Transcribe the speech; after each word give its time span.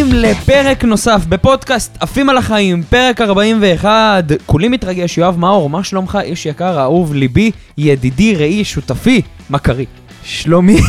הבאים 0.00 0.22
לפרק 0.22 0.84
נוסף 0.84 1.22
בפודקאסט 1.28 1.96
עפים 2.00 2.28
על 2.28 2.36
החיים, 2.36 2.82
פרק 2.82 3.20
41. 3.20 4.24
כולי 4.46 4.68
מתרגש, 4.68 5.18
יואב 5.18 5.38
מאור, 5.38 5.70
מה 5.70 5.84
שלומך, 5.84 6.18
איש 6.22 6.46
יקר, 6.46 6.80
אהוב, 6.80 7.14
ליבי, 7.14 7.50
ידידי, 7.78 8.36
ראי, 8.36 8.64
שותפי, 8.64 9.22
מכרי. 9.50 9.86
שלומי, 10.24 10.80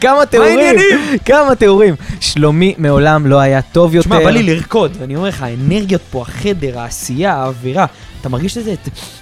כמה 0.00 0.26
תיאורים? 0.26 0.76
כמה 1.24 1.54
תיאורים. 1.54 1.94
שלומי 2.20 2.74
מעולם 2.78 3.26
לא 3.26 3.40
היה 3.40 3.62
טוב 3.62 3.94
יותר. 3.94 4.08
תשמע, 4.08 4.24
בא 4.24 4.30
לי 4.30 4.42
לרקוד, 4.42 4.96
אני 5.02 5.16
אומר 5.16 5.28
לך, 5.28 5.42
האנרגיות 5.42 6.02
פה, 6.10 6.22
החדר, 6.22 6.78
העשייה, 6.78 7.34
האווירה, 7.34 7.86
אתה 8.20 8.28
מרגיש 8.28 8.58
את 8.58 8.64
זה, 8.64 8.74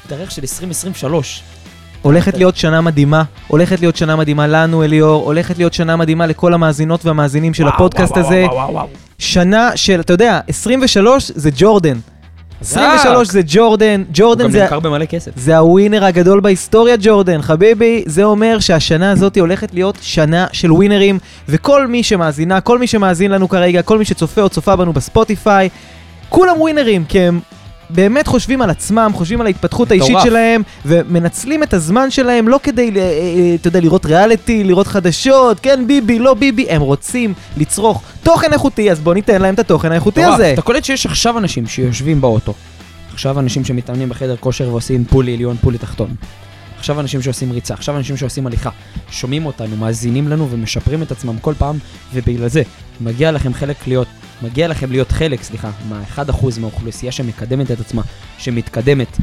את 0.06 0.12
הריח 0.12 0.30
של 0.30 0.42
2023. 0.42 1.42
הולכת 2.02 2.36
להיות 2.36 2.56
שנה 2.56 2.80
מדהימה, 2.80 3.22
הולכת 3.48 3.80
להיות 3.80 3.96
שנה 3.96 4.16
מדהימה 4.16 4.46
לנו, 4.46 4.84
אליאור, 4.84 5.24
הולכת 5.24 5.58
להיות 5.58 5.74
שנה 5.74 5.96
מדהימה 5.96 6.26
לכל 6.26 6.54
המאזינות 6.54 7.04
והמאזינים 7.04 7.54
של 7.54 7.62
וואו, 7.62 7.74
הפודקאסט 7.74 8.12
וואו, 8.12 8.26
הזה. 8.26 8.46
וואו. 8.52 8.86
שנה 9.18 9.70
של, 9.74 10.00
אתה 10.00 10.12
יודע, 10.12 10.40
23 10.48 11.30
זה 11.34 11.50
ג'ורדן. 11.56 11.98
חזק. 12.60 12.80
23 12.80 13.28
זה 13.28 13.40
ג'ורדן, 13.46 14.00
הוא 14.06 14.12
ג'ורדן 14.12 14.44
גם 14.44 14.50
זה... 14.50 14.62
נמכר 14.62 14.80
במלא 14.80 15.04
כסף. 15.04 15.30
זה 15.36 15.56
הווינר 15.58 16.04
הגדול 16.04 16.40
בהיסטוריה, 16.40 16.96
ג'ורדן. 17.00 17.42
חביבי, 17.42 18.02
זה 18.06 18.24
אומר 18.24 18.58
שהשנה 18.60 19.10
הזאת 19.10 19.38
הולכת 19.38 19.74
להיות 19.74 19.98
שנה 20.00 20.46
של 20.52 20.72
ווינרים, 20.72 21.18
וכל 21.48 21.86
מי 21.86 22.02
שמאזינה, 22.02 22.60
כל 22.60 22.78
מי 22.78 22.86
שמאזין 22.86 23.30
לנו 23.30 23.48
כרגע, 23.48 23.82
כל 23.82 23.98
מי 23.98 24.04
שצופה 24.04 24.40
או 24.42 24.48
צופה 24.48 24.76
בנו 24.76 24.92
בספוטיפיי, 24.92 25.68
כולם 26.28 26.60
ווינרים, 26.60 27.04
כי 27.04 27.20
הם 27.20 27.40
באמת 27.90 28.26
חושבים 28.26 28.62
על 28.62 28.70
עצמם, 28.70 29.10
חושבים 29.14 29.40
על 29.40 29.46
ההתפתחות 29.46 29.90
האישית. 29.90 30.16
שלהם, 30.22 30.62
ומנצלים 30.86 31.62
את 31.62 31.74
הזמן 31.74 32.10
שלהם 32.10 32.48
לא 32.48 32.60
כדי, 32.62 32.90
אה, 32.96 33.00
אה, 33.00 33.54
אתה 33.54 33.68
יודע, 33.68 33.80
לראות 33.80 34.06
ריאליטי, 34.06 34.64
לראות 34.64 34.86
חדשות, 34.86 35.60
כן 35.60 35.84
ביבי, 35.86 36.18
לא 36.18 36.34
ביבי, 36.34 36.70
הם 36.70 36.80
רוצים 36.80 37.34
לצרוך 37.56 38.02
תוכן 38.22 38.52
איכותי, 38.52 38.90
אז 38.90 39.00
בואו 39.00 39.14
ניתן 39.14 39.42
להם 39.42 39.54
את 39.54 39.58
התוכן 39.58 39.92
האיכותי. 39.92 40.24
הזה. 40.24 40.52
אתה 40.52 40.62
קולט 40.62 40.84
שיש 40.84 41.06
עכשיו 41.06 41.38
אנשים 41.38 41.66
שיושבים 41.66 42.20
באוטו. 42.20 42.54
עכשיו 43.12 43.40
אנשים 43.40 43.64
שמתאמנים 43.64 44.08
בחדר 44.08 44.36
כושר 44.36 44.68
ועושים 44.68 45.04
פולי 45.04 45.34
עליון, 45.34 45.56
פולי 45.56 45.78
תחתון. 45.78 46.10
עכשיו 46.78 47.00
אנשים 47.00 47.22
שעושים 47.22 47.52
ריצה, 47.52 47.74
עכשיו 47.74 47.96
אנשים 47.96 48.16
שעושים 48.16 48.46
הליכה. 48.46 48.70
שומעים 49.10 49.46
אותנו, 49.46 49.76
מאזינים 49.76 50.28
לנו 50.28 50.48
ומשפרים 50.50 51.02
את 51.02 51.12
עצמם 51.12 51.38
כל 51.38 51.54
פעם, 51.58 51.78
ובגלל 52.14 52.48
זה 52.48 52.62
מגיע 53.00 53.32
לכם 53.32 53.54
חלק 53.54 53.76
להיות, 53.86 54.08
מגיע 54.42 54.68
לכם 54.68 54.90
להיות 54.90 55.12
חלק, 55.12 55.42
סליחה, 55.42 55.70
מה-1% 55.88 56.60
מהאוכלוסייה 56.60 57.12
שמקדמת 57.12 57.70
את 57.70 57.80
עצמה, 57.80 58.02
שמתקדמת. 58.38 59.18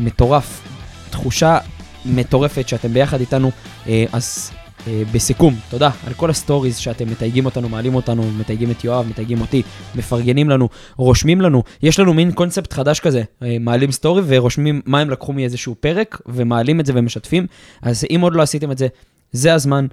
מטורף. 0.00 0.62
תחושה 1.10 1.58
מטורפת 2.06 2.68
שאתם 2.68 2.92
ביחד 2.92 3.20
איתנו, 3.20 3.50
אה, 3.88 4.04
אז 4.12 4.50
אה, 4.86 5.02
בסיכום, 5.12 5.54
תודה 5.70 5.90
על 6.06 6.14
כל 6.14 6.30
ה 6.30 6.36
stories 6.36 6.76
שאתם 6.76 7.10
מתייגים 7.10 7.44
אותנו, 7.44 7.68
מעלים 7.68 7.94
אותנו, 7.94 8.30
מתייגים 8.38 8.70
את 8.70 8.84
יואב, 8.84 9.06
מתייגים 9.08 9.40
אותי, 9.40 9.62
מפרגנים 9.94 10.50
לנו, 10.50 10.68
רושמים 10.96 11.40
לנו. 11.40 11.62
יש 11.82 12.00
לנו 12.00 12.14
מין 12.14 12.32
קונספט 12.32 12.72
חדש 12.72 13.00
כזה, 13.00 13.22
אה, 13.42 13.56
מעלים 13.60 13.92
story 13.92 14.22
ורושמים 14.26 14.80
מה 14.86 15.00
הם 15.00 15.10
לקחו 15.10 15.32
מאיזשהו 15.32 15.74
פרק, 15.80 16.20
ומעלים 16.26 16.80
את 16.80 16.86
זה 16.86 16.92
ומשתפים. 16.96 17.46
אז 17.82 18.04
אם 18.10 18.20
עוד 18.22 18.34
לא 18.34 18.42
עשיתם 18.42 18.72
את 18.72 18.78
זה, 18.78 18.86
זה 19.32 19.54
הזמן. 19.54 19.86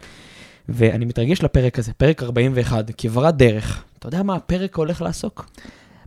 ואני 0.69 1.05
מתרגש 1.05 1.43
לפרק 1.43 1.79
הזה, 1.79 1.93
פרק 1.93 2.23
41, 2.23 2.91
כברת 2.97 3.37
דרך. 3.37 3.83
אתה 4.03 4.15
יודע 4.15 4.23
מה 4.23 4.35
הפרק 4.35 4.75
הולך 4.75 5.01
לעסוק? 5.01 5.45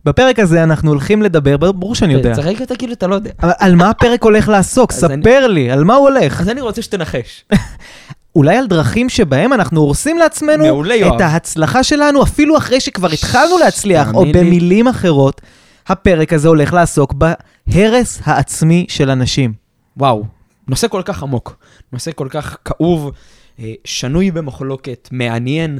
בפרק 0.05 0.39
הזה 0.39 0.63
אנחנו 0.63 0.89
הולכים 0.89 1.21
לדבר, 1.21 1.57
ברור 1.71 1.95
שאני 1.95 2.13
יודע. 2.13 2.35
צריך 2.35 2.61
אתה 2.61 2.75
כאילו, 2.75 2.93
אתה 2.93 3.07
לא 3.07 3.15
יודע. 3.15 3.31
על 3.39 3.75
מה 3.75 3.89
הפרק 3.89 4.23
הולך 4.23 4.49
לעסוק? 4.49 4.91
ספר 4.91 5.47
לי, 5.47 5.71
על 5.71 5.83
מה 5.83 5.95
הוא 5.95 6.09
הולך? 6.09 6.41
אז 6.41 6.49
אני 6.49 6.61
רוצה 6.61 6.81
שתנחש. 6.81 7.45
אולי 8.35 8.57
על 8.57 8.67
דרכים 8.67 9.09
שבהם 9.09 9.53
אנחנו 9.53 9.81
הורסים 9.81 10.17
לעצמנו 10.17 10.63
מעולה. 10.63 11.15
את 11.15 11.21
ההצלחה 11.21 11.83
שלנו, 11.83 12.23
אפילו 12.23 12.57
אחרי 12.57 12.79
שכבר 12.79 13.07
התחלנו 13.11 13.57
להצליח, 13.57 14.13
או. 14.13 14.25
במילים 14.33 14.87
אחרות, 14.87 15.41
הפרק 15.87 16.33
הזה 16.33 16.47
הולך 16.47 16.73
לעסוק 16.73 17.13
בהרס 17.13 18.21
העצמי 18.23 18.85
של 18.89 19.09
אנשים. 19.09 19.53
וואו, 19.97 20.23
נושא 20.67 20.87
כל 20.87 21.01
כך 21.05 21.23
עמוק, 21.23 21.55
נושא 21.93 22.11
כל 22.15 22.27
כך 22.29 22.57
כאוב, 22.65 23.11
אה, 23.59 23.73
שנוי 23.85 24.31
במחלוקת, 24.31 25.09
מעניין, 25.11 25.79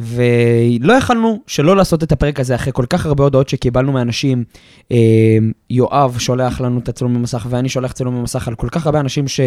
ולא 0.00 0.92
יכלנו 0.92 1.42
שלא 1.46 1.76
לעשות 1.76 2.02
את 2.02 2.12
הפרק 2.12 2.40
הזה 2.40 2.54
אחרי 2.54 2.72
כל 2.72 2.86
כך 2.86 3.06
הרבה 3.06 3.24
הודעות 3.24 3.48
שקיבלנו 3.48 3.92
מאנשים. 3.92 4.44
אה, 4.92 4.96
יואב 5.70 6.16
שולח 6.18 6.60
לנו 6.60 6.78
את 6.78 6.88
הצילומי 6.88 7.18
מסך 7.18 7.46
ואני 7.50 7.68
שולח 7.68 7.92
צילומי 7.92 8.20
מסך 8.20 8.48
על 8.48 8.54
כל 8.54 8.68
כך 8.70 8.86
הרבה 8.86 9.00
אנשים 9.00 9.28
ש... 9.28 9.40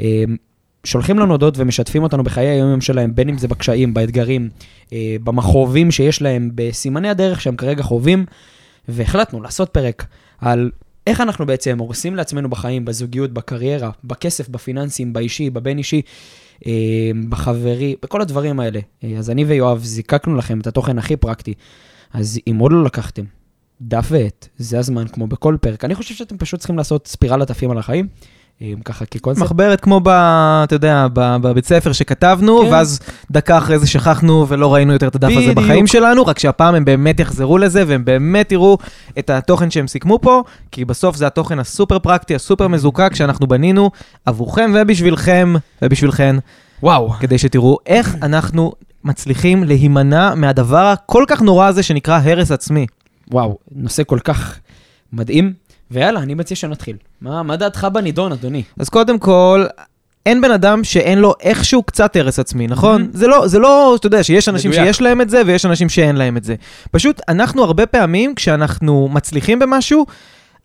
אה, 0.00 0.24
שולחים 0.84 1.18
לנו 1.18 1.32
הודעות 1.32 1.54
ומשתפים 1.58 2.02
אותנו 2.02 2.24
בחיי 2.24 2.46
היום-יום 2.46 2.80
שלהם, 2.80 3.14
בין 3.14 3.28
אם 3.28 3.38
זה 3.38 3.48
בקשיים, 3.48 3.94
באתגרים, 3.94 4.48
אה, 4.92 5.16
במכאובים 5.24 5.90
שיש 5.90 6.22
להם, 6.22 6.50
בסימני 6.54 7.08
הדרך 7.08 7.40
שהם 7.40 7.56
כרגע 7.56 7.82
חווים, 7.82 8.24
והחלטנו 8.88 9.40
לעשות 9.40 9.68
פרק 9.68 10.06
על 10.38 10.70
איך 11.06 11.20
אנחנו 11.20 11.46
בעצם 11.46 11.78
הורסים 11.78 12.16
לעצמנו 12.16 12.50
בחיים, 12.50 12.84
בזוגיות, 12.84 13.32
בקריירה, 13.32 13.90
בכסף, 14.04 14.48
בפיננסים, 14.48 15.12
באישי, 15.12 15.50
בבין-אישי, 15.50 16.02
בחברי, 17.28 17.94
בכל 18.02 18.20
הדברים 18.20 18.60
האלה. 18.60 18.80
אה, 19.04 19.18
אז 19.18 19.30
אני 19.30 19.44
ויואב 19.44 19.84
זיקקנו 19.84 20.36
לכם 20.36 20.60
את 20.60 20.66
התוכן 20.66 20.98
הכי 20.98 21.16
פרקטי. 21.16 21.54
אז 22.12 22.40
אם 22.46 22.58
עוד 22.58 22.72
לא 22.72 22.84
לקחתם 22.84 23.24
דף 23.80 24.06
ועט, 24.10 24.48
זה 24.56 24.78
הזמן, 24.78 25.08
כמו 25.08 25.26
בכל 25.26 25.56
פרק. 25.60 25.84
אני 25.84 25.94
חושב 25.94 26.14
שאתם 26.14 26.38
פשוט 26.38 26.60
צריכים 26.60 26.76
לעשות 26.76 27.06
ספירלת 27.06 27.50
עפים 27.50 27.70
על 27.70 27.78
החיים, 27.78 28.08
אה, 28.08 28.28
ככה 28.84 29.04
כקונספט. 29.06 29.42
מחברת 29.42 29.80
כמו 29.80 30.00
ב... 30.00 30.08
אתה 30.64 30.74
יודע, 30.74 31.06
בבית 31.12 31.66
ספר 31.66 31.92
שכתבנו, 31.92 32.60
כן. 32.62 32.72
ואז 32.72 33.00
דקה 33.30 33.58
אחרי 33.58 33.78
זה 33.78 33.86
שכחנו 33.86 34.46
ולא 34.48 34.74
ראינו 34.74 34.92
יותר 34.92 35.08
את 35.08 35.14
הדף 35.14 35.28
הזה 35.28 35.40
בדיוק. 35.40 35.58
בחיים 35.58 35.86
שלנו, 35.86 36.26
רק 36.26 36.38
שהפעם 36.38 36.74
הם 36.74 36.84
באמת 36.84 37.20
יחזרו 37.20 37.58
לזה, 37.58 37.84
והם 37.86 38.04
באמת 38.04 38.52
יראו 38.52 38.78
את 39.18 39.30
התוכן 39.30 39.70
שהם 39.70 39.86
סיכמו 39.86 40.18
פה, 40.22 40.42
כי 40.70 40.84
בסוף 40.84 41.16
זה 41.16 41.26
התוכן 41.26 41.58
הסופר 41.58 41.98
פרקטי, 41.98 42.34
הסופר 42.34 42.68
מזוקק 42.68 43.14
שאנחנו 43.14 43.46
בנינו 43.46 43.90
עבורכם 44.26 44.72
ובשבילכם 44.74 45.54
ובשבילכן. 45.82 46.36
וואו. 46.82 47.10
כדי 47.10 47.38
שתראו 47.38 47.78
איך 47.86 48.16
אנחנו 48.22 48.72
מצליחים 49.04 49.64
להימנע 49.64 50.34
מהדבר 50.34 50.84
הכל 50.84 51.24
כך 51.28 51.42
נורא 51.42 51.66
הזה 51.66 51.82
שנקרא 51.82 52.20
הרס 52.24 52.50
עצמי. 52.50 52.86
וואו, 53.30 53.58
נושא 53.72 54.02
כל 54.06 54.18
כך 54.18 54.58
מדהים. 55.12 55.52
ויאללה, 55.92 56.20
אני 56.20 56.34
מציע 56.34 56.56
שנתחיל. 56.56 56.96
מה, 57.20 57.42
מה 57.42 57.56
דעתך 57.56 57.86
בנידון, 57.92 58.32
אדוני? 58.32 58.62
אז 58.78 58.88
קודם 58.88 59.18
כל, 59.18 59.64
אין 60.26 60.40
בן 60.40 60.50
אדם 60.50 60.84
שאין 60.84 61.18
לו 61.18 61.34
איכשהו 61.40 61.82
קצת 61.82 62.16
הרס 62.16 62.38
עצמי, 62.38 62.66
נכון? 62.66 63.02
Mhm. 63.02 63.16
זה 63.16 63.26
לא, 63.26 63.48
זה 63.48 63.58
לא, 63.58 63.96
אתה 63.96 64.06
יודע, 64.06 64.22
שיש 64.22 64.48
אנשים 64.48 64.70
מדויק. 64.70 64.86
שיש 64.86 65.02
להם 65.02 65.20
את 65.20 65.30
זה 65.30 65.42
ויש 65.46 65.66
אנשים 65.66 65.88
שאין 65.88 66.16
להם 66.16 66.36
את 66.36 66.44
זה. 66.44 66.54
פשוט, 66.90 67.20
אנחנו 67.28 67.64
הרבה 67.64 67.86
פעמים, 67.86 68.34
כשאנחנו 68.34 69.08
מצליחים 69.12 69.58
במשהו, 69.58 70.06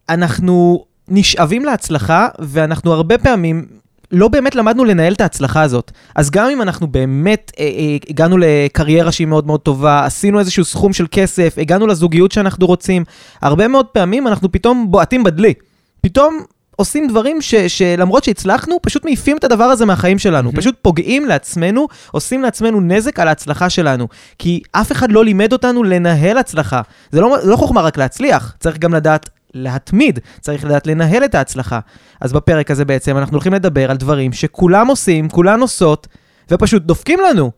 אנחנו 0.10 0.86
נשאבים 1.08 1.66
להצלחה, 1.66 2.28
ואנחנו 2.40 2.94
הרבה 2.94 3.18
פעמים... 3.18 3.66
לא 4.12 4.28
באמת 4.28 4.56
למדנו 4.56 4.86
לנהל 4.86 5.14
את 5.14 5.22
ההצלחה 5.22 5.62
הזאת. 5.62 5.92
אז 6.16 6.30
גם 6.30 6.50
אם 6.50 6.62
אנחנו 6.62 6.88
באמת 6.88 7.52
אה, 7.60 7.64
אה, 7.64 7.98
הגענו 8.10 8.38
לקריירה 8.38 9.12
שהיא 9.12 9.28
מאוד 9.28 9.48
מאוד 9.48 9.60
טובה, 9.60 10.06
עשינו 10.06 10.40
איזשהו 10.40 10.66
סכום 10.66 10.94
של 10.94 11.06
כסף, 11.12 11.56
הגענו 11.58 11.88
לזוגיות 11.88 12.32
שאנחנו 12.32 12.68
רוצים, 12.68 13.04
הרבה 13.42 13.68
מאוד 13.68 13.86
פעמים 13.86 14.28
אנחנו 14.28 14.52
פתאום 14.52 14.92
בועטים 14.92 15.24
בדלי. 15.24 15.54
פתאום 16.02 16.44
עושים 16.78 17.08
דברים 17.08 17.42
ש, 17.42 17.56
שלמרות 17.56 18.24
שהצלחנו, 18.24 18.78
פשוט 18.82 19.06
מעיפים 19.06 19.38
את 19.38 19.44
הדבר 19.44 19.64
הזה 19.64 19.86
מהחיים 19.86 20.20
שלנו. 20.20 20.44
מהמם. 20.44 20.62
פשוט 20.62 20.76
פוגעים 20.82 21.26
לעצמנו, 21.26 21.88
עושים 22.12 22.42
לעצמנו 22.42 22.82
נזק 22.82 23.20
על 23.20 23.28
ההצלחה 23.28 23.70
שלנו. 23.70 24.08
כי 24.40 24.62
אף 24.72 24.92
אחד 24.92 25.12
לא 25.12 25.26
לימד 25.26 25.54
אותנו 25.54 25.84
לנהל 25.84 26.38
הצלחה. 26.38 26.82
זה 27.12 27.22
לא, 27.22 27.38
זה 27.42 27.50
לא 27.52 27.56
חוכמה 27.56 27.82
רק 27.82 27.98
להצליח, 27.98 28.56
צריך 28.60 28.78
גם 28.78 28.94
לדעת 28.94 29.30
להתמיד, 29.54 30.20
צריך 30.42 30.66
לדעת 30.66 30.88
לנהל 30.88 31.26
את 31.26 31.36
ההצלחה. 31.36 31.80
אז 32.22 32.34
בפרק 32.34 32.72
הזה 32.72 32.86
בעצם 32.86 33.18
אנחנו 33.18 33.34
הולכים 33.34 33.54
לדבר 33.54 33.92
על 33.92 33.98
דברים 33.98 34.34
שכולם 34.34 34.88
עושים, 34.88 35.30
כולן 35.30 35.60
עושות, 35.60 36.08
ופשוט 36.52 36.84
דופקים 36.84 37.20
לנו. 37.30 37.52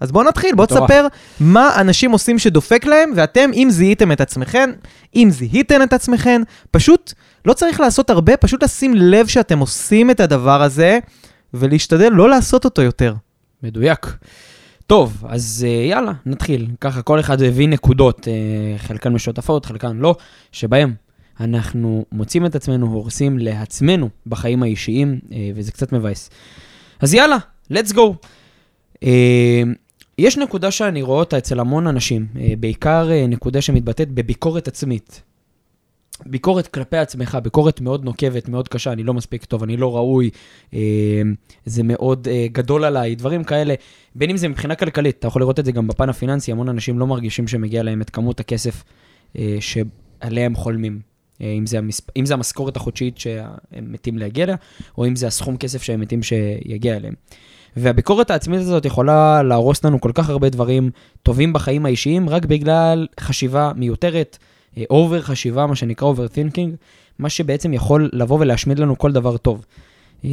אז 0.00 0.12
בואו 0.12 0.24
נתחיל, 0.24 0.54
בואו. 0.54 0.66
תספר 0.66 1.06
מה 1.40 1.80
אנשים 1.80 2.10
עושים 2.10 2.38
שדופק 2.38 2.86
להם, 2.86 3.12
ואתם, 3.16 3.50
אם 3.54 3.68
זיהיתם 3.70 4.12
את 4.12 4.20
עצמכם, 4.20 4.70
אם 5.14 5.28
זיהיתם 5.32 5.82
את 5.82 5.92
עצמכם, 5.92 6.42
פשוט 6.70 7.12
לא 7.44 7.52
צריך 7.52 7.80
לעשות 7.80 8.10
הרבה, 8.10 8.36
פשוט 8.36 8.62
לשים 8.62 8.94
לב 8.94 9.26
שאתם 9.26 9.58
עושים 9.58 10.10
את 10.10 10.20
הדבר 10.20 10.62
הזה, 10.62 10.98
ולהשתדל 11.54 12.08
לא 12.12 12.28
לעשות 12.28 12.64
אותו 12.64 12.82
יותר. 12.82 13.14
מדויק. 13.62 14.16
טוב, 14.86 15.24
אז 15.28 15.66
אה, 15.68 15.86
יאללה, 15.90 16.12
נתחיל. 16.26 16.68
ככה 16.80 17.02
כל 17.02 17.20
אחד 17.20 17.42
הביא 17.42 17.68
נקודות, 17.68 18.28
אה, 18.28 18.78
חלקן 18.78 19.12
משותפות, 19.12 19.66
חלקן 19.66 19.96
לא, 19.96 20.16
שבהם 20.52 20.94
אנחנו 21.40 22.04
מוצאים 22.12 22.46
את 22.46 22.54
עצמנו, 22.54 22.86
הורסים 22.86 23.38
לעצמנו 23.38 24.08
בחיים 24.26 24.62
האישיים, 24.62 25.20
אה, 25.32 25.50
וזה 25.54 25.72
קצת 25.72 25.92
מבאס. 25.92 26.30
אז 27.00 27.14
יאללה, 27.14 27.36
let's 27.72 27.92
go. 27.92 28.00
אה, 29.04 29.62
יש 30.18 30.38
נקודה 30.38 30.70
שאני 30.70 31.02
רואה 31.02 31.18
אותה 31.18 31.38
אצל 31.38 31.60
המון 31.60 31.86
אנשים, 31.86 32.26
אה, 32.40 32.52
בעיקר 32.60 33.08
נקודה 33.28 33.60
שמתבטאת 33.60 34.10
בביקורת 34.10 34.68
עצמית. 34.68 35.22
ביקורת 36.26 36.66
כלפי 36.66 36.96
עצמך, 36.96 37.38
ביקורת 37.42 37.80
מאוד 37.80 38.04
נוקבת, 38.04 38.48
מאוד 38.48 38.68
קשה, 38.68 38.92
אני 38.92 39.02
לא 39.02 39.14
מספיק 39.14 39.44
טוב, 39.44 39.62
אני 39.62 39.76
לא 39.76 39.96
ראוי, 39.96 40.30
זה 41.64 41.82
מאוד 41.82 42.28
גדול 42.52 42.84
עליי, 42.84 43.14
דברים 43.14 43.44
כאלה. 43.44 43.74
בין 44.14 44.30
אם 44.30 44.36
זה 44.36 44.48
מבחינה 44.48 44.74
כלכלית, 44.74 45.18
אתה 45.18 45.26
יכול 45.26 45.42
לראות 45.42 45.58
את 45.58 45.64
זה 45.64 45.72
גם 45.72 45.86
בפן 45.86 46.08
הפיננסי, 46.08 46.52
המון 46.52 46.68
אנשים 46.68 46.98
לא 46.98 47.06
מרגישים 47.06 47.48
שמגיע 47.48 47.82
להם 47.82 48.02
את 48.02 48.10
כמות 48.10 48.40
הכסף 48.40 48.84
שעליה 49.60 50.46
הם 50.46 50.54
חולמים. 50.54 51.13
אה, 51.42 51.52
אם 51.52 51.66
זה, 51.66 51.78
המספ... 51.78 52.10
אם 52.16 52.26
זה 52.26 52.34
המשכורת 52.34 52.76
החודשית 52.76 53.18
שהם 53.18 53.92
מתים 53.92 54.18
להגיע 54.18 54.44
אליה, 54.44 54.56
או 54.98 55.06
אם 55.06 55.16
זה 55.16 55.26
הסכום 55.26 55.56
כסף 55.56 55.82
שהם 55.82 56.00
מתים 56.00 56.22
שיגיע 56.22 56.96
אליהם. 56.96 57.14
והביקורת 57.76 58.30
העצמית 58.30 58.60
הזאת 58.60 58.84
יכולה 58.84 59.42
להרוס 59.42 59.84
לנו 59.84 60.00
כל 60.00 60.10
כך 60.14 60.28
הרבה 60.30 60.48
דברים 60.48 60.90
טובים 61.22 61.52
בחיים 61.52 61.86
האישיים, 61.86 62.28
רק 62.28 62.44
בגלל 62.44 63.06
חשיבה 63.20 63.72
מיותרת, 63.76 64.38
אובר 64.90 65.22
חשיבה, 65.22 65.66
מה 65.66 65.76
שנקרא 65.76 66.12
overthinking, 66.12 66.76
מה 67.18 67.28
שבעצם 67.28 67.72
יכול 67.72 68.10
לבוא 68.12 68.38
ולהשמיד 68.40 68.78
לנו 68.78 68.98
כל 68.98 69.12
דבר 69.12 69.36
טוב. 69.36 69.64
אה, 70.24 70.30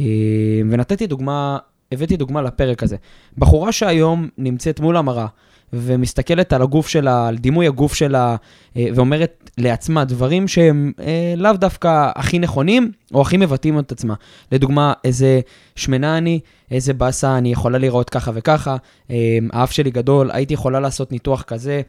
ונתתי 0.70 1.06
דוגמה, 1.06 1.58
הבאתי 1.92 2.16
דוגמה 2.16 2.42
לפרק 2.42 2.82
הזה. 2.82 2.96
בחורה 3.38 3.72
שהיום 3.72 4.28
נמצאת 4.38 4.80
מול 4.80 4.96
המראה, 4.96 5.26
ומסתכלת 5.72 6.52
על 6.52 6.62
הגוף 6.62 6.88
שלה, 6.88 7.28
על 7.28 7.38
דימוי 7.38 7.66
הגוף 7.66 7.94
שלה, 7.94 8.36
אה, 8.76 8.86
ואומרת 8.94 9.50
לעצמה 9.58 10.04
דברים 10.04 10.48
שהם 10.48 10.92
אה, 11.00 11.34
לאו 11.36 11.52
דווקא 11.52 12.10
הכי 12.14 12.38
נכונים, 12.38 12.92
או 13.14 13.22
הכי 13.22 13.36
מבטאים 13.36 13.78
את 13.78 13.92
עצמה. 13.92 14.14
לדוגמה, 14.52 14.92
איזה 15.04 15.40
שמנה 15.76 16.18
אני, 16.18 16.40
איזה 16.70 16.92
באסה 16.92 17.38
אני 17.38 17.52
יכולה 17.52 17.78
לראות 17.78 18.10
ככה 18.10 18.30
וככה, 18.34 18.76
אה, 19.10 19.38
האף 19.52 19.72
שלי 19.72 19.90
גדול, 19.90 20.30
הייתי 20.32 20.54
יכולה 20.54 20.80
לעשות 20.80 21.12
ניתוח 21.12 21.42
כזה, 21.42 21.82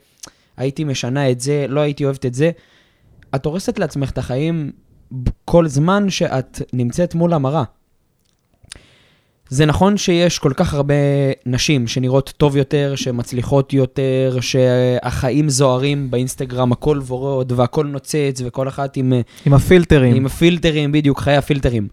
הייתי 0.58 0.84
משנה 0.84 1.32
את 1.32 1.40
זה, 1.40 1.66
לא 1.70 1.80
הייתי 1.80 2.06
אוהבת 2.06 2.26
את 2.26 2.34
זה. 2.34 2.52
את 3.36 3.46
הורסת 3.46 3.80
לעצמך 3.80 4.10
את 4.10 4.18
החיים 4.18 4.72
כל 5.46 5.68
זמן 5.68 6.10
שאת 6.10 6.62
נמצאת 6.74 7.16
מול 7.16 7.34
המראה. 7.34 7.64
זה 9.54 9.66
נכון 9.66 9.98
שיש 9.98 10.40
כל 10.40 10.54
כך 10.56 10.74
הרבה 10.74 10.94
נשים 11.46 11.88
שנראות 11.88 12.34
טוב 12.38 12.58
יותר, 12.58 12.94
שמצליחות 12.96 13.74
יותר, 13.74 14.38
שהחיים 14.42 15.50
זוהרים 15.50 16.12
באינסטגרם, 16.12 16.72
הכל 16.72 17.00
ורוד 17.08 17.52
והכל 17.52 17.86
נוצץ, 17.86 18.42
וכל 18.46 18.68
אחת 18.68 18.98
עם... 18.98 19.14
עם 19.46 19.54
הפילטרים. 19.54 20.16
עם 20.16 20.26
הפילטרים, 20.26 20.92
בדיוק, 20.92 21.20
חיי 21.20 21.38
הפילטרים. 21.38 21.88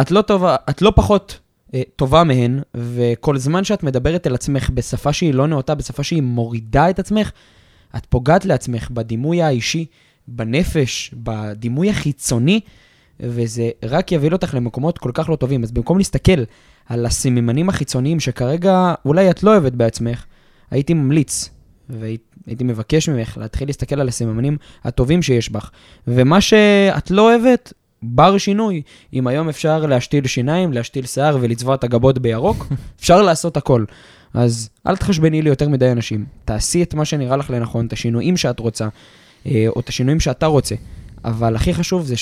את 0.00 0.10
לא, 0.10 0.22
טובה, 0.22 0.56
את 0.70 0.82
לא 0.82 0.92
פחות 0.96 1.38
אה, 1.74 1.82
טובה 1.96 2.24
מהן, 2.24 2.60
וכל 2.74 3.38
זמן 3.38 3.64
שאת 3.64 3.82
מדברת 3.82 4.26
אל 4.26 4.34
עצמך 4.34 4.70
בשפה 4.74 5.12
שהיא 5.12 5.34
לא 5.34 5.46
נאותה, 5.46 5.74
בשפה 5.74 6.02
שהיא 6.02 6.22
מורידה 6.22 6.90
את 6.90 6.98
עצמך, 6.98 7.30
את 7.96 8.06
פוגעת 8.06 8.44
לעצמך 8.44 8.90
בדימוי 8.90 9.42
האישי, 9.42 9.86
בנפש, 10.28 11.14
בדימוי 11.14 11.90
החיצוני, 11.90 12.60
וזה 13.20 13.70
רק 13.84 14.12
יביא 14.12 14.30
אותך 14.32 14.54
למקומות 14.54 14.98
כל 14.98 15.10
כך 15.14 15.28
לא 15.28 15.36
טובים. 15.36 15.62
אז 15.62 15.72
במקום 15.72 15.98
להסתכל 15.98 16.42
על 16.86 17.06
הסממנים 17.06 17.68
החיצוניים 17.68 18.20
שכרגע 18.20 18.94
אולי 19.04 19.30
את 19.30 19.42
לא 19.42 19.50
אוהבת 19.50 19.72
בעצמך, 19.72 20.24
הייתי 20.70 20.94
ממליץ, 20.94 21.50
והייתי 21.88 22.64
מבקש 22.64 23.08
ממך 23.08 23.38
להתחיל 23.40 23.68
להסתכל 23.68 24.00
על 24.00 24.08
הסממנים 24.08 24.56
הטובים 24.84 25.22
שיש 25.22 25.50
בך. 25.50 25.70
ומה 26.06 26.40
שאת 26.40 27.10
לא 27.10 27.22
אוהבת, 27.22 27.72
בר 28.02 28.38
שינוי. 28.38 28.82
אם 29.14 29.26
היום 29.26 29.48
אפשר 29.48 29.86
להשתיל 29.86 30.26
שיניים, 30.26 30.72
להשתיל 30.72 31.06
שיער 31.06 31.38
ולצבוע 31.40 31.74
את 31.74 31.84
הגבות 31.84 32.18
בירוק, 32.18 32.66
אפשר 33.00 33.22
לעשות 33.22 33.56
הכל. 33.56 33.84
אז 34.34 34.68
אל 34.86 34.96
תחשבני 34.96 35.42
לי 35.42 35.48
יותר 35.48 35.68
מדי 35.68 35.92
אנשים. 35.92 36.24
תעשי 36.44 36.82
את 36.82 36.94
מה 36.94 37.04
שנראה 37.04 37.36
לך 37.36 37.50
לנכון, 37.50 37.86
את 37.86 37.92
השינויים 37.92 38.36
שאת 38.36 38.58
רוצה, 38.58 38.88
אה, 39.46 39.64
או 39.68 39.80
את 39.80 39.88
השינויים 39.88 40.20
שאתה 40.20 40.46
רוצה. 40.46 40.74
אבל 41.24 41.56
הכי 41.56 41.74
חשוב 41.74 42.06
זה 42.06 42.16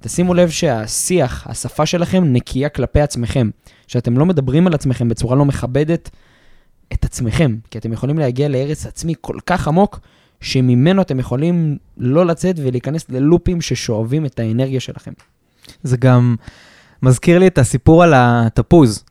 שתשימו 0.00 0.34
לב 0.34 0.50
שהשיח, 0.50 1.46
השפה 1.46 1.86
שלכם 1.86 2.24
נקייה 2.24 2.68
כלפי 2.68 3.00
עצמכם. 3.00 3.50
שאתם 3.88 4.18
לא 4.18 4.26
מדברים 4.26 4.66
על 4.66 4.74
עצמכם 4.74 5.08
בצורה 5.08 5.36
לא 5.36 5.44
מכבדת 5.44 6.10
את 6.92 7.04
עצמכם. 7.04 7.56
כי 7.70 7.78
אתם 7.78 7.92
יכולים 7.92 8.18
להגיע 8.18 8.48
להרס 8.48 8.86
עצמי 8.86 9.14
כל 9.20 9.36
כך 9.46 9.68
עמוק, 9.68 10.00
שממנו 10.40 11.02
אתם 11.02 11.18
יכולים 11.18 11.76
לא 11.96 12.26
לצאת 12.26 12.56
ולהיכנס 12.58 13.06
ללופים 13.08 13.60
ששואבים 13.60 14.26
את 14.26 14.38
האנרגיה 14.38 14.80
שלכם. 14.80 15.12
זה 15.82 15.96
גם 15.96 16.36
מזכיר 17.02 17.38
לי 17.38 17.46
את 17.46 17.58
הסיפור 17.58 18.02
על 18.02 18.12
התפוז. 18.16 19.04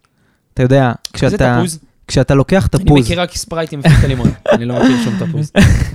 אתה 0.53 0.63
יודע, 0.63 0.91
כשאתה... 1.13 1.29
זה 1.29 1.37
תפוז? 1.37 1.79
כשאתה 2.07 2.35
לוקח 2.35 2.67
תפוז... 2.67 2.91
אני 2.91 3.01
מכיר 3.01 3.21
רק 3.21 3.35
ספרייט 3.35 3.73
עם 3.73 3.81
פלטה 3.81 4.07
לימון, 4.07 4.29
אני 4.51 4.65
לא 4.65 4.75
מכיר 4.75 4.97
שום 5.03 5.13
תפוז. 5.19 5.51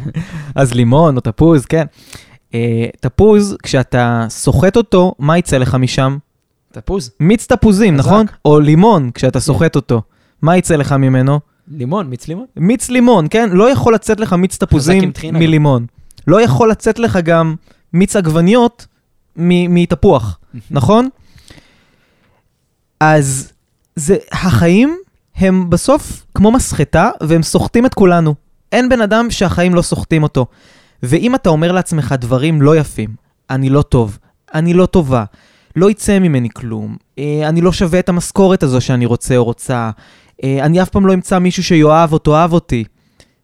אז 0.55 0.75
לימון 0.75 1.17
או 1.17 1.21
תפוז, 1.21 1.67
כן. 1.67 1.87
Uh, 2.53 2.55
תפוז, 3.01 3.57
כשאתה 3.63 4.27
סוחט 4.29 4.77
אותו, 4.77 5.15
מה 5.19 5.39
יצא 5.39 5.59
לך 5.59 5.75
משם? 5.75 6.19
תפוז. 6.73 7.11
מיץ 7.21 7.47
תפוזים, 7.47 7.97
נכון? 7.97 8.27
או 8.45 8.61
לימון, 8.61 9.11
כשאתה 9.15 9.41
סוחט 9.41 9.77
אותו. 9.77 10.03
מה 10.43 10.57
יצא 10.57 10.77
לך 10.77 10.93
ממנו? 10.93 11.41
לימון, 11.69 12.07
מיץ 12.07 12.29
לימון. 12.29 12.47
מיץ 12.57 12.91
לימון, 12.91 13.27
כן? 13.31 13.51
לא 13.53 13.71
יכול 13.71 13.95
לצאת 13.95 14.21
לך 14.21 14.33
מיץ 14.33 14.57
תפוזים 14.57 15.13
מלימון. 15.33 15.87
לא 16.27 16.41
יכול 16.41 16.71
לצאת 16.71 16.99
לך 16.99 17.19
גם 17.25 17.55
מיץ 17.93 18.17
עגבניות 18.17 18.87
מתפוח, 19.37 20.39
נכון? 20.71 21.09
אז 23.01 23.53
זה, 23.97 24.17
החיים 24.33 24.99
הם 25.37 25.71
בסוף 25.71 26.27
כמו 26.35 26.51
מסחטה, 26.51 27.11
והם 27.21 27.43
סוחטים 27.43 27.87
את 27.87 27.95
כולנו. 27.95 28.35
אין 28.73 28.89
בן 28.89 29.01
אדם 29.01 29.31
שהחיים 29.31 29.75
לא 29.75 29.83
סוחטים 29.83 30.23
אותו. 30.23 30.47
ואם 31.03 31.35
אתה 31.35 31.51
אומר 31.51 31.73
לעצמך 31.73 32.15
דברים 32.19 32.63
לא 32.63 32.77
יפים, 32.77 33.11
אני 33.51 33.69
לא 33.69 33.83
טוב, 33.83 34.19
אני 34.55 34.75
לא 34.75 34.87
טובה, 34.87 35.25
לא 35.77 35.91
יצא 35.91 36.19
ממני 36.19 36.49
כלום, 36.51 36.97
אה, 37.19 37.49
אני 37.49 37.61
לא 37.61 37.73
שווה 37.73 37.99
את 37.99 38.09
המשכורת 38.09 38.63
הזו 38.63 38.81
שאני 38.81 39.07
רוצה 39.07 39.37
או 39.37 39.45
רוצה, 39.45 39.91
אה, 40.45 40.65
אני 40.65 40.83
אף 40.83 40.89
פעם 40.89 41.07
לא 41.07 41.15
אמצא 41.15 41.39
מישהו 41.39 41.65
שיאהב 41.65 42.13
או 42.13 42.19
תאהב 42.19 42.53
אותי. 42.53 42.85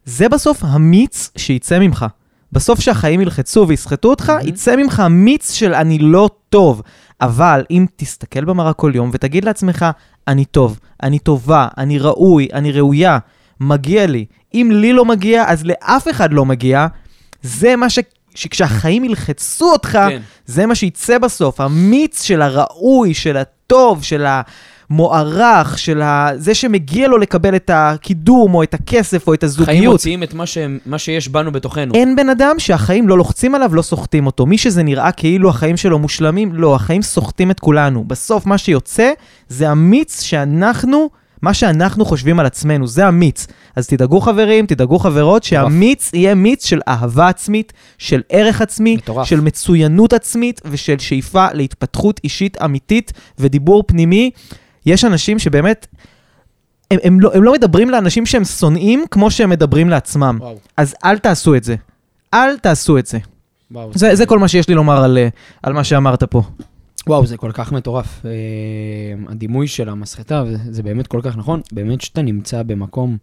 זה 0.05 0.29
בסוף 0.29 0.63
המיץ 0.63 1.31
שיצא 1.37 1.79
ממך. 1.79 2.05
בסוף 2.51 2.79
שהחיים 2.79 3.21
ילחצו 3.21 3.65
ויסחטו 3.67 4.09
אותך, 4.09 4.29
mm-hmm. 4.29 4.47
יצא 4.47 4.75
ממך 4.75 5.03
מיץ 5.09 5.51
של 5.51 5.73
אני 5.73 5.99
לא 5.99 6.29
טוב. 6.49 6.81
אבל 7.21 7.63
אם 7.71 7.85
תסתכל 7.95 8.45
במראה 8.45 8.73
כל 8.73 8.91
יום 8.95 9.09
ותגיד 9.13 9.45
לעצמך, 9.45 9.85
אני 10.27 10.45
טוב, 10.45 10.79
אני 11.03 11.19
טובה, 11.19 11.67
אני 11.77 11.99
ראוי, 11.99 12.47
אני 12.53 12.71
ראויה, 12.71 13.17
מגיע 13.59 14.07
לי. 14.07 14.25
אם 14.53 14.69
לי 14.73 14.93
לא 14.93 15.05
מגיע, 15.05 15.43
אז 15.47 15.65
לאף 15.65 16.07
אחד 16.11 16.33
לא 16.33 16.45
מגיע. 16.45 16.87
זה 17.41 17.75
מה 17.75 17.89
ש... 17.89 17.99
שכשהחיים 18.35 19.03
ילחצו 19.03 19.71
אותך, 19.71 19.99
כן. 20.09 20.21
זה 20.45 20.65
מה 20.65 20.75
שיצא 20.75 21.17
בסוף. 21.17 21.61
המיץ 21.61 22.23
של 22.23 22.41
הראוי, 22.41 23.13
של 23.13 23.37
הטוב, 23.37 24.03
של 24.03 24.25
המוערך, 24.89 25.79
של 25.79 26.01
ה... 26.01 26.29
זה 26.35 26.53
שמגיע 26.53 27.07
לו 27.07 27.17
לקבל 27.17 27.55
את 27.55 27.71
הקידום, 27.73 28.55
או 28.55 28.63
את 28.63 28.73
הכסף, 28.73 29.27
או 29.27 29.33
את 29.33 29.43
הזוגיות. 29.43 29.69
חיים 29.69 29.89
מוציאים 29.89 30.23
את 30.23 30.33
מה, 30.33 30.45
ש... 30.45 30.57
מה 30.85 30.97
שיש 30.97 31.27
בנו 31.27 31.51
בתוכנו. 31.51 31.93
אין 31.95 32.15
בן 32.15 32.29
אדם 32.29 32.55
שהחיים 32.59 33.07
לא 33.07 33.17
לוחצים 33.17 33.55
עליו, 33.55 33.75
לא 33.75 33.81
סוחטים 33.81 34.25
אותו. 34.25 34.45
מי 34.45 34.57
שזה 34.57 34.83
נראה 34.83 35.11
כאילו 35.11 35.49
החיים 35.49 35.77
שלו 35.77 35.99
מושלמים, 35.99 36.53
לא, 36.53 36.75
החיים 36.75 37.01
סוחטים 37.01 37.51
את 37.51 37.59
כולנו. 37.59 38.03
בסוף 38.03 38.45
מה 38.45 38.57
שיוצא 38.57 39.11
זה 39.49 39.69
המיץ 39.69 40.21
שאנחנו... 40.21 41.09
מה 41.41 41.53
שאנחנו 41.53 42.05
חושבים 42.05 42.39
על 42.39 42.45
עצמנו, 42.45 42.87
זה 42.87 43.07
המיץ. 43.07 43.47
אז 43.75 43.87
תדאגו 43.87 44.21
חברים, 44.21 44.65
תדאגו 44.65 44.99
חברות, 44.99 45.43
שהמיץ 45.43 46.11
יהיה 46.13 46.35
מיץ 46.35 46.65
של 46.65 46.81
אהבה 46.87 47.27
עצמית, 47.27 47.73
של 47.97 48.21
ערך 48.29 48.61
עצמי, 48.61 48.95
מטורף. 48.95 49.27
של 49.27 49.41
מצוינות 49.41 50.13
עצמית 50.13 50.61
ושל 50.65 50.99
שאיפה 50.99 51.47
להתפתחות 51.53 52.19
אישית 52.23 52.61
אמיתית 52.61 53.13
ודיבור 53.39 53.83
פנימי. 53.87 54.31
יש 54.85 55.05
אנשים 55.05 55.39
שבאמת, 55.39 55.87
הם, 56.91 56.99
הם, 57.03 57.19
לא, 57.19 57.31
הם 57.33 57.43
לא 57.43 57.53
מדברים 57.53 57.89
לאנשים 57.89 58.25
שהם 58.25 58.45
שונאים 58.45 59.05
כמו 59.11 59.31
שהם 59.31 59.49
מדברים 59.49 59.89
לעצמם. 59.89 60.37
וואו. 60.41 60.57
אז 60.77 60.95
אל 61.05 61.17
תעשו 61.17 61.55
את 61.55 61.63
זה. 61.63 61.75
אל 62.33 62.57
תעשו 62.57 62.97
את 62.97 63.05
זה. 63.05 63.17
וואו, 63.71 63.91
זה, 63.95 64.15
זה 64.15 64.25
כל 64.25 64.39
מה 64.39 64.47
שיש 64.47 64.67
לי 64.67 64.75
לומר 64.75 65.03
על, 65.03 65.17
על 65.63 65.73
מה 65.73 65.83
שאמרת 65.83 66.23
פה. 66.23 66.41
וואו, 67.07 67.25
זה 67.25 67.37
כל 67.37 67.51
כך 67.53 67.71
מטורף. 67.71 68.21
Uh, 68.21 69.31
הדימוי 69.31 69.67
של 69.67 69.89
המסחטה, 69.89 70.43
זה 70.69 70.83
באמת 70.83 71.07
כל 71.07 71.21
כך 71.23 71.37
נכון. 71.37 71.61
באמת 71.71 72.01
שאתה 72.01 72.21
נמצא 72.21 72.63
במקום 72.63 73.17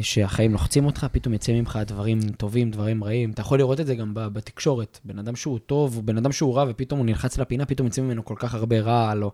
שהחיים 0.00 0.52
לוחצים 0.52 0.86
אותך, 0.86 1.06
פתאום 1.12 1.34
יצא 1.34 1.52
ממך 1.52 1.78
דברים 1.86 2.20
טובים, 2.20 2.70
דברים 2.70 3.04
רעים. 3.04 3.30
אתה 3.30 3.40
יכול 3.40 3.58
לראות 3.58 3.80
את 3.80 3.86
זה 3.86 3.94
גם 3.94 4.10
בתקשורת. 4.14 5.00
בן 5.04 5.18
אדם 5.18 5.36
שהוא 5.36 5.58
טוב, 5.58 6.02
בן 6.04 6.16
אדם 6.16 6.32
שהוא 6.32 6.56
רע, 6.56 6.64
ופתאום 6.68 6.98
הוא 6.98 7.06
נלחץ 7.06 7.38
לפינה, 7.38 7.66
פתאום 7.66 7.86
יצא 7.86 8.02
ממנו 8.02 8.24
כל 8.24 8.34
כך 8.38 8.54
הרבה 8.54 8.80
רע, 8.80 9.14
לא. 9.14 9.32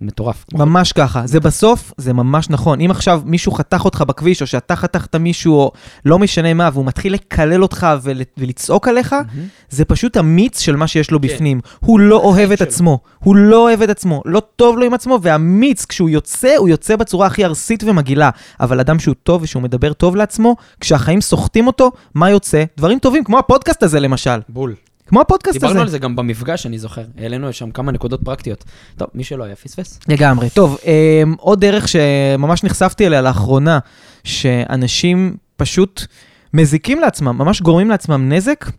מטורף. 0.00 0.44
ממש 0.54 0.92
ככה. 0.92 1.22
זה 1.26 1.40
בסוף, 1.40 1.92
זה 1.96 2.12
ממש 2.12 2.50
נכון. 2.50 2.80
אם 2.80 2.90
עכשיו 2.90 3.22
מישהו 3.24 3.52
חתך 3.52 3.84
אותך 3.84 4.04
בכביש, 4.08 4.42
או 4.42 4.46
שאתה 4.46 4.76
חתכת 4.76 5.16
מישהו, 5.16 5.54
או 5.54 5.72
לא 6.04 6.18
משנה 6.18 6.54
מה, 6.54 6.70
והוא 6.72 6.84
מתחיל 6.84 7.14
לקלל 7.14 7.62
אותך 7.62 7.86
ול, 8.02 8.20
ולצעוק 8.38 8.88
עליך, 8.88 9.12
mm-hmm. 9.12 9.38
זה 9.70 9.84
פשוט 9.84 10.16
המיץ 10.16 10.60
של 10.60 10.76
מה 10.76 10.86
שיש 10.86 11.10
לו 11.10 11.20
כן. 11.20 11.28
בפנים. 11.28 11.60
הוא 11.80 12.00
לא 12.00 12.16
אוהב 12.16 12.52
את 12.52 12.60
עצמו. 12.60 12.98
הוא 13.18 13.36
לא 13.36 13.56
אוהב 13.56 13.82
את 13.82 13.88
עצמו. 13.88 14.22
לא 14.24 14.42
טוב 14.56 14.78
לו 14.78 14.86
עם 14.86 14.94
עצמו, 14.94 15.18
והמיץ, 15.22 15.84
כשהוא 15.84 16.10
יוצא, 16.10 16.56
הוא 16.56 16.68
יוצא 16.68 16.96
בצורה 16.96 17.26
הכי 17.26 17.44
ארסית 17.44 17.84
ומגעילה. 17.84 18.30
אבל 18.60 18.80
אדם 18.80 18.98
שהוא 18.98 19.14
טוב 19.22 19.42
ושהוא 19.42 19.62
מדבר 19.62 19.92
טוב 19.92 20.16
לעצמו, 20.16 20.56
כשהחיים 20.80 21.20
סוחטים 21.20 21.66
אותו, 21.66 21.92
מה 22.14 22.30
יוצא? 22.30 22.64
דברים 22.76 22.98
טובים, 22.98 23.24
כמו 23.24 23.38
הפודקאסט 23.38 23.82
הזה 23.82 24.00
למשל. 24.00 24.40
בול. 24.48 24.74
כמו 25.10 25.20
הפודקאסט 25.20 25.56
הזה. 25.56 25.66
דיברנו 25.66 25.80
על 25.80 25.88
זה 25.88 25.98
גם 25.98 26.16
במפגש, 26.16 26.66
אני 26.66 26.78
זוכר. 26.78 27.02
העלינו 27.18 27.52
שם 27.52 27.70
כמה 27.70 27.92
נקודות 27.92 28.20
פרקטיות. 28.24 28.64
טוב, 28.96 29.08
מי 29.14 29.24
שלא 29.24 29.44
היה 29.44 29.56
פספס. 29.56 30.00
לגמרי. 30.08 30.50
טוב, 30.50 30.78
אמ, 30.84 31.34
עוד 31.38 31.60
דרך 31.60 31.88
שממש 31.88 32.64
נחשפתי 32.64 33.06
אליה 33.06 33.20
לאחרונה, 33.20 33.78
שאנשים 34.24 35.36
פשוט 35.56 36.06
מזיקים 36.54 37.00
לעצמם, 37.00 37.38
ממש 37.38 37.62
גורמים 37.62 37.90
לעצמם 37.90 38.32
נזק, 38.32 38.70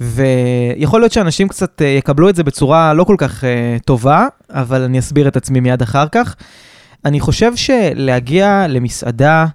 ויכול 0.00 1.00
להיות 1.00 1.12
שאנשים 1.12 1.48
קצת 1.48 1.82
אה, 1.82 1.86
יקבלו 1.86 2.28
את 2.28 2.36
זה 2.36 2.44
בצורה 2.44 2.94
לא 2.94 3.04
כל 3.04 3.16
כך 3.18 3.44
אה, 3.44 3.76
טובה, 3.84 4.26
אבל 4.50 4.82
אני 4.82 4.98
אסביר 4.98 5.28
את 5.28 5.36
עצמי 5.36 5.60
מיד 5.60 5.82
אחר 5.82 6.08
כך. 6.12 6.34
אני 7.04 7.20
חושב 7.20 7.56
שלהגיע 7.56 8.66
למסעדה 8.68 9.46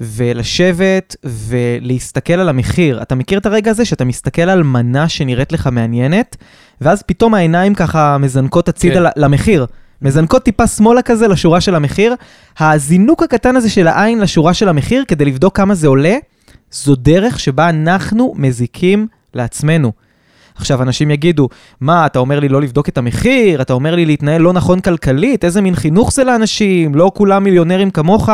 ולשבת 0.00 1.16
ולהסתכל 1.24 2.32
על 2.32 2.48
המחיר, 2.48 3.02
אתה 3.02 3.14
מכיר 3.14 3.38
את 3.38 3.46
הרגע 3.46 3.70
הזה 3.70 3.84
שאתה 3.84 4.04
מסתכל 4.04 4.42
על 4.42 4.62
מנה 4.62 5.08
שנראית 5.08 5.52
לך 5.52 5.68
מעניינת, 5.72 6.36
ואז 6.80 7.02
פתאום 7.02 7.34
העיניים 7.34 7.74
ככה 7.74 8.18
מזנקות 8.18 8.68
הצידה 8.68 9.10
כן. 9.10 9.20
למחיר. 9.20 9.66
מזנקות 10.02 10.42
טיפה 10.42 10.66
שמאלה 10.66 11.02
כזה 11.02 11.28
לשורה 11.28 11.60
של 11.60 11.74
המחיר. 11.74 12.14
הזינוק 12.58 13.22
הקטן 13.22 13.56
הזה 13.56 13.70
של 13.70 13.86
העין 13.86 14.20
לשורה 14.20 14.54
של 14.54 14.68
המחיר 14.68 15.04
כדי 15.08 15.24
לבדוק 15.24 15.56
כמה 15.56 15.74
זה 15.74 15.86
עולה, 15.86 16.16
זו 16.70 16.94
דרך 16.94 17.40
שבה 17.40 17.68
אנחנו 17.68 18.34
מזיקים 18.36 19.06
לעצמנו. 19.34 19.92
עכשיו, 20.54 20.82
אנשים 20.82 21.10
יגידו, 21.10 21.48
מה, 21.80 22.06
אתה 22.06 22.18
אומר 22.18 22.40
לי 22.40 22.48
לא 22.48 22.60
לבדוק 22.60 22.88
את 22.88 22.98
המחיר, 22.98 23.62
אתה 23.62 23.72
אומר 23.72 23.94
לי 23.94 24.06
להתנהל 24.06 24.42
לא 24.42 24.52
נכון 24.52 24.80
כלכלית, 24.80 25.44
איזה 25.44 25.60
מין 25.60 25.74
חינוך 25.74 26.12
זה 26.12 26.24
לאנשים, 26.24 26.94
לא 26.94 27.12
כולם 27.14 27.44
מיליונרים 27.44 27.90
כמוך. 27.90 28.30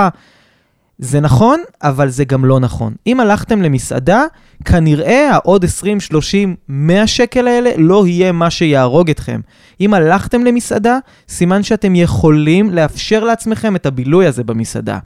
זה 1.02 1.20
נכון, 1.20 1.60
אבל 1.82 2.08
זה 2.08 2.24
גם 2.24 2.44
לא 2.44 2.60
נכון. 2.60 2.94
אם 3.06 3.20
הלכתם 3.20 3.62
למסעדה, 3.62 4.24
כנראה 4.64 5.30
העוד 5.32 5.64
20, 5.64 6.00
30, 6.00 6.56
100 6.68 7.06
שקל 7.06 7.48
האלה 7.48 7.70
לא 7.76 8.06
יהיה 8.06 8.32
מה 8.32 8.50
שיהרוג 8.50 9.10
אתכם. 9.10 9.40
אם 9.80 9.94
הלכתם 9.94 10.44
למסעדה, 10.44 10.98
סימן 11.28 11.62
שאתם 11.62 11.94
יכולים 11.94 12.70
לאפשר 12.70 13.24
לעצמכם 13.24 13.76
את 13.76 13.86
הבילוי 13.86 14.26
הזה 14.26 14.44
במסעדה. 14.44 14.98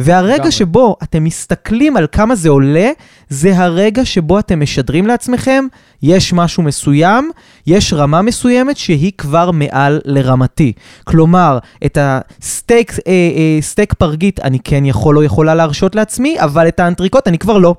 והרגע. 0.00 0.50
שבו 0.50 0.96
אתם 1.02 1.24
מסתכלים 1.24 1.96
על 1.96 2.06
כמה 2.12 2.34
זה 2.34 2.48
עולה, 2.48 2.90
זה 3.28 3.58
הרגע 3.58 4.04
שבו 4.04 4.38
אתם 4.38 4.60
משדרים 4.60 5.06
לעצמכם, 5.06 5.64
יש 6.02 6.32
משהו 6.32 6.62
מסוים, 6.62 7.30
יש 7.66 7.92
רמה 7.92 8.22
מסוימת 8.22 8.76
שהיא 8.76 9.12
כבר 9.18 9.50
מעל 9.50 10.00
לרמתי. 10.04 10.72
כלומר, 11.04 11.58
את 11.86 11.98
הסטייק, 12.00 12.92
אה, 12.92 13.12
אה, 13.12 13.58
סטייק 13.60 13.94
פרגית 13.94 14.40
אני 14.40 14.58
כן 14.64 14.84
יכול 14.84 15.16
או 15.16 15.22
יכולה 15.34 15.54
להרשות 15.54 15.94
לעצמי, 15.94 16.40
אבל 16.40 16.68
את 16.68 16.80
האנטריקוט 16.80 17.28
אני 17.28 17.38
כבר 17.38 17.58
לא. 17.58 17.74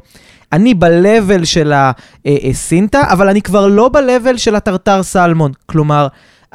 אני 0.53 0.73
ב-level 0.73 1.45
של 1.45 1.73
הסינטה, 2.49 3.01
אבל 3.11 3.29
אני 3.29 3.41
כבר 3.41 3.67
לא 3.67 3.89
ב-level 3.89 4.37
של 4.37 4.55
הטרטר 4.55 5.03
סלמון. 5.03 5.51
כלומר, 5.65 6.07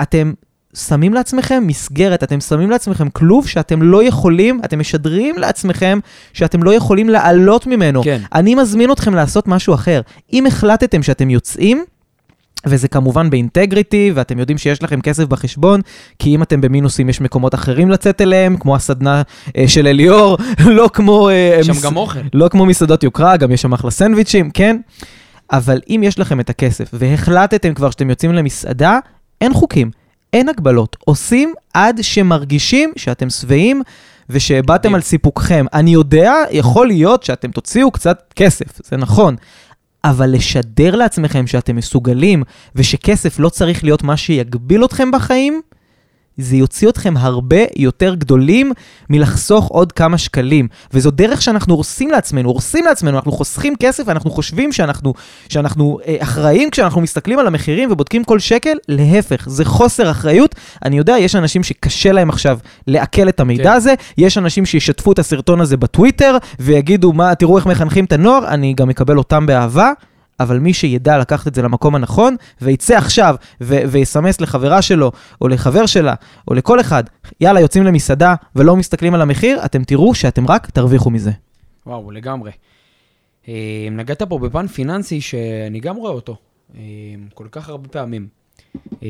אתם 0.02 0.32
שמים 0.74 1.14
לעצמכם 1.14 1.62
מסגרת, 1.66 2.22
אתם 2.22 2.40
שמים 2.40 2.70
לעצמכם 2.70 3.08
כלוב 3.10 3.48
שאתם 3.48 3.82
לא 3.82 4.04
יכולים, 4.04 4.60
אתם 4.64 4.78
משדרים 4.78 5.38
לעצמכם 5.38 5.98
שאתם 6.32 6.62
לא 6.62 6.74
יכולים 6.74 7.08
לעלות 7.08 7.66
ממנו. 7.66 8.02
כן. 8.02 8.20
אני 8.34 8.54
מזמין 8.54 8.92
אתכם 8.92 9.14
לעשות 9.14 9.48
משהו 9.48 9.74
אחר. 9.74 10.00
אם 10.32 10.46
החלטתם 10.46 11.02
שאתם 11.02 11.30
יוצאים, 11.30 11.84
וזה 12.66 12.88
כמובן 12.88 13.30
באינטגריטי, 13.30 14.12
ואתם 14.14 14.38
יודעים 14.38 14.58
שיש 14.58 14.82
לכם 14.82 15.00
כסף 15.00 15.24
בחשבון, 15.24 15.80
כי 16.18 16.34
אם 16.34 16.42
אתם 16.42 16.60
במינוסים 16.60 17.08
יש 17.08 17.20
מקומות 17.20 17.54
אחרים 17.54 17.90
לצאת 17.90 18.20
אליהם, 18.20 18.56
כמו 18.56 18.76
הסדנה 18.76 19.22
אה, 19.56 19.68
של 19.68 19.86
אליאור, 19.86 20.38
לא 20.66 20.90
כמו... 20.92 21.28
אה, 21.28 21.56
יש 21.60 21.66
שם 21.66 21.72
מס- 21.72 21.84
גם 21.84 21.96
אוכל. 21.96 22.18
לא 22.34 22.48
כמו 22.48 22.66
מסעדות 22.66 23.02
יוקרה, 23.02 23.36
גם 23.36 23.52
יש 23.52 23.62
שם 23.62 23.72
אחלה 23.72 23.90
סנדוויצ'ים, 23.90 24.50
כן? 24.50 24.76
אבל 25.52 25.80
אם 25.88 26.00
יש 26.04 26.18
לכם 26.18 26.40
את 26.40 26.50
הכסף 26.50 26.90
והחלטתם 26.92 27.74
כבר 27.74 27.90
שאתם 27.90 28.10
יוצאים 28.10 28.32
למסעדה, 28.32 28.98
אין 29.40 29.54
חוקים, 29.54 29.90
אין 30.32 30.48
הגבלות. 30.48 30.96
עושים 31.04 31.54
עד 31.74 31.98
שמרגישים 32.02 32.92
שאתם 32.96 33.30
שבעים 33.30 33.82
מדהים. 34.84 34.94
על 34.94 35.00
סיפוקכם. 35.00 35.66
אני 35.72 35.90
יודע, 35.90 36.34
יכול 36.50 36.86
להיות 36.86 37.22
שאתם 37.22 37.50
תוציאו 37.50 37.90
קצת 37.90 38.32
כסף, 38.36 38.66
זה 38.90 38.96
נכון. 38.96 39.36
אבל 40.04 40.30
לשדר 40.30 40.96
לעצמכם 40.96 41.46
שאתם 41.46 41.76
מסוגלים 41.76 42.42
ושכסף 42.74 43.38
לא 43.38 43.48
צריך 43.48 43.84
להיות 43.84 44.02
מה 44.02 44.16
שיגביל 44.16 44.84
אתכם 44.84 45.10
בחיים, 45.10 45.60
זה 46.40 46.56
יוציא 46.56 46.88
אתכם 46.88 47.14
הרבה 47.16 47.56
יותר 47.76 48.14
גדולים 48.14 48.72
מלחסוך 49.10 49.68
עוד 49.68 49.92
כמה 49.92 50.18
שקלים. 50.18 50.68
וזו 50.92 51.10
דרך 51.10 51.42
שאנחנו 51.42 51.74
הורסים 51.74 52.10
לעצמנו, 52.10 52.48
הורסים 52.48 52.84
לעצמנו, 52.84 53.16
אנחנו 53.16 53.32
חוסכים 53.32 53.76
כסף 53.76 54.02
ואנחנו 54.06 54.30
חושבים 54.30 54.72
שאנחנו, 54.72 55.14
שאנחנו 55.48 55.98
אה, 56.06 56.16
אחראים 56.18 56.70
כשאנחנו 56.70 57.00
מסתכלים 57.00 57.38
על 57.38 57.46
המחירים 57.46 57.92
ובודקים 57.92 58.24
כל 58.24 58.38
שקל, 58.38 58.76
להפך, 58.88 59.48
זה 59.48 59.64
חוסר 59.64 60.10
אחריות. 60.10 60.54
אני 60.84 60.98
יודע, 60.98 61.18
יש 61.18 61.36
אנשים 61.36 61.62
שקשה 61.62 62.12
להם 62.12 62.28
עכשיו 62.28 62.58
לעכל 62.86 63.28
את 63.28 63.40
המידע 63.40 63.70
כן. 63.70 63.76
הזה, 63.76 63.94
יש 64.18 64.38
אנשים 64.38 64.66
שישתפו 64.66 65.12
את 65.12 65.18
הסרטון 65.18 65.60
הזה 65.60 65.76
בטוויטר 65.76 66.36
ויגידו, 66.60 67.12
מה, 67.12 67.34
תראו 67.34 67.58
איך 67.58 67.66
מחנכים 67.66 68.04
את 68.04 68.12
הנוער, 68.12 68.48
אני 68.48 68.74
גם 68.74 68.90
אקבל 68.90 69.18
אותם 69.18 69.46
באהבה. 69.46 69.92
אבל 70.40 70.58
מי 70.58 70.74
שידע 70.74 71.18
לקחת 71.18 71.46
את 71.46 71.54
זה 71.54 71.62
למקום 71.62 71.94
הנכון, 71.94 72.36
ויצא 72.60 72.96
עכשיו 72.96 73.34
ו- 73.60 73.82
ויסמס 73.88 74.40
לחברה 74.40 74.82
שלו, 74.82 75.12
או 75.40 75.48
לחבר 75.48 75.86
שלה, 75.86 76.14
או 76.48 76.54
לכל 76.54 76.80
אחד, 76.80 77.04
יאללה, 77.40 77.60
יוצאים 77.60 77.84
למסעדה 77.84 78.34
ולא 78.56 78.76
מסתכלים 78.76 79.14
על 79.14 79.22
המחיר, 79.22 79.64
אתם 79.64 79.84
תראו 79.84 80.14
שאתם 80.14 80.46
רק 80.46 80.70
תרוויחו 80.70 81.10
מזה. 81.10 81.30
וואו, 81.86 82.10
לגמרי. 82.10 82.50
אה, 83.48 83.88
נגעת 83.90 84.22
פה 84.22 84.38
בפן 84.38 84.66
פיננסי 84.66 85.20
שאני 85.20 85.80
גם 85.80 85.96
רואה 85.96 86.12
אותו, 86.12 86.36
אה, 86.74 86.80
כל 87.34 87.46
כך 87.50 87.68
הרבה 87.68 87.88
פעמים. 87.88 88.28
אה, 89.02 89.08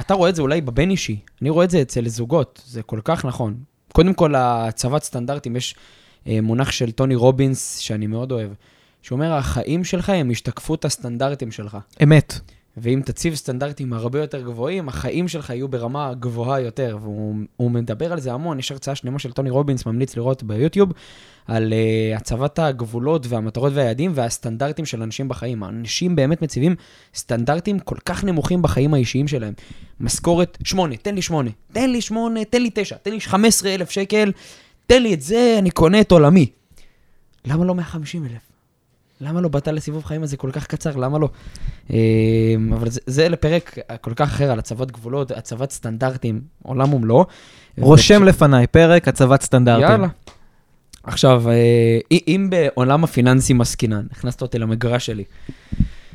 אתה 0.00 0.14
רואה 0.14 0.30
את 0.30 0.34
זה 0.34 0.42
אולי 0.42 0.60
בבין 0.60 0.90
אישי, 0.90 1.16
אני 1.42 1.50
רואה 1.50 1.64
את 1.64 1.70
זה 1.70 1.82
אצל 1.82 2.08
זוגות, 2.08 2.62
זה 2.66 2.82
כל 2.82 3.00
כך 3.04 3.24
נכון. 3.24 3.54
קודם 3.92 4.14
כל, 4.14 4.34
הצבת 4.36 5.02
סטנדרטים, 5.02 5.56
יש 5.56 5.74
מונח 6.26 6.70
של 6.70 6.90
טוני 6.90 7.14
רובינס 7.14 7.78
שאני 7.78 8.06
מאוד 8.06 8.32
אוהב, 8.32 8.50
שאומר, 9.04 9.32
החיים 9.32 9.84
שלך 9.84 10.10
הם 10.10 10.30
השתקפות 10.30 10.84
הסטנדרטים 10.84 11.50
שלך. 11.50 11.76
אמת. 12.02 12.40
ואם 12.76 13.00
תציב 13.04 13.34
סטנדרטים 13.34 13.92
הרבה 13.92 14.20
יותר 14.20 14.42
גבוהים, 14.42 14.88
החיים 14.88 15.28
שלך 15.28 15.50
יהיו 15.50 15.68
ברמה 15.68 16.14
גבוהה 16.14 16.60
יותר. 16.60 16.98
והוא 17.00 17.34
הוא 17.56 17.70
מדבר 17.70 18.12
על 18.12 18.20
זה 18.20 18.32
המון, 18.32 18.58
יש 18.58 18.72
הרצאה 18.72 18.94
שלמה 18.94 19.18
של 19.18 19.32
טוני 19.32 19.50
רובינס, 19.50 19.86
ממליץ 19.86 20.16
לראות 20.16 20.42
ביוטיוב, 20.42 20.92
על 21.46 21.72
uh, 21.72 22.16
הצבת 22.16 22.58
הגבולות 22.58 23.26
והמטרות 23.26 23.72
והיעדים 23.74 24.12
והסטנדרטים 24.14 24.86
של 24.86 25.02
אנשים 25.02 25.28
בחיים. 25.28 25.64
אנשים 25.64 26.16
באמת 26.16 26.42
מציבים 26.42 26.74
סטנדרטים 27.14 27.78
כל 27.78 27.96
כך 28.04 28.24
נמוכים 28.24 28.62
בחיים 28.62 28.94
האישיים 28.94 29.28
שלהם. 29.28 29.54
משכורת 30.00 30.58
שמונה, 30.64 30.96
תן 30.96 31.14
לי 31.14 31.22
שמונה, 31.22 31.50
תן 31.72 31.90
לי 31.90 32.00
שמונה, 32.00 32.44
תן 32.44 32.62
לי 32.62 32.70
תשע, 32.74 32.96
תן 32.96 33.10
לי 33.10 33.20
15 33.20 33.74
אלף 33.74 33.90
שקל, 33.90 34.32
תן 34.86 35.02
לי 35.02 35.14
את 35.14 35.20
זה, 35.20 35.56
אני 35.58 35.70
קונה 35.70 36.00
את 36.00 36.12
עולמי. 36.12 36.46
למה 37.44 37.64
לא 37.64 37.74
150 37.74 38.24
אלף? 38.24 38.53
למה 39.20 39.40
לא 39.40 39.48
באת 39.48 39.68
לסיבוב 39.68 40.04
חיים 40.04 40.22
הזה 40.22 40.36
כל 40.36 40.50
כך 40.52 40.66
קצר? 40.66 40.96
למה 40.96 41.18
לא? 41.18 41.28
אה, 41.92 41.96
אבל 42.74 42.90
זה, 42.90 43.00
זה 43.06 43.28
לפרק 43.28 43.78
כל 44.00 44.12
כך 44.16 44.28
אחר 44.28 44.50
על 44.50 44.58
הצבת 44.58 44.90
גבולות, 44.90 45.30
הצבת 45.30 45.70
סטנדרטים, 45.70 46.40
עולם 46.62 46.94
ומלואו. 46.94 47.24
רושם 47.78 48.22
וכש- 48.22 48.28
לפניי, 48.28 48.66
פרק 48.66 49.08
הצבת 49.08 49.42
סטנדרטים. 49.42 49.82
יאללה. 49.90 50.08
עכשיו, 51.02 51.48
אה, 51.48 51.98
אם 52.28 52.48
בעולם 52.50 53.04
הפיננסים 53.04 53.60
עסקינן, 53.60 54.06
הכנסת 54.12 54.42
אותי 54.42 54.58
למגרש 54.58 55.06
שלי, 55.06 55.24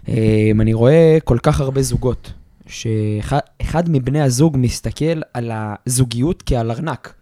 אה, 0.09 0.51
אני 0.61 0.73
רואה 0.73 1.17
כל 1.23 1.37
כך 1.43 1.59
הרבה 1.61 1.81
זוגות, 1.81 2.33
שאחד 2.67 3.39
אחד 3.61 3.89
מבני 3.89 4.21
הזוג 4.21 4.57
מסתכל 4.59 5.21
על 5.33 5.51
הזוגיות 5.53 6.43
כעל 6.45 6.71
ארנק. 6.71 7.13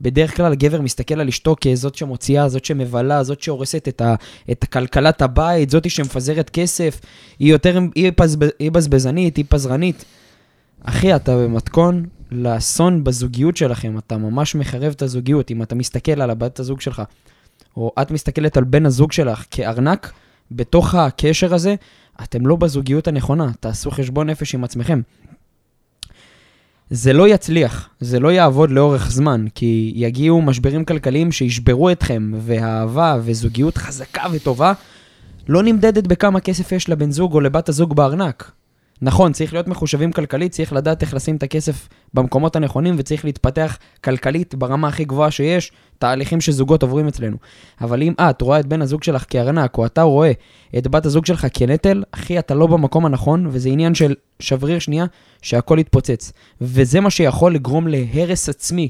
בדרך 0.00 0.36
כלל 0.36 0.54
גבר 0.54 0.80
מסתכל 0.80 1.20
על 1.20 1.28
אשתו 1.28 1.56
כזאת 1.60 1.94
שמוציאה, 1.94 2.48
זאת 2.48 2.64
שמבלה, 2.64 3.22
זאת 3.22 3.40
שהורסת 3.40 3.88
את, 3.88 4.00
ה, 4.00 4.14
את 4.50 4.64
כלכלת 4.64 5.22
הבית, 5.22 5.70
זאת 5.70 5.90
שמפזרת 5.90 6.50
כסף, 6.50 7.00
היא 7.38 7.52
יותר, 7.52 7.78
היא, 7.94 8.12
פזב, 8.16 8.38
היא 8.58 8.70
בזבזנית, 8.70 9.36
היא 9.36 9.44
פזרנית. 9.48 10.04
אחי, 10.84 11.16
אתה 11.16 11.36
במתכון 11.36 12.06
לאסון 12.30 13.04
בזוגיות 13.04 13.56
שלכם, 13.56 13.98
אתה 13.98 14.16
ממש 14.16 14.54
מחרב 14.54 14.92
את 14.96 15.02
הזוגיות. 15.02 15.50
אם 15.50 15.62
אתה 15.62 15.74
מסתכל 15.74 16.22
על 16.22 16.30
הבת 16.30 16.60
הזוג 16.60 16.80
שלך, 16.80 17.02
או 17.76 17.92
את 18.02 18.10
מסתכלת 18.10 18.56
על 18.56 18.64
בן 18.64 18.86
הזוג 18.86 19.12
שלך 19.12 19.44
כארנק, 19.50 20.12
בתוך 20.50 20.94
הקשר 20.94 21.54
הזה, 21.54 21.74
אתם 22.22 22.46
לא 22.46 22.56
בזוגיות 22.56 23.08
הנכונה, 23.08 23.50
תעשו 23.60 23.90
חשבון 23.90 24.30
נפש 24.30 24.54
עם 24.54 24.64
עצמכם. 24.64 25.00
זה 26.90 27.12
לא 27.12 27.28
יצליח, 27.28 27.88
זה 28.00 28.20
לא 28.20 28.28
יעבוד 28.28 28.70
לאורך 28.70 29.10
זמן, 29.10 29.46
כי 29.54 29.92
יגיעו 29.96 30.42
משברים 30.42 30.84
כלכליים 30.84 31.32
שישברו 31.32 31.90
אתכם, 31.90 32.32
והאהבה 32.36 33.16
וזוגיות 33.24 33.76
חזקה 33.78 34.22
וטובה 34.32 34.72
לא 35.48 35.62
נמדדת 35.62 36.06
בכמה 36.06 36.40
כסף 36.40 36.72
יש 36.72 36.88
לבן 36.88 37.10
זוג 37.10 37.34
או 37.34 37.40
לבת 37.40 37.68
הזוג 37.68 37.96
בארנק. 37.96 38.52
נכון, 39.02 39.32
צריך 39.32 39.52
להיות 39.52 39.68
מחושבים 39.68 40.12
כלכלית, 40.12 40.52
צריך 40.52 40.72
לדעת 40.72 41.02
איך 41.02 41.14
לשים 41.14 41.36
את 41.36 41.42
הכסף 41.42 41.88
במקומות 42.14 42.56
הנכונים, 42.56 42.94
וצריך 42.98 43.24
להתפתח 43.24 43.78
כלכלית 44.04 44.54
ברמה 44.54 44.88
הכי 44.88 45.04
גבוהה 45.04 45.30
שיש, 45.30 45.72
תהליכים 45.98 46.40
שזוגות 46.40 46.82
עוברים 46.82 47.08
אצלנו. 47.08 47.36
אבל 47.80 48.02
אם 48.02 48.12
את 48.20 48.40
רואה 48.42 48.60
את 48.60 48.66
בן 48.66 48.82
הזוג 48.82 49.02
שלך 49.02 49.24
כארנק, 49.28 49.78
או 49.78 49.86
אתה 49.86 50.02
רואה 50.02 50.32
את 50.78 50.88
בת 50.88 51.06
הזוג 51.06 51.26
שלך 51.26 51.46
כנטל, 51.52 52.02
אחי, 52.12 52.38
אתה 52.38 52.54
לא 52.54 52.66
במקום 52.66 53.06
הנכון, 53.06 53.46
וזה 53.50 53.68
עניין 53.68 53.94
של 53.94 54.14
שבריר 54.40 54.78
שנייה, 54.78 55.06
שהכל 55.42 55.76
יתפוצץ. 55.80 56.32
וזה 56.60 57.00
מה 57.00 57.10
שיכול 57.10 57.54
לגרום 57.54 57.88
להרס 57.88 58.48
עצמי 58.48 58.88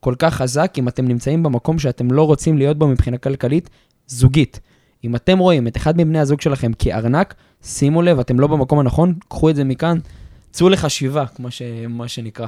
כל 0.00 0.14
כך 0.18 0.34
חזק, 0.34 0.74
אם 0.78 0.88
אתם 0.88 1.08
נמצאים 1.08 1.42
במקום 1.42 1.78
שאתם 1.78 2.10
לא 2.10 2.22
רוצים 2.22 2.58
להיות 2.58 2.78
בו 2.78 2.88
מבחינה 2.88 3.18
כלכלית, 3.18 3.70
זוגית. 4.06 4.60
אם 5.04 5.16
אתם 5.16 5.38
רואים 5.38 5.66
את 5.66 5.76
אחד 5.76 5.96
מבני 5.96 6.18
הזוג 6.18 6.40
שלכם 6.40 6.72
כארנק, 6.78 7.34
שימו 7.64 8.02
לב, 8.02 8.18
אתם 8.18 8.40
לא 8.40 8.46
במקום 8.46 8.78
הנכון, 8.78 9.14
קחו 9.28 9.50
את 9.50 9.56
זה 9.56 9.64
מכאן, 9.64 9.98
צאו 10.50 10.68
לחשיבה, 10.68 11.24
כמו 11.26 11.50
ש... 11.50 11.62
מה 11.88 12.08
שנקרא. 12.08 12.46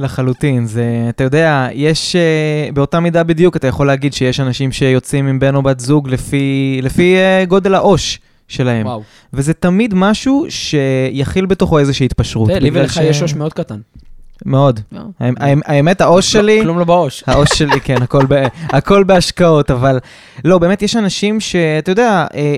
לחלוטין, 0.00 0.66
זה, 0.66 1.06
אתה 1.08 1.24
יודע, 1.24 1.68
יש, 1.72 2.16
uh, 2.16 2.72
באותה 2.72 3.00
מידה 3.00 3.24
בדיוק, 3.24 3.56
אתה 3.56 3.66
יכול 3.66 3.86
להגיד 3.86 4.12
שיש 4.12 4.40
אנשים 4.40 4.72
שיוצאים 4.72 5.26
עם 5.26 5.38
בן 5.38 5.54
או 5.54 5.62
בת 5.62 5.80
זוג 5.80 6.08
לפי, 6.08 6.78
לפי 6.82 7.16
uh, 7.16 7.46
גודל 7.46 7.74
העו"ש 7.74 8.18
שלהם. 8.48 8.86
וואו. 8.86 9.02
וזה 9.32 9.54
תמיד 9.54 9.94
משהו 9.94 10.46
שיכיל 10.48 11.46
בתוכו 11.46 11.78
איזושהי 11.78 12.06
התפשרות. 12.06 12.48
תראה, 12.48 12.60
לי 12.60 12.70
ולך 12.72 13.00
יש 13.02 13.22
ראש 13.22 13.34
מאוד 13.34 13.52
קטן. 13.52 13.80
מאוד. 14.46 14.80
לא. 14.92 15.00
האמ- 15.20 15.34
האמ- 15.40 15.60
האמת, 15.64 16.00
העו"ש 16.00 16.32
שלי... 16.32 16.58
כלום 16.62 16.78
לא 16.78 16.84
בעו"ש. 16.84 17.22
העו"ש 17.26 17.48
שלי, 17.58 17.80
כן, 17.80 17.96
הכל, 18.72 19.04
בהשקעות, 19.04 19.70
אבל 19.70 19.98
לא, 20.44 20.58
באמת 20.58 20.82
יש 20.82 20.96
אנשים 20.96 21.40
שאתה 21.40 21.92
יודע, 21.92 22.08
אה, 22.34 22.38
אה, 22.38 22.54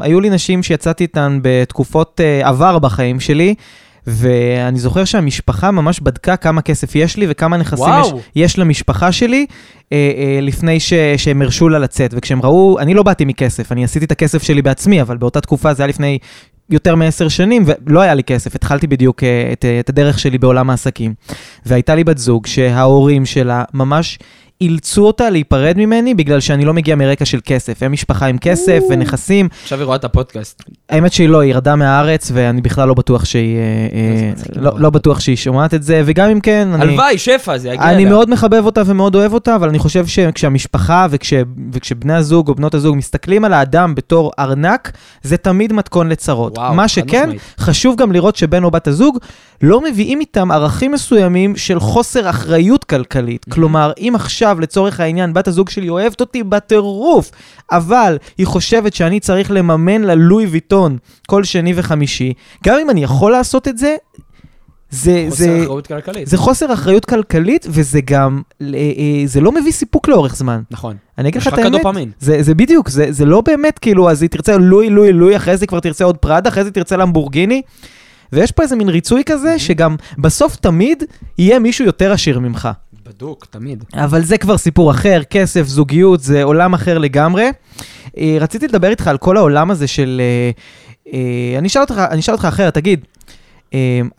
היו 0.00 0.20
לי 0.20 0.30
נשים 0.30 0.62
שיצאתי 0.62 1.04
איתן 1.04 1.38
בתקופות 1.42 2.20
אה, 2.24 2.48
עבר 2.48 2.78
בחיים 2.78 3.20
שלי, 3.20 3.54
ואני 4.06 4.78
זוכר 4.78 5.04
שהמשפחה 5.04 5.70
ממש 5.70 6.00
בדקה 6.00 6.36
כמה 6.36 6.62
כסף 6.62 6.94
יש 6.94 7.16
לי 7.16 7.26
וכמה 7.28 7.56
נכסים 7.56 7.84
יש. 8.00 8.12
יש 8.36 8.58
למשפחה 8.58 9.12
שלי 9.12 9.46
אה, 9.92 9.96
אה, 10.16 10.38
לפני 10.42 10.80
ש, 10.80 10.92
שהם 11.16 11.42
הרשו 11.42 11.68
לה 11.68 11.78
לצאת. 11.78 12.14
וכשהם 12.16 12.42
ראו, 12.42 12.78
אני 12.78 12.94
לא 12.94 13.02
באתי 13.02 13.24
מכסף, 13.24 13.72
אני 13.72 13.84
עשיתי 13.84 14.04
את 14.04 14.12
הכסף 14.12 14.42
שלי 14.42 14.62
בעצמי, 14.62 15.02
אבל 15.02 15.16
באותה 15.16 15.40
תקופה 15.40 15.74
זה 15.74 15.82
היה 15.82 15.88
לפני 15.88 16.18
יותר 16.70 16.94
מעשר 16.94 17.28
שנים, 17.28 17.64
ולא 17.86 18.00
היה 18.00 18.14
לי 18.14 18.24
כסף, 18.24 18.54
התחלתי 18.54 18.86
בדיוק 18.86 19.24
אה, 19.24 19.48
את, 19.52 19.64
אה, 19.64 19.80
את 19.80 19.88
הדרך 19.88 20.18
שלי 20.18 20.38
בעולם 20.38 20.70
העסקים. 20.70 21.14
והייתה 21.66 21.94
לי 21.94 22.04
בת 22.04 22.18
זוג 22.18 22.46
שההורים 22.46 23.26
שלה 23.26 23.64
ממש 23.74 24.18
אילצו 24.60 25.06
אותה 25.06 25.30
להיפרד 25.30 25.74
ממני 25.76 26.14
בגלל 26.14 26.40
שאני 26.40 26.64
לא 26.64 26.74
מגיע 26.74 26.96
מרקע 26.96 27.24
של 27.24 27.38
כסף. 27.44 27.82
הם 27.82 27.92
משפחה 27.92 28.26
עם 28.26 28.38
כסף 28.38 28.78
או. 28.82 28.88
ונכסים. 28.90 29.48
עכשיו 29.62 29.78
היא 29.78 29.84
רואה 29.84 29.96
את 29.96 30.04
הפודקאסט. 30.04 30.62
האמת 30.88 31.12
שהיא 31.12 31.28
לא, 31.28 31.40
היא 31.40 31.50
ירדה 31.50 31.76
מהארץ, 31.76 32.30
ואני 32.34 32.60
בכלל 32.60 32.88
לא 32.88 32.94
בטוח 32.94 33.24
שהיא... 33.24 33.56
אה, 33.56 33.62
אה, 33.62 34.30
מצחיק 34.32 34.56
לא, 34.56 34.62
מאוד. 34.62 34.80
לא 34.80 34.90
בטוח 34.90 35.20
שהיא 35.20 35.36
שומעת 35.36 35.74
את 35.74 35.82
זה, 35.82 36.02
וגם 36.06 36.30
אם 36.30 36.40
כן, 36.40 36.68
אני... 36.74 36.82
הלוואי, 36.82 37.18
שפע, 37.18 37.58
זה 37.58 37.68
יגיע 37.68 37.84
אני 37.84 37.94
אליה. 37.94 38.08
מאוד 38.08 38.30
מחבב 38.30 38.62
אותה 38.66 38.82
ומאוד 38.86 39.14
אוהב 39.14 39.32
אותה, 39.32 39.56
אבל 39.56 39.68
אני 39.68 39.78
חושב 39.78 40.06
שכשהמשפחה 40.06 41.06
וכש, 41.10 41.32
וכשבני 41.72 42.14
הזוג 42.14 42.48
או 42.48 42.54
בנות 42.54 42.74
הזוג 42.74 42.96
מסתכלים 42.96 43.44
על 43.44 43.52
האדם 43.52 43.94
בתור 43.94 44.32
ארנק, 44.38 44.92
זה 45.22 45.36
תמיד 45.36 45.72
מתכון 45.72 46.08
לצרות. 46.08 46.58
וואו, 46.58 46.74
מה 46.74 46.88
שכן. 46.88 47.30
חשוב 47.58 47.96
גם 47.96 48.12
לראות 48.12 48.36
שבן 48.36 48.64
או 48.64 48.70
בת 48.70 48.88
הזוג 48.88 49.18
לא 49.62 49.80
מביאים 49.80 50.20
איתם 50.20 50.50
ערכים 50.50 50.92
מסוימים 50.92 51.56
של 51.56 51.80
חוסר 51.80 52.30
אחריות 52.30 52.84
כלכלית. 52.84 53.46
Mhm. 53.48 53.54
כלומר, 53.54 53.92
אם 53.98 54.12
עכשיו, 54.14 54.45
לצורך 54.60 55.00
העניין, 55.00 55.32
בת 55.32 55.48
הזוג 55.48 55.68
שלי 55.68 55.88
אוהבת 55.88 56.20
אותי 56.20 56.42
בטירוף, 56.42 57.30
אבל 57.72 58.18
היא 58.38 58.46
חושבת 58.46 58.94
שאני 58.94 59.20
צריך 59.20 59.50
לממן 59.50 60.02
לה 60.02 60.14
לואי 60.14 60.46
ויטון 60.46 60.98
כל 61.26 61.44
שני 61.44 61.72
וחמישי, 61.76 62.32
גם 62.64 62.78
אם 62.82 62.90
אני 62.90 63.02
יכול 63.02 63.32
לעשות 63.32 63.68
את 63.68 63.78
זה, 63.78 63.96
זה... 64.90 65.26
חוסר 65.30 65.44
זה... 65.44 65.62
אחריות 65.62 65.86
כלכלית. 65.86 66.28
זה 66.28 66.36
חוסר 66.36 66.72
אחריות 66.72 67.04
כלכלית, 67.04 67.66
וזה 67.70 68.00
גם, 68.00 68.42
אה, 68.62 68.66
אה, 68.74 69.26
זה 69.26 69.40
לא 69.40 69.52
מביא 69.52 69.72
סיפוק 69.72 70.08
לאורך 70.08 70.36
זמן. 70.36 70.62
נכון. 70.70 70.96
אני 71.18 71.28
אגיד 71.28 71.42
לך 71.42 71.48
את 71.48 71.58
האמת, 71.58 71.72
דופמין. 71.72 72.10
זה, 72.20 72.42
זה 72.42 72.54
בדיוק, 72.54 72.88
זה, 72.88 73.06
זה 73.10 73.24
לא 73.24 73.40
באמת 73.40 73.78
כאילו, 73.78 74.10
אז 74.10 74.22
היא 74.22 74.30
תרצה 74.30 74.56
לואי, 74.56 74.90
לואי, 74.90 75.12
לואי, 75.12 75.36
אחרי 75.36 75.56
זה 75.56 75.66
כבר 75.66 75.80
תרצה 75.80 76.04
עוד 76.04 76.16
פראדה, 76.16 76.48
אחרי 76.48 76.64
זה 76.64 76.70
תרצה 76.70 76.96
למבורגיני. 76.96 77.62
ויש 78.32 78.52
פה 78.52 78.62
איזה 78.62 78.76
מין 78.76 78.88
ריצוי 78.88 79.22
כזה, 79.24 79.58
שגם 79.58 79.96
בסוף 80.18 80.56
תמיד 80.56 81.04
יהיה 81.38 81.58
מישהו 81.58 81.84
יותר 81.84 82.12
עשיר 82.12 82.38
ממך. 82.38 82.68
בדוק, 83.16 83.46
תמיד. 83.50 83.84
אבל 83.94 84.24
זה 84.24 84.38
כבר 84.38 84.58
סיפור 84.58 84.90
אחר, 84.90 85.20
כסף, 85.30 85.62
זוגיות, 85.66 86.20
זה 86.20 86.42
עולם 86.42 86.74
אחר 86.74 86.98
לגמרי. 86.98 87.48
אה, 88.18 88.36
רציתי 88.40 88.68
לדבר 88.68 88.88
איתך 88.90 89.08
על 89.08 89.18
כל 89.18 89.36
העולם 89.36 89.70
הזה 89.70 89.86
של... 89.86 90.20
אה, 90.20 90.50
אה, 91.12 91.58
אני 91.58 91.68
אשאל 91.68 91.82
אותך, 91.82 91.94
אני 92.10 92.20
אשאל 92.20 92.34
אותך 92.34 92.44
אחרת, 92.44 92.74
תגיד, 92.74 93.04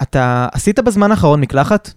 אתה 0.02 0.48
עשית 0.52 0.80
בזמן 0.80 1.12
האחרון 1.12 1.42
מקלחת? 1.42 1.94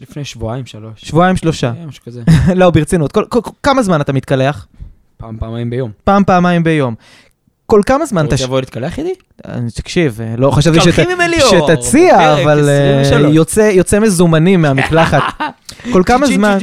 לפני 0.00 0.24
שבועיים, 0.24 0.66
שלוש. 0.66 0.92
שבועיים, 0.96 1.36
שלושה. 1.36 1.72
משהו 1.86 2.04
כזה. 2.04 2.22
לא, 2.60 2.70
ברצינות. 2.70 3.12
כל, 3.12 3.24
כל, 3.28 3.40
כמה 3.62 3.82
זמן 3.82 4.00
אתה 4.00 4.12
מתקלח? 4.12 4.66
פעם, 5.16 5.38
פעמיים 5.38 5.70
ביום. 5.70 5.90
פעם, 6.04 6.24
פעמיים 6.24 6.64
ביום. 6.64 6.94
כל 7.66 7.80
כמה 7.86 8.06
זמן 8.06 8.26
אתה 8.26 8.34
אתה... 8.34 8.34
רוצה 8.34 8.44
לבוא 8.44 8.60
להתקלח 8.60 8.98
איתי? 8.98 9.14
תקשיב, 9.74 10.20
אה, 10.20 10.34
לא 10.38 10.50
חשבתי 10.50 10.80
שת... 10.80 11.06
שתציע, 11.50 12.42
אבל 12.42 12.68
אה, 12.68 13.00
23. 13.00 13.34
יוצא, 13.34 13.60
יוצא 13.60 14.00
מזומנים 14.00 14.62
מהמקלחת. 14.62 15.22
כל 15.92 16.02
כמה 16.06 16.26
זמן. 16.26 16.58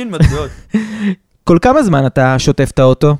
כל 1.47 1.57
כמה 1.61 1.83
זמן 1.83 2.05
אתה 2.05 2.39
שוטף 2.39 2.69
את 2.73 2.79
האוטו? 2.79 3.15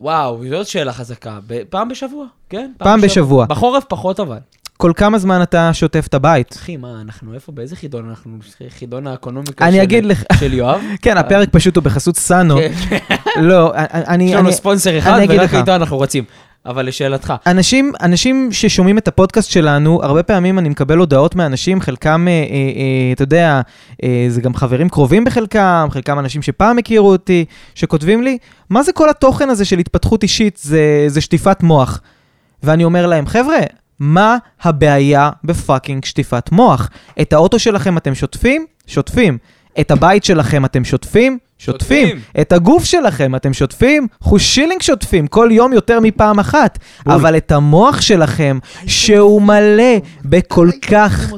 וואו, 0.00 0.42
זאת 0.50 0.66
שאלה 0.66 0.92
חזקה. 0.92 1.38
פעם 1.70 1.88
בשבוע, 1.88 2.26
כן? 2.50 2.70
פעם 2.78 3.00
בשבוע. 3.00 3.46
בחורף 3.46 3.84
פחות 3.88 4.20
אבל. 4.20 4.38
כל 4.76 4.92
כמה 4.96 5.18
זמן 5.18 5.42
אתה 5.42 5.70
שוטף 5.72 6.06
את 6.06 6.14
הבית? 6.14 6.52
אחי, 6.52 6.76
מה, 6.76 7.00
אנחנו 7.00 7.34
איפה, 7.34 7.52
באיזה 7.52 7.76
חידון 7.76 8.08
אנחנו? 8.08 8.38
חידון 8.68 9.06
האקונומיקה 9.06 9.64
אני 9.64 9.76
של- 9.76 9.82
אגיד 9.82 10.06
לך, 10.06 10.22
של 10.40 10.54
יואב? 10.54 10.80
כן, 11.02 11.16
הפרק 11.16 11.48
פשוט 11.52 11.76
הוא 11.76 11.84
בחסות 11.84 12.16
סאנו. 12.16 12.56
כן. 12.56 12.98
לא, 13.42 13.72
אני... 13.92 14.24
יש 14.24 14.32
לנו 14.34 14.52
ספונסר 14.52 14.98
אחד, 14.98 15.20
ורק. 15.28 15.54
איתו 15.54 15.74
אנחנו 15.74 16.00
רצים. 16.00 16.24
אבל 16.66 16.86
לשאלתך, 16.86 17.34
אנשים, 17.46 17.92
אנשים 18.00 18.48
ששומעים 18.52 18.98
את 18.98 19.08
הפודקאסט 19.08 19.50
שלנו, 19.50 20.02
הרבה 20.02 20.22
פעמים 20.22 20.58
אני 20.58 20.68
מקבל 20.68 20.98
הודעות 20.98 21.34
מאנשים, 21.34 21.80
חלקם, 21.80 22.28
אה, 22.28 22.32
אה, 22.32 22.38
אה, 22.40 23.12
אתה 23.12 23.22
יודע, 23.22 23.60
אה, 24.02 24.26
זה 24.28 24.40
גם 24.40 24.54
חברים 24.54 24.88
קרובים 24.88 25.24
בחלקם, 25.24 25.88
חלקם 25.90 26.18
אנשים 26.18 26.42
שפעם 26.42 26.78
הכירו 26.78 27.12
אותי, 27.12 27.44
שכותבים 27.74 28.22
לי, 28.22 28.38
מה 28.70 28.82
זה 28.82 28.92
כל 28.92 29.10
התוכן 29.10 29.50
הזה 29.50 29.64
של 29.64 29.78
התפתחות 29.78 30.22
אישית? 30.22 30.56
זה, 30.62 31.04
זה 31.06 31.20
שטיפת 31.20 31.62
מוח. 31.62 32.00
ואני 32.62 32.84
אומר 32.84 33.06
להם, 33.06 33.26
חבר'ה, 33.26 33.58
מה 34.00 34.36
הבעיה 34.62 35.30
בפאקינג 35.44 36.04
שטיפת 36.04 36.52
מוח? 36.52 36.90
את 37.20 37.32
האוטו 37.32 37.58
שלכם 37.58 37.96
אתם 37.98 38.14
שוטפים? 38.14 38.66
שוטפים. 38.86 39.38
את 39.80 39.90
הבית 39.90 40.24
שלכם 40.24 40.64
אתם 40.64 40.84
שוטפים? 40.84 41.38
שוטפים. 41.58 42.20
את 42.40 42.52
הגוף 42.52 42.84
שלכם 42.84 43.34
אתם 43.36 43.52
שוטפים? 43.52 44.06
חושילינג 44.20 44.82
שוטפים, 44.82 45.26
כל 45.26 45.48
יום 45.52 45.72
יותר 45.72 46.00
מפעם 46.00 46.38
אחת. 46.38 46.78
אבל 47.06 47.36
את 47.36 47.52
המוח 47.52 48.00
שלכם, 48.00 48.58
שהוא 48.86 49.42
מלא 49.42 49.98
בכל 50.24 50.68
כך, 50.90 51.30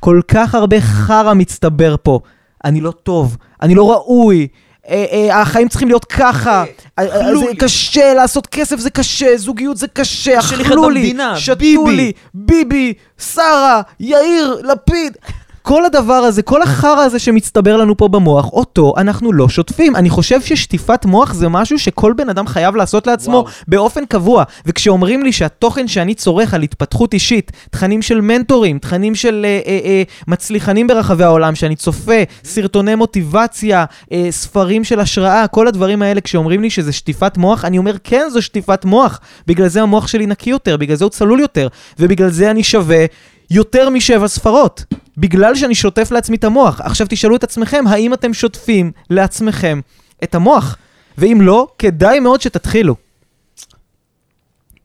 כל 0.00 0.20
כך 0.28 0.54
הרבה 0.54 0.80
חרא 0.80 1.34
מצטבר 1.34 1.96
פה. 2.02 2.20
אני 2.64 2.80
לא 2.80 2.90
טוב, 2.90 3.36
אני 3.62 3.74
לא 3.74 3.90
ראוי. 3.90 4.48
אה, 4.88 5.04
אה, 5.12 5.40
החיים 5.40 5.68
צריכים 5.68 5.88
להיות 5.88 6.04
ככה, 6.04 6.64
אה, 6.98 7.04
זה. 7.34 7.46
קשה, 7.58 8.14
לעשות 8.14 8.46
כסף 8.46 8.78
זה 8.78 8.90
קשה, 8.90 9.36
זוגיות 9.36 9.76
זה 9.76 9.86
קשה, 9.88 10.38
אכלו 10.38 10.90
לי, 10.90 11.14
שתו. 11.36 11.86
לי, 11.90 12.12
ביבי, 12.34 12.94
שרה, 13.18 13.82
יאיר, 14.00 14.60
לפיד. 14.64 15.16
כל 15.62 15.84
הדבר 15.84 16.12
הזה, 16.12 16.42
כל 16.42 16.62
החרא 16.62 17.00
הזה 17.00 17.18
שמצטבר 17.18 17.76
לנו 17.76 17.96
פה 17.96 18.08
במוח, 18.08 18.52
אותו 18.52 18.94
אנחנו 18.96 19.32
לא 19.32 19.48
שוטפים. 19.48 19.96
אני 19.96 20.10
חושב 20.10 20.40
ששטיפת 20.40 21.04
מוח 21.04 21.32
זה 21.32 21.48
משהו 21.48 21.78
שכל 21.78 22.12
בן 22.12 22.28
אדם 22.28 22.46
חייב 22.46 22.76
לעשות 22.76 23.06
לעצמו 23.06 23.36
וואו. 23.36 23.46
באופן 23.68 24.06
קבוע. 24.06 24.44
וכשאומרים 24.66 25.22
לי 25.22 25.32
שהתוכן 25.32 25.88
שאני 25.88 26.14
צורך 26.14 26.54
על 26.54 26.62
התפתחות 26.62 27.14
אישית, 27.14 27.52
תכנים 27.70 28.02
של 28.02 28.20
מנטורים, 28.20 28.78
תכנים 28.78 29.14
של 29.14 29.46
אה, 29.48 29.60
אה, 29.66 29.78
אה, 29.84 30.02
מצליחנים 30.28 30.86
ברחבי 30.86 31.24
העולם, 31.24 31.54
שאני 31.54 31.76
צופה, 31.76 32.22
סרטוני 32.44 32.94
מוטיבציה, 32.94 33.84
אה, 34.12 34.26
ספרים 34.30 34.84
של 34.84 35.00
השראה, 35.00 35.46
כל 35.46 35.68
הדברים 35.68 36.02
האלה, 36.02 36.20
כשאומרים 36.20 36.62
לי 36.62 36.70
שזה 36.70 36.92
שטיפת 36.92 37.36
מוח, 37.36 37.64
אני 37.64 37.78
אומר, 37.78 37.96
כן, 38.04 38.26
זו 38.32 38.42
שטיפת 38.42 38.84
מוח. 38.84 39.20
בגלל 39.46 39.68
זה 39.68 39.82
המוח 39.82 40.06
שלי 40.06 40.26
נקי 40.26 40.50
יותר, 40.50 40.76
בגלל 40.76 40.96
זה 40.96 41.04
הוא 41.04 41.10
צלול 41.10 41.40
יותר, 41.40 41.68
ובגלל 41.98 42.30
זה 42.30 42.50
אני 42.50 42.62
שווה 42.62 43.04
יותר 43.50 43.90
משבע 43.90 44.28
ספרות. 44.28 44.84
בגלל 45.16 45.54
שאני 45.54 45.74
שוטף 45.74 46.10
לעצמי 46.10 46.36
את 46.36 46.44
המוח. 46.44 46.80
עכשיו 46.80 47.06
תשאלו 47.10 47.36
את 47.36 47.44
עצמכם, 47.44 47.84
האם 47.86 48.14
אתם 48.14 48.34
שוטפים 48.34 48.92
לעצמכם 49.10 49.80
את 50.24 50.34
המוח? 50.34 50.76
ואם 51.18 51.38
לא, 51.40 51.68
כדאי 51.78 52.20
מאוד 52.20 52.40
שתתחילו. 52.40 52.94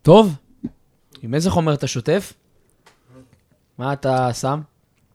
טוב, 0.01 0.35
עם 1.21 1.33
איזה 1.33 1.49
חומר 1.49 1.73
אתה 1.73 1.87
שוטף? 1.87 2.33
מה 3.77 3.93
אתה 3.93 4.33
שם? 4.33 4.61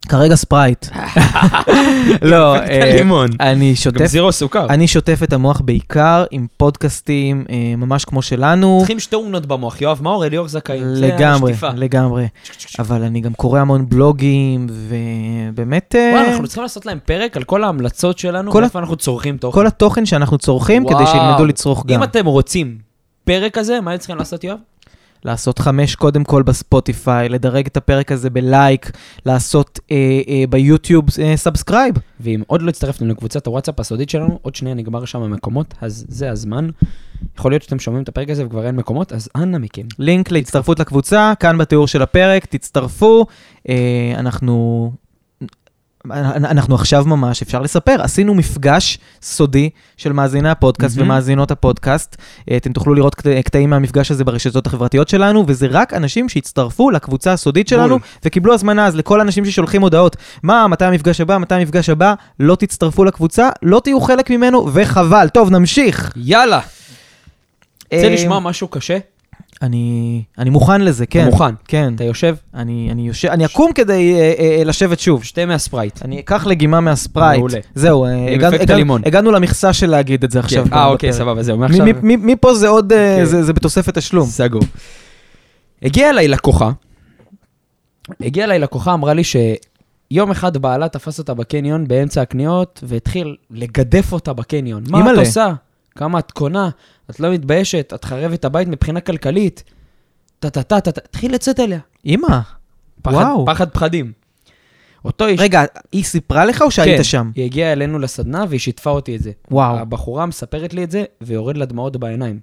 כרגע 0.08 0.34
ספרייט. 0.34 0.86
לא, 2.22 2.56
אה. 2.56 2.90
אני 3.40 3.70
גם 3.70 3.74
שוטף, 3.74 4.06
זירו 4.06 4.32
סוכר. 4.32 4.66
אני 4.66 4.88
שוטף 4.88 5.20
את 5.22 5.32
המוח 5.32 5.60
בעיקר 5.60 6.24
עם 6.30 6.46
פודקאסטים 6.56 7.44
אה, 7.50 7.74
ממש 7.76 8.04
כמו 8.04 8.22
שלנו. 8.22 8.76
צריכים 8.78 9.00
שתי 9.00 9.16
אומנויות 9.16 9.46
במוח. 9.46 9.80
יואב 9.80 10.02
מאור, 10.02 10.26
אליאור 10.26 10.48
זכאים. 10.48 10.94
זה 10.94 11.06
לגמרי. 11.06 11.52
לגמרי. 11.76 12.28
אבל 12.78 13.02
אני 13.02 13.20
גם 13.20 13.34
קורא 13.34 13.60
המון 13.60 13.88
בלוגים, 13.88 14.66
ובאמת, 14.70 15.94
אה, 15.98 16.10
וואלה, 16.14 16.30
אנחנו 16.30 16.46
צריכים 16.46 16.62
לעשות 16.62 16.86
להם 16.86 16.98
פרק 17.04 17.36
על 17.36 17.44
כל 17.44 17.64
ההמלצות 17.64 18.18
שלנו, 18.18 18.54
ואיפה 18.54 18.78
אנחנו 18.78 18.96
צורכים 18.96 19.36
תוכן. 19.36 19.54
כל 19.54 19.66
התוכן 19.66 20.06
שאנחנו 20.06 20.38
צורכים 20.38 20.88
כדי. 20.88 21.06
שילמדו 21.06 21.44
לצרוך 21.44 21.86
גם. 21.86 21.98
אם 21.98 22.02
אתם 22.02 22.26
רוצים 22.26 22.78
פרק 23.24 23.58
כזה, 23.58 23.80
מה 23.80 23.90
הם 23.90 23.98
צריכים 23.98 24.16
לעשות, 24.16 24.44
יואב? 24.44 24.58
לעשות 25.24 25.58
חמש 25.58 25.94
קודם 25.94 26.24
כל 26.24 26.42
בספוטיפיי, 26.42 27.28
לדרג 27.28 27.66
את 27.66 27.76
הפרק 27.76 28.12
הזה 28.12 28.30
ב 28.30 28.40
like, 28.40 28.90
לעשות 29.26 29.80
אה, 29.90 30.20
אה, 30.28 30.44
ביוטיוב 30.50 31.04
אה, 31.22 31.36
subscribe. 31.36 31.94
ואם 32.20 32.42
עוד 32.46 32.62
לא 32.62 32.68
הצטרפתם 32.68 33.08
לקבוצת 33.08 33.46
הוואטסאפ 33.46 33.80
הסודית 33.80 34.10
שלנו, 34.10 34.38
עוד 34.42 34.54
שנייה 34.54 34.74
נגמר 34.74 35.04
שם 35.04 35.22
המקומות, 35.22 35.74
אז 35.80 36.04
זה 36.08 36.30
הזמן. 36.30 36.68
יכול 37.38 37.52
להיות 37.52 37.62
שאתם 37.62 37.78
שומעים 37.78 38.02
את 38.02 38.08
הפרק 38.08 38.30
הזה 38.30 38.46
וכבר 38.46 38.66
אין 38.66 38.76
מקומות, 38.76 39.12
אז 39.12 39.28
אנא 39.36 39.58
מכם. 39.58 39.86
לינק 39.98 40.30
להצטרפות 40.30 40.80
לקבוצה, 40.80 41.32
כאן 41.40 41.58
בתיאור 41.58 41.86
של 41.86 42.02
הפרק, 42.02 42.46
תצטרפו. 42.46 43.26
אה, 43.68 44.12
אנחנו... 44.16 44.92
אנחנו 46.10 46.74
עכשיו 46.74 47.04
ממש, 47.06 47.42
אפשר 47.42 47.62
לספר, 47.62 47.96
עשינו 48.02 48.34
מפגש 48.34 48.98
סודי 49.22 49.70
של 49.96 50.12
מאזיני 50.12 50.48
הפודקאסט 50.50 50.96
מהמם. 50.96 51.10
ומאזינות 51.10 51.50
הפודקאסט. 51.50 52.16
אה, 52.50 52.56
אתם 52.56 52.72
תוכלו 52.72 52.94
לראות 52.94 53.14
קט- 53.14 53.26
קטעים 53.44 53.70
מהמפגש 53.70 54.10
הזה 54.10 54.24
ברשתות 54.24 54.66
החברתיות 54.66 55.08
שלנו, 55.08 55.44
וזה 55.48 55.66
רק 55.70 55.94
אנשים 55.94 56.28
שהצטרפו 56.28 56.90
לקבוצה 56.90 57.32
הסודית 57.32 57.68
שלנו 57.68 57.88
בול. 57.88 58.08
וקיבלו 58.24 58.54
הזמנה. 58.54 58.86
אז 58.86 58.96
לכל 58.96 59.20
האנשים 59.20 59.44
ששולחים 59.44 59.82
הודעות, 59.82 60.16
מה, 60.42 60.68
מתי 60.68 60.84
המפגש 60.84 61.20
הבא, 61.20 61.38
מתי 61.38 61.54
המפגש 61.54 61.88
הבא, 61.88 62.14
לא 62.40 62.54
תצטרפו 62.54 63.04
לקבוצה, 63.04 63.48
לא 63.62 63.80
תהיו 63.84 64.00
חלק 64.00 64.30
ממנו, 64.30 64.68
וחבל. 64.72 65.28
טוב, 65.28 65.50
נמשיך. 65.50 66.12
יאללה! 66.16 66.60
רוצה 67.92 68.04
אה, 68.06 68.14
לשמוע 68.14 68.40
משהו 68.40 68.68
קשה? 68.68 68.98
אני, 69.62 70.22
אני 70.38 70.50
מוכן 70.50 70.80
לזה, 70.80 71.06
כן. 71.06 71.20
אתה 71.22 71.30
מוכן? 71.30 71.54
כן. 71.68 71.92
אתה 71.94 72.04
יושב, 72.04 72.36
אני, 72.54 72.88
אני 72.92 73.08
יושב, 73.08 73.28
אני 73.28 73.44
אקום 73.46 73.72
כדי 73.72 74.14
אה, 74.14 74.32
אה, 74.38 74.64
לשבת 74.64 75.00
שוב. 75.00 75.24
שתה 75.24 75.46
מהספרייט. 75.46 76.02
אני 76.04 76.20
אקח 76.20 76.46
לגימה 76.46 76.80
מהספרייט. 76.80 77.38
מעולה. 77.38 77.58
זהו, 77.74 78.04
אה, 78.04 78.32
הגענו- 78.34 78.56
הגענו-. 78.56 78.96
הגענו 79.06 79.30
למכסה 79.30 79.72
של 79.72 79.90
להגיד 79.90 80.24
את 80.24 80.30
זה 80.30 80.38
עכשיו. 80.38 80.64
כן. 80.64 80.72
אה, 80.74 80.86
אוקיי, 80.86 81.10
בפרק. 81.10 81.18
סבבה, 81.22 81.42
זהו, 81.42 81.58
מעכשיו... 81.58 81.86
מפה 82.02 82.54
זה 82.54 82.68
עוד, 82.68 82.92
אה, 82.92 83.16
כן. 83.18 83.24
זה 83.24 83.42
זה 83.42 83.52
בתוספת 83.52 83.98
תשלום. 83.98 84.26
סגור. 84.26 84.62
הגיעה 85.82 86.10
אליי 86.10 86.28
לקוחה, 86.28 86.70
הגיעה 88.20 88.46
אליי 88.46 88.58
לקוחה, 88.58 88.94
אמרה 88.94 89.14
לי 89.14 89.22
שיום 89.24 90.30
אחד 90.30 90.56
בעלה 90.56 90.88
תפס 90.88 91.18
אותה 91.18 91.34
בקניון 91.34 91.88
באמצע 91.88 92.22
הקניות, 92.22 92.80
והתחיל 92.86 93.36
לגדף 93.50 94.12
אותה 94.12 94.32
בקניון. 94.32 94.82
מה 94.90 95.12
את. 95.12 95.18
עושה? 95.18 95.52
כמה 95.94 96.18
את 96.18 96.30
קונה? 96.30 96.70
את 97.10 97.20
לא 97.20 97.32
מתביישת? 97.32 97.92
את 97.94 98.04
חרבת 98.04 98.38
את 98.38 98.44
הבית 98.44 98.68
מבחינה 98.68 99.00
כלכלית? 99.00 99.64
טה-טה-טה-טה, 100.38 101.00
התחיל 101.04 101.34
לצאת 101.34 101.60
אליה. 101.60 101.78
אמא, 102.06 102.40
פחד, 103.02 103.14
וואו. 103.14 103.46
פחד 103.46 103.70
פחדים. 103.70 104.12
אותו 105.04 105.26
איש... 105.26 105.40
רגע, 105.40 105.64
היא 105.92 106.04
סיפרה 106.04 106.44
לך 106.44 106.62
או 106.62 106.70
שהיית 106.70 106.96
כן, 106.96 107.04
שם? 107.04 107.30
היא 107.34 107.44
הגיעה 107.44 107.72
אלינו 107.72 107.98
לסדנה 107.98 108.44
והיא 108.48 108.60
שיתפה 108.60 108.90
אותי 108.90 109.16
את 109.16 109.22
זה. 109.22 109.32
וואו. 109.50 109.78
הבחורה 109.78 110.26
מספרת 110.26 110.74
לי 110.74 110.84
את 110.84 110.90
זה, 110.90 111.04
ויורד 111.20 111.56
לה 111.56 111.64
דמעות 111.64 111.96
בעיניים. 111.96 112.40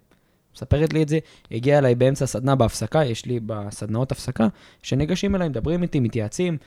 מספרת 0.56 0.94
לי 0.94 1.04
את 1.04 1.10
זה, 1.10 1.20
הגיעה 1.52 1.78
אליי 1.78 1.96
באמצע 1.96 2.26
הסדנה 2.26 2.56
בהפסקה, 2.56 3.06
יש 3.06 3.26
לי 3.26 3.40
בסדנאות 3.46 4.12
הפסקה, 4.12 4.48
שניגשים 4.84 5.36
אליי, 5.36 5.50
מדברים 5.50 5.84
איתי, 5.84 6.00
מתייעצים, 6.00 6.58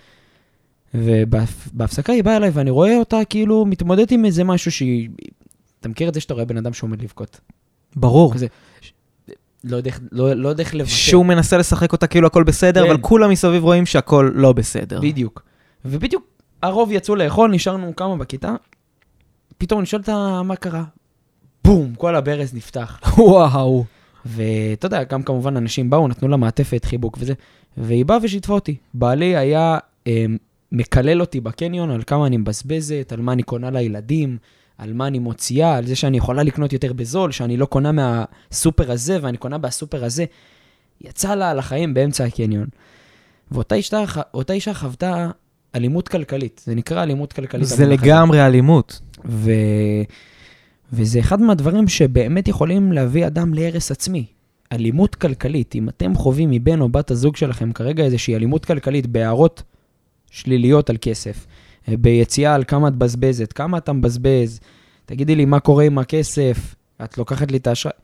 ובהפסקה 0.94 2.12
היא 2.12 2.24
באה 2.24 2.36
אליי 2.36 2.50
ואני 2.50 2.70
רואה 2.70 2.96
אותה 2.96 3.18
כאילו 3.30 3.66
מתמודדת 3.66 4.10
עם 4.10 4.24
איזה 4.24 4.44
משהו 4.44 4.72
שהיא... 4.72 5.08
אתה 5.82 5.88
מכיר 5.88 6.08
את 6.08 6.14
זה 6.14 6.20
שאתה 6.20 6.34
רואה 6.34 6.44
בן 6.44 6.56
אדם 6.56 6.72
שעומד 6.72 7.02
לבכות? 7.02 7.40
ברור. 7.96 8.34
כזה, 8.34 8.46
לא 9.64 9.76
יודע 9.76 9.90
לא 10.12 10.34
לא 10.34 10.48
יודע 10.48 10.62
איך 10.62 10.74
לבטא. 10.74 10.90
שהוא 10.90 11.26
מנסה 11.26 11.58
לשחק 11.58 11.92
אותה 11.92 12.06
כאילו 12.06 12.26
הכל 12.26 12.42
בסדר, 12.42 12.84
כן. 12.84 12.90
אבל 12.90 13.00
כולם 13.00 13.30
מסביב 13.30 13.62
רואים 13.62 13.86
שהכל 13.86 14.30
לא 14.34 14.52
בסדר. 14.52 15.00
בדיוק. 15.00 15.42
ובדיוק 15.84 16.24
הרוב 16.62 16.92
יצאו 16.92 17.16
לאכול, 17.16 17.50
נשארנו 17.50 17.96
כמה 17.96 18.16
בכיתה, 18.16 18.54
פתאום 19.58 19.80
אני 19.80 19.86
שואל 19.86 20.00
אותה 20.00 20.42
מה 20.42 20.56
קרה. 20.56 20.84
בום, 21.64 21.94
כל 21.94 22.16
הברז 22.16 22.54
נפתח. 22.54 23.00
וואו. 23.18 23.84
ואתה 24.26 24.86
יודע, 24.86 25.04
גם 25.04 25.22
כמובן 25.22 25.56
אנשים 25.56 25.90
באו, 25.90 26.08
נתנו 26.08 26.28
לה 26.28 26.36
מעטפת, 26.36 26.84
חיבוק 26.84 27.16
וזה, 27.20 27.32
והיא 27.76 28.04
באה 28.04 28.18
ושיתפה 28.22 28.52
אותי. 28.52 28.76
בעלי 28.94 29.36
היה 29.36 29.78
אה, 30.06 30.24
מקלל 30.72 31.20
אותי 31.20 31.40
בקניון 31.40 31.90
על 31.90 32.02
כמה 32.06 32.26
אני 32.26 32.36
מבזבזת, 32.36 33.12
על 33.12 33.20
מה 33.20 33.32
אני 33.32 33.42
קונה 33.42 33.70
לילדים, 33.70 34.38
על 34.82 34.92
מה 34.92 35.06
אני 35.06 35.18
מוציאה, 35.18 35.76
על 35.76 35.86
זה 35.86 35.96
שאני 35.96 36.16
יכולה 36.16 36.42
לקנות 36.42 36.72
יותר 36.72 36.92
בזול, 36.92 37.32
שאני 37.32 37.56
לא 37.56 37.66
קונה 37.66 37.92
מהסופר 37.92 38.92
הזה 38.92 39.18
ואני 39.22 39.36
קונה 39.36 39.58
מהסופר 39.58 40.04
הזה. 40.04 40.24
יצא 41.00 41.34
לה 41.34 41.50
על 41.50 41.58
החיים 41.58 41.94
באמצע 41.94 42.24
הקניון. 42.24 42.66
ואותה 43.50 43.74
אישה, 43.74 44.04
אישה 44.50 44.74
חוותה 44.74 45.30
אלימות 45.74 46.08
כלכלית, 46.08 46.62
זה 46.64 46.74
נקרא 46.74 47.02
אלימות 47.02 47.32
כלכלית. 47.32 47.66
זה. 47.66 47.86
לגמרי 47.86 48.46
אלימות. 48.46 49.00
ו... 49.24 49.50
וזה 50.92 51.20
אחד 51.20 51.40
מהדברים 51.40 51.88
שבאמת 51.88 52.48
יכולים 52.48 52.92
להביא 52.92 53.26
אדם 53.26 53.54
להרס 53.54 53.90
עצמי. 53.90 54.26
אלימות 54.72 55.14
כלכלית, 55.14 55.74
אם 55.74 55.88
אתם 55.88 56.14
חווים 56.14 56.50
מבן 56.50 56.80
או 56.80 56.88
בת 56.88 57.10
הזוג 57.10 57.36
שלכם 57.36 57.72
כרגע 57.72 58.04
איזושהי 58.04 58.36
אלימות 58.36 58.64
כלכלית 58.64 59.06
בהערות 59.06 59.62
שליליות 60.30 60.90
על 60.90 60.96
כסף, 61.00 61.46
ביציאה 61.88 62.54
על 62.54 62.64
כמה 62.64 62.88
את 62.88 62.92
מבזבזת, 62.92 63.52
כמה 63.52 63.78
אתה 63.78 63.92
מבזבז, 63.92 64.60
תגידי 65.06 65.34
לי 65.34 65.44
מה 65.44 65.60
קורה 65.60 65.84
עם 65.84 65.98
הכסף, 65.98 66.74
את 67.04 67.18
לוקחת 67.18 67.50
לי 67.50 67.56
את 67.56 67.66
האשראי. 67.66 67.94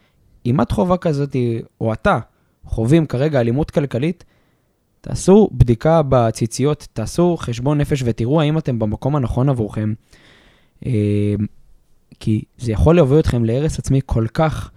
אם 0.47 0.61
את 0.61 0.73
חווה 0.73 0.97
כזאת, 0.97 1.37
או 1.81 1.93
אתה, 1.93 2.19
חווים 2.65 3.07
כרגע 3.07 3.41
אלימות 3.41 3.71
כלכלית, 3.71 4.25
תעשו 5.01 5.49
בדיקה 5.53 6.03
בציציות, 6.09 6.89
תעשו 6.93 7.37
חשבון 7.37 7.79
נפש 7.79 8.03
ותראו 8.05 8.41
האם 8.41 8.59
אתם 8.59 8.79
במקום 8.79 9.17
הנכון 9.17 9.49
עבורכם. 9.49 9.93
אה, 10.87 11.35
כי 12.21 12.43
זה 12.59 12.73
יכול 12.73 12.97
להוביל 12.97 13.19
אתכם 13.19 13.45
להרס 13.45 13.79
עצמי 13.79 14.01
כל 14.07 14.27
כך 14.35 14.71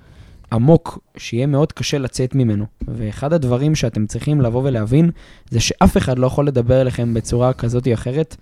עמוק, 0.54 1.00
שיהיה 1.18 1.46
מאוד 1.46 1.72
קשה 1.72 1.98
לצאת 1.98 2.36
ממנו. 2.36 2.66
ואחד 2.88 3.34
הדברים 3.34 3.76
שאתם 3.76 4.06
צריכים 4.06 4.42
לבוא 4.42 4.62
ולהבין, 4.64 5.12
זה 5.50 5.60
שאף 5.60 5.98
אחד 5.98 6.20
לא 6.20 6.28
יכול 6.28 6.48
לדבר 6.48 6.82
אליכם 6.82 7.14
בצורה 7.14 7.54
כזאת 7.54 7.88
או 7.88 7.94
אחרת, 7.94 8.36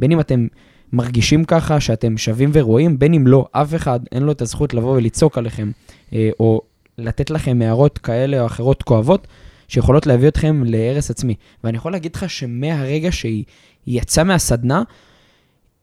בין 0.00 0.12
אם 0.12 0.20
אתם 0.20 0.46
מרגישים 0.92 1.44
ככה, 1.44 1.80
שאתם 1.80 2.18
שווים 2.18 2.50
ורואים, 2.52 2.98
בין 2.98 3.14
אם 3.14 3.26
לא, 3.26 3.48
אף 3.52 3.74
אחד 3.74 4.00
אין 4.12 4.22
לו 4.22 4.32
את 4.32 4.42
הזכות 4.42 4.74
לבוא 4.74 4.96
ולצעוק 4.96 5.38
עליכם, 5.38 5.70
אה, 6.12 6.30
או 6.40 6.60
לתת 6.98 7.30
לכם 7.30 7.62
הערות 7.62 7.98
כאלה 7.98 8.40
או 8.40 8.46
אחרות 8.46 8.82
כואבות, 8.82 9.26
שיכולות 9.68 10.06
להביא 10.06 10.28
אתכם 10.28 10.62
להרס 10.66 11.10
עצמי. 11.10 11.34
ואני 11.64 11.76
יכול 11.76 11.92
להגיד 11.92 12.16
לך 12.16 12.30
שמהרגע 12.30 13.12
שהיא 13.12 13.44
היא 13.86 14.00
יצאה 14.00 14.24
מהסדנה, 14.24 14.82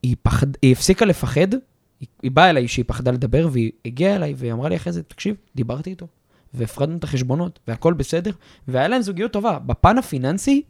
היא, 0.04 0.16
פחד, 0.24 0.48
היא 0.62 0.72
הפסיקה 0.72 1.06
לפחד, 1.06 1.54
היא, 2.00 2.08
היא 2.24 2.32
באה 2.32 2.50
אליי 2.50 2.68
שהיא 2.68 2.86
פחדה 2.88 3.12
לדבר, 3.12 3.48
והיא 3.52 3.72
הגיעה 3.86 4.16
אליי 4.16 4.34
והיא 4.38 4.54
אמרה 4.54 4.70
לי 4.70 4.76
אחרי 4.76 4.94
זה, 4.94 5.04
תקשיב, 5.04 5.36
דיברתי 5.56 5.90
איתו, 5.90 6.08
והפרדנו 6.54 6.98
את 6.98 7.04
החשבונות, 7.04 7.60
והכל 7.68 7.94
בסדר, 7.94 8.32
והיה 8.68 8.88
להם 8.88 9.02
זוגיות 9.02 9.32
טובה. 9.32 9.60
בפן 9.60 9.98
הפיננסי, 9.98 10.62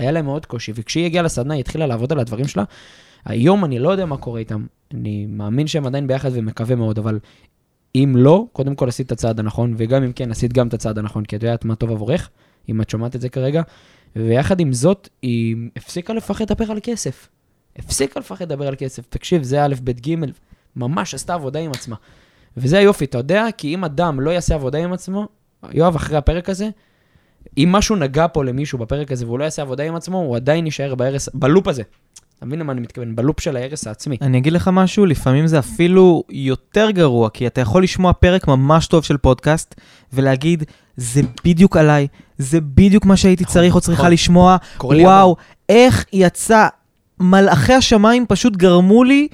היה 0.00 0.10
להם 0.10 0.24
מאוד 0.24 0.46
קושי, 0.46 0.72
וכשהיא 0.74 1.06
הגיעה 1.06 1.24
לסדנה, 1.24 1.54
היא 1.54 1.60
התחילה 1.60 1.86
לעבוד 1.86 2.12
על 2.12 2.18
הדברים 2.18 2.48
שלה. 2.48 2.64
היום 3.24 3.64
אני 3.64 3.78
לא 3.78 3.88
יודע 3.88 4.06
מה 4.06 4.16
קורה 4.16 4.40
איתם, 4.40 4.66
אני 4.94 5.26
מאמין 5.26 5.66
שהם 5.66 5.86
עדיין 5.86 6.06
ביחד 6.06 6.30
ומקווה 6.32 6.76
מאוד, 6.76 6.98
אבל 6.98 7.18
אם 7.94 8.12
לא, 8.16 8.46
קודם 8.52 8.74
כל 8.74 8.88
עשית 8.88 9.06
את 9.06 9.12
הצעד 9.12 9.40
הנכון, 9.40 9.74
וגם 9.76 10.02
אם 10.02 10.12
כן, 10.12 10.30
עשית 10.30 10.52
גם 10.52 10.68
את 10.68 10.74
הצעד 10.74 10.98
הנכון, 10.98 11.24
כי 11.24 11.36
את 11.36 11.42
יודעת 11.42 11.64
מה 11.64 11.74
טוב 11.74 11.90
עבורך, 11.90 12.30
אם 12.68 12.80
את 12.80 12.90
שומעת 12.90 13.16
את 13.16 13.20
זה 13.20 13.28
כרגע, 13.28 13.62
ויחד 14.16 14.60
עם 14.60 14.72
זאת, 14.72 15.08
היא 15.22 15.56
הפסיקה 15.76 16.12
לפחד 16.12 16.44
לדבר 16.44 16.70
על 16.70 16.78
כסף. 16.82 17.28
הפסיקה 17.76 18.20
לפחד 18.20 18.44
לדבר 18.44 18.68
על 18.68 18.74
כסף. 18.78 19.06
תקשיב, 19.08 19.42
זה 19.42 19.64
א', 19.64 19.74
ב', 19.84 19.90
ג', 19.90 20.14
ממש 20.76 21.14
עשתה 21.14 21.34
עבודה 21.34 21.58
עם 21.58 21.70
עצמה. 21.70 21.96
וזה 22.56 22.78
היופי, 22.78 23.04
אתה 23.04 23.18
יודע, 23.18 23.46
כי 23.56 23.74
אם 23.74 23.84
אדם 23.84 24.20
לא 24.20 24.30
יעשה 24.30 24.54
עבודה 24.54 24.78
עם 24.78 24.92
עצמו, 24.92 25.28
יואב, 25.72 25.96
אחרי 25.96 26.16
הפרק 26.16 26.48
הזה, 26.48 26.68
אם 27.58 27.68
משהו 27.72 27.96
נגע 27.96 28.26
פה 28.32 28.44
למישהו 28.44 28.78
בפרק 28.78 29.12
הזה 29.12 29.26
והוא 29.26 29.38
לא 29.38 29.44
יעשה 29.44 29.62
עבודה 29.62 29.84
עם 29.84 29.96
עצמו, 29.96 30.18
הוא 30.18 30.36
עדיין 30.36 30.64
יישאר 30.64 30.94
בהרס, 30.94 31.28
בלופ 31.34 31.68
הזה. 31.68 31.82
אתה 32.38 32.46
מבין 32.46 32.58
למה 32.58 32.72
אני 32.72 32.80
מתכוון? 32.80 33.16
בלופ 33.16 33.40
של 33.40 33.56
ההרס 33.56 33.86
העצמי. 33.86 34.16
אני 34.22 34.38
אגיד 34.38 34.52
לך 34.52 34.70
משהו, 34.72 35.06
לפעמים 35.06 35.46
זה 35.46 35.58
אפילו 35.58 36.24
יותר 36.30 36.90
גרוע, 36.90 37.30
כי 37.30 37.46
אתה 37.46 37.60
יכול 37.60 37.82
לשמוע 37.82 38.12
פרק 38.12 38.48
ממש 38.48 38.86
טוב 38.86 39.04
של 39.04 39.16
פודקאסט, 39.16 39.74
ולהגיד, 40.12 40.64
זה 40.96 41.20
בדיוק 41.44 41.76
עליי, 41.76 42.06
זה 42.38 42.60
בדיוק 42.60 43.04
מה 43.04 43.16
שהייתי 43.16 43.44
צריך 43.44 43.74
או 43.74 43.80
צריכה 43.80 44.02
נכון. 44.02 44.12
לשמוע, 44.12 44.56
וואו, 44.80 45.36
איך 45.68 46.04
יצא, 46.12 46.68
מלאכי 47.20 47.72
השמיים 47.72 48.26
פשוט 48.28 48.56
גרמו 48.56 49.04
לי 49.04 49.28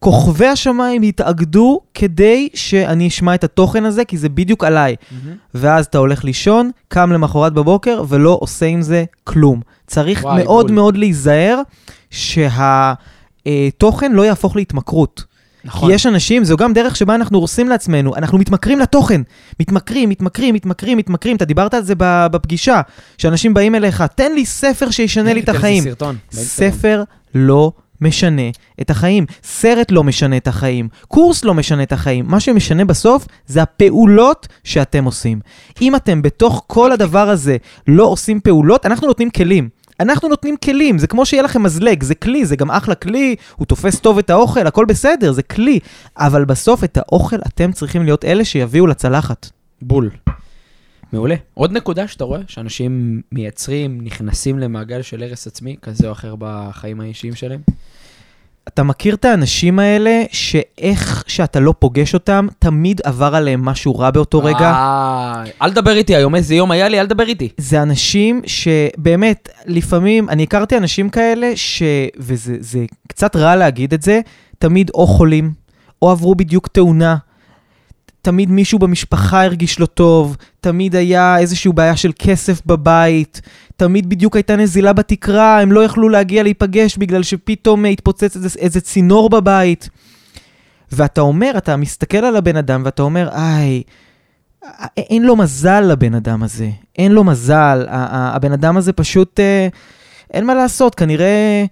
כוכבי 0.00 0.46
השמיים 0.46 1.02
התאגדו 1.02 1.80
כדי 1.94 2.48
שאני 2.54 3.08
אשמע 3.08 3.34
את 3.34 3.44
התוכן 3.44 3.84
הזה, 3.84 4.04
כי 4.04 4.18
זה 4.18 4.28
בדיוק 4.28 4.64
עליי. 4.64 4.96
ואז 5.54 5.86
אתה 5.86 5.98
הולך 5.98 6.24
לישון, 6.24 6.70
קם 6.88 7.12
למחרת 7.12 7.52
בבוקר 7.52 8.02
ולא 8.08 8.38
עושה 8.40 8.66
עם 8.66 8.82
זה 8.82 9.04
כלום. 9.24 9.60
צריך 9.86 10.24
וואי, 10.24 10.44
מאוד 10.44 10.66
בול. 10.66 10.74
מאוד 10.74 10.96
להיזהר 10.96 11.60
שהתוכן 12.10 14.12
לא 14.12 14.22
יהפוך 14.22 14.56
להתמכרות. 14.56 15.24
נכון. 15.64 15.88
כי 15.88 15.94
יש 15.94 16.06
אנשים, 16.06 16.44
זו 16.44 16.56
גם 16.56 16.72
דרך 16.72 16.96
שבה 16.96 17.14
אנחנו 17.14 17.38
הורסים 17.38 17.68
לעצמנו, 17.68 18.16
אנחנו 18.16 18.38
מתמכרים 18.38 18.78
לתוכן. 18.78 19.22
מתמכרים, 19.60 20.08
מתמכרים, 20.08 20.54
מתמכרים, 20.54 20.98
מתמכרים. 20.98 21.36
אתה 21.36 21.44
דיברת 21.44 21.74
על 21.74 21.82
זה 21.82 21.94
בפגישה, 21.98 22.80
שאנשים 23.18 23.54
באים 23.54 23.74
אליך, 23.74 24.04
תן 24.14 24.32
לי 24.32 24.46
ספר 24.46 24.90
שישנה 24.90 25.34
לי 25.34 25.40
את 25.40 25.48
החיים. 25.48 25.84
סרטון. 25.84 26.16
ספר 26.30 27.02
לא 27.34 27.72
משנה 28.00 28.42
את 28.80 28.90
החיים. 28.90 29.26
סרט 29.42 29.90
לא 29.90 30.04
משנה 30.04 30.36
את 30.36 30.48
החיים. 30.48 30.88
קורס 31.08 31.44
לא 31.44 31.54
משנה 31.54 31.82
את 31.82 31.92
החיים. 31.92 32.26
מה 32.28 32.40
שמשנה 32.40 32.84
בסוף 32.84 33.26
זה 33.46 33.62
הפעולות 33.62 34.48
שאתם 34.64 35.04
עושים. 35.04 35.40
אם 35.82 35.96
אתם 35.96 36.22
בתוך 36.22 36.64
כל 36.66 36.92
הדבר 36.92 37.28
הזה 37.28 37.56
לא 37.88 38.04
עושים 38.04 38.40
פעולות, 38.40 38.86
אנחנו 38.86 39.06
נותנים 39.06 39.30
כלים. 39.30 39.68
אנחנו 40.00 40.28
נותנים 40.28 40.56
כלים, 40.64 40.98
זה 40.98 41.06
כמו 41.06 41.26
שיהיה 41.26 41.42
לכם 41.42 41.62
מזלג, 41.62 42.02
זה 42.02 42.14
כלי, 42.14 42.44
זה 42.44 42.56
גם 42.56 42.70
אחלה 42.70 42.94
כלי, 42.94 43.36
הוא 43.56 43.66
תופס 43.66 44.00
טוב 44.00 44.18
את 44.18 44.30
האוכל, 44.30 44.66
הכל 44.66 44.84
בסדר, 44.84 45.32
זה 45.32 45.42
כלי. 45.42 45.78
אבל 46.18 46.44
בסוף 46.44 46.84
את 46.84 46.96
האוכל 46.96 47.36
אתם 47.46 47.72
צריכים 47.72 48.04
להיות 48.04 48.24
אלה 48.24 48.44
שיביאו 48.44 48.86
לצלחת. 48.86 49.50
בול. 49.82 50.10
מעולה. 51.12 51.34
עוד 51.54 51.72
נקודה 51.72 52.08
שאתה 52.08 52.24
רואה, 52.24 52.40
שאנשים 52.48 53.22
מייצרים, 53.32 54.00
נכנסים 54.00 54.58
למעגל 54.58 55.02
של 55.02 55.22
הרס 55.22 55.46
עצמי, 55.46 55.76
כזה 55.82 56.06
או 56.06 56.12
אחר 56.12 56.34
בחיים 56.38 57.00
האישיים 57.00 57.34
שלהם. 57.34 57.60
אתה 58.68 58.82
מכיר 58.82 59.14
את 59.14 59.24
האנשים 59.24 59.78
האלה, 59.78 60.22
שאיך 60.32 61.24
שאתה 61.26 61.60
לא 61.60 61.74
פוגש 61.78 62.14
אותם, 62.14 62.46
תמיד 62.58 63.00
עבר 63.04 63.34
עליהם 63.34 63.64
משהו 63.64 63.98
רע 63.98 64.10
באותו 64.10 64.38
רגע? 64.38 64.70
אה, 64.70 65.44
אל 65.62 65.70
תדבר 65.70 65.96
איתי 65.96 66.16
היום, 66.16 66.34
איזה 66.34 66.54
יום 66.54 66.70
היה 66.70 66.88
לי, 66.88 67.00
אל 67.00 67.06
תדבר 67.06 67.26
איתי. 67.26 67.48
זה 67.56 67.82
אנשים 67.82 68.42
שבאמת, 68.46 69.48
לפעמים, 69.66 70.28
אני 70.28 70.42
הכרתי 70.42 70.76
אנשים 70.76 71.10
כאלה, 71.10 71.52
ש... 71.54 71.82
וזה 72.18 72.56
זה 72.60 72.84
קצת 73.08 73.36
רע 73.36 73.56
להגיד 73.56 73.94
את 73.94 74.02
זה, 74.02 74.20
תמיד 74.58 74.90
או 74.94 75.06
חולים, 75.06 75.52
או 76.02 76.10
עברו 76.10 76.34
בדיוק 76.34 76.68
תאונה, 76.68 77.16
תמיד 78.22 78.50
מישהו 78.50 78.78
במשפחה 78.78 79.44
הרגיש 79.44 79.80
לא 79.80 79.86
טוב, 79.86 80.36
תמיד 80.60 80.96
היה 80.96 81.38
איזושהי 81.38 81.72
בעיה 81.72 81.96
של 81.96 82.12
כסף 82.18 82.60
בבית, 82.66 83.40
תמיד 83.76 84.08
בדיוק 84.08 84.36
הייתה 84.36 84.56
נזילה 84.56 84.92
בתקרה, 84.92 85.60
הם 85.60 85.72
לא 85.72 85.84
יכלו 85.84 86.08
להגיע 86.08 86.42
להיפגש 86.42 86.96
בגלל 86.96 87.22
שפתאום 87.22 87.84
אה, 87.84 87.90
התפוצץ 87.90 88.36
איזה, 88.36 88.48
איזה 88.58 88.80
צינור 88.80 89.30
בבית. 89.30 89.88
ואתה 90.92 91.20
אומר, 91.20 91.52
אתה 91.56 91.76
מסתכל 91.76 92.18
על 92.18 92.36
הבן 92.36 92.56
אדם 92.56 92.82
ואתה 92.84 93.02
אומר, 93.02 93.28
איי, 93.32 93.82
אין 94.96 95.22
לו 95.22 95.36
מזל 95.36 95.80
לבן 95.80 96.14
אדם 96.14 96.42
הזה, 96.42 96.70
אין 96.98 97.12
לו 97.12 97.24
מזל, 97.24 97.86
הבן 97.88 98.52
אדם 98.52 98.76
הזה 98.76 98.92
פשוט, 98.92 99.40
אה, 99.40 99.68
אין 100.34 100.46
מה 100.46 100.54
לעשות, 100.54 100.94
כנראה, 100.94 101.64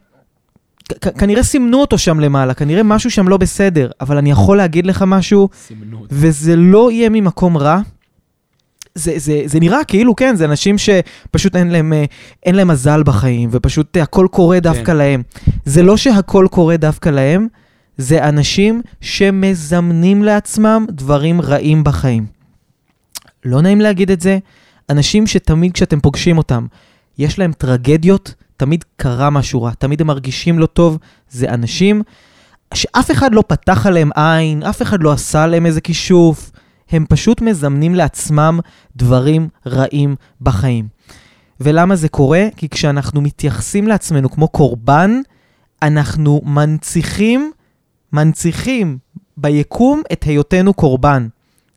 כנראה 1.18 1.42
סימנו 1.42 1.81
אותו 1.81 1.98
שם 1.98 2.20
למעלה, 2.20 2.55
כנראה 2.55 2.83
משהו 2.83 3.11
שם 3.11 3.29
לא 3.29 3.37
בסדר, 3.37 3.90
אבל 4.01 4.18
אני 4.18 4.31
יכול 4.31 4.57
להגיד 4.57 4.87
לך 4.87 5.05
משהו, 5.07 5.48
סימנו 5.66 5.98
אותי. 5.98 6.14
וזה 6.18 6.57
לא 6.57 6.92
יהיה 6.92 7.09
ממקום 7.09 7.57
רע. 7.57 7.81
זה, 8.94 9.12
זה, 9.16 9.42
זה 9.46 9.61
נראה 9.61 9.85
כאילו, 9.85 10.16
כן, 10.16 10.37
זה 10.37 10.44
אנשים 10.44 10.77
שפשוט 10.79 11.57
אין 11.57 11.68
להם, 11.68 11.92
אה, 11.92 12.05
אין 12.46 12.55
להם 12.55 12.68
מזל 12.68 13.03
בחיים, 13.03 13.48
ופשוט 13.53 13.96
אה, 13.96 14.03
הכל 14.03 14.27
קורה 14.31 14.61
דווקא 14.61 14.85
כן. 14.85 14.96
להם. 14.96 15.22
זה 15.64 15.83
לא 15.83 15.96
שהכל 15.96 16.46
קורה 16.51 16.77
דווקא 16.77 17.09
להם, 17.09 17.46
זה 17.98 18.29
אנשים 18.29 18.83
שמזמנים 19.01 20.22
לעצמם 20.22 20.87
דברים 20.90 21.40
רעים 21.40 21.85
בחיים. 21.85 22.27
לא 23.44 23.62
נעים 23.62 23.81
להגיד 23.81 24.11
את 24.11 24.20
זה, 24.20 24.38
אנשים 24.90 25.27
שתמיד 25.27 25.72
כשאתם 25.72 26.01
פוגשים 26.01 26.38
אותם, 26.38 26.66
יש 27.18 27.38
להם 27.38 27.53
טרגדיות, 27.53 28.35
תמיד 28.59 28.85
קרה 28.97 29.31
משהו 29.31 29.62
רע, 29.62 29.71
תמיד 29.79 30.01
הם 30.01 30.07
מרגישים 30.07 30.59
לא 30.59 30.66
טוב, 30.66 30.99
זה 31.31 31.49
אנשים 31.49 32.03
שאף 32.75 33.11
אחד 33.11 33.35
לא 33.35 33.44
פתח 33.47 33.87
עליהם 33.87 34.11
עין, 34.14 34.62
אף 34.62 34.83
אחד 34.83 35.03
לא 35.03 35.12
עשה 35.12 35.44
עליהם 35.44 35.66
איזה 35.66 35.81
כישוף, 35.81 36.51
הם 36.90 37.05
פשוט 37.09 37.40
מזמנים 37.40 37.94
לעצמם 37.94 38.61
דברים 38.97 39.49
רעים 39.66 40.16
בחיים. 40.40 40.88
ולמה 41.61 41.97
זה 41.97 42.09
קורה? 42.09 42.47
כי 42.57 42.68
כשאנחנו 42.68 43.21
מתייחסים 43.21 43.88
לעצמנו 43.88 44.31
כמו 44.31 44.49
קורבן, 44.49 45.21
אנחנו 45.83 46.40
מנציחים, 46.44 47.53
מנציחים 48.12 48.99
ביקום 49.37 50.03
את 50.12 50.23
היותנו 50.23 50.75
קורבן. 50.75 51.29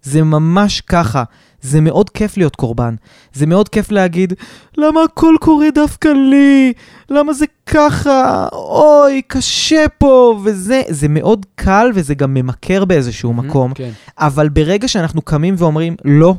זה 0.03 0.23
ממש 0.23 0.81
ככה. 0.81 1.23
זה 1.61 1.81
מאוד 1.81 2.09
כיף 2.09 2.37
להיות 2.37 2.55
קורבן. 2.55 2.95
זה 3.33 3.45
מאוד 3.45 3.69
כיף 3.69 3.91
להגיד, 3.91 4.33
למה 4.77 5.03
הכל 5.03 5.35
קורה 5.41 5.67
דווקא 5.75 6.07
לי? 6.07 6.73
למה 7.09 7.33
זה 7.33 7.45
ככה? 7.65 8.47
אוי, 8.53 9.21
קשה 9.27 9.85
פה, 9.97 10.39
וזה, 10.43 10.81
זה 10.89 11.07
מאוד 11.07 11.45
קל 11.55 11.91
וזה 11.95 12.15
גם 12.15 12.33
ממכר 12.33 12.85
באיזשהו 12.85 13.33
מקום. 13.33 13.73
כן. 13.73 13.89
אבל 14.17 14.49
ברגע 14.49 14.87
שאנחנו 14.87 15.21
קמים 15.21 15.55
ואומרים, 15.57 15.95
לא, 16.05 16.35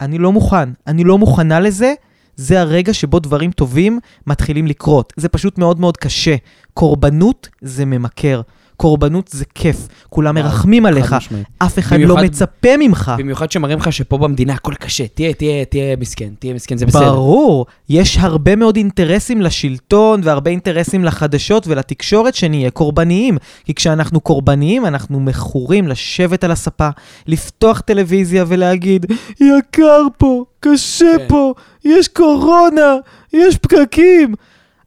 אני 0.00 0.18
לא 0.18 0.32
מוכן, 0.32 0.68
אני 0.86 1.04
לא 1.04 1.18
מוכנה 1.18 1.60
לזה, 1.60 1.94
זה 2.36 2.60
הרגע 2.60 2.94
שבו 2.94 3.18
דברים 3.18 3.50
טובים 3.50 3.98
מתחילים 4.26 4.66
לקרות. 4.66 5.12
זה 5.16 5.28
פשוט 5.28 5.58
מאוד 5.58 5.80
מאוד 5.80 5.96
קשה. 5.96 6.36
קורבנות 6.74 7.48
זה 7.60 7.84
ממכר. 7.84 8.40
קורבנות 8.78 9.28
זה 9.28 9.44
כיף. 9.54 9.88
כולם 10.08 10.34
מרחמים 10.34 10.86
עליך. 10.86 11.16
אף 11.58 11.78
אחד 11.78 12.00
לא 12.00 12.16
מצפה 12.16 12.68
ממך. 12.78 13.12
במיוחד 13.18 13.50
שמראים 13.50 13.78
לך 13.78 13.92
שפה 13.92 14.18
במדינה 14.18 14.52
הכל 14.52 14.74
קשה, 14.74 15.06
תהיה, 15.06 15.32
תהיה, 15.34 15.64
תהיה 15.64 15.96
מסכן, 15.96 16.28
תהיה 16.38 16.54
מסכן, 16.54 16.76
זה 16.76 16.86
בסדר. 16.86 17.14
ברור, 17.14 17.66
יש 17.88 18.16
הרבה 18.18 18.56
מאוד 18.56 18.76
אינטרסים 18.76 19.42
לשלטון 19.42 20.20
והרבה 20.24 20.50
אינטרסים 20.50 21.04
לחדשות 21.04 21.66
ולתקשורת 21.66 22.34
שנהיה 22.34 22.70
קורבניים. 22.70 23.38
כי 23.64 23.74
כשאנחנו 23.74 24.20
קורבניים, 24.20 24.86
אנחנו 24.86 25.20
מכורים 25.20 25.88
לשבת 25.88 26.44
על 26.44 26.50
הספה, 26.50 26.88
לפתוח 27.26 27.80
טלוויזיה 27.80 28.44
ולהגיד, 28.48 29.06
יקר 29.40 30.02
פה, 30.18 30.44
קשה 30.60 31.12
כן. 31.18 31.24
פה, 31.28 31.54
יש 31.84 32.08
קורונה, 32.08 32.96
יש 33.32 33.56
פקקים. 33.56 34.34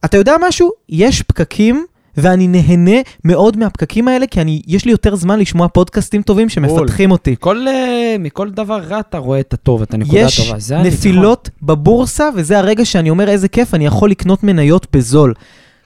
אתה 0.06 0.18
יודע 0.18 0.36
משהו? 0.42 0.70
יש 0.90 1.22
פקקים. 1.22 1.86
ואני 2.18 2.48
נהנה 2.48 3.02
מאוד 3.26 3.58
מהפקקים 3.58 4.08
האלה, 4.08 4.28
כי 4.28 4.42
אני, 4.42 4.62
יש 4.68 4.86
לי 4.86 4.92
יותר 4.92 5.16
זמן 5.16 5.40
לשמוע 5.40 5.68
פודקאסטים 5.68 6.22
טובים 6.22 6.50
שמפתחים 6.50 7.12
אותי. 7.12 7.32
מכל, 7.32 7.68
אה, 7.68 8.16
מכל 8.20 8.50
דבר 8.50 8.80
רע 8.80 9.00
אתה 9.00 9.18
רואה 9.18 9.40
את 9.40 9.54
הטוב, 9.54 9.82
את 9.82 9.94
הנקודה 9.94 10.20
יש 10.20 10.40
הטובה. 10.40 10.56
הניצחון. 10.56 10.86
נפילות 10.86 11.50
בבורסה, 11.62 12.30
וזה 12.36 12.58
הרגע 12.58 12.86
שאני 12.86 13.10
אומר 13.10 13.30
איזה 13.30 13.48
כיף, 13.48 13.74
אני 13.74 13.86
יכול 13.86 14.12
לקנות 14.12 14.44
מניות 14.44 14.88
בזול. 14.94 15.34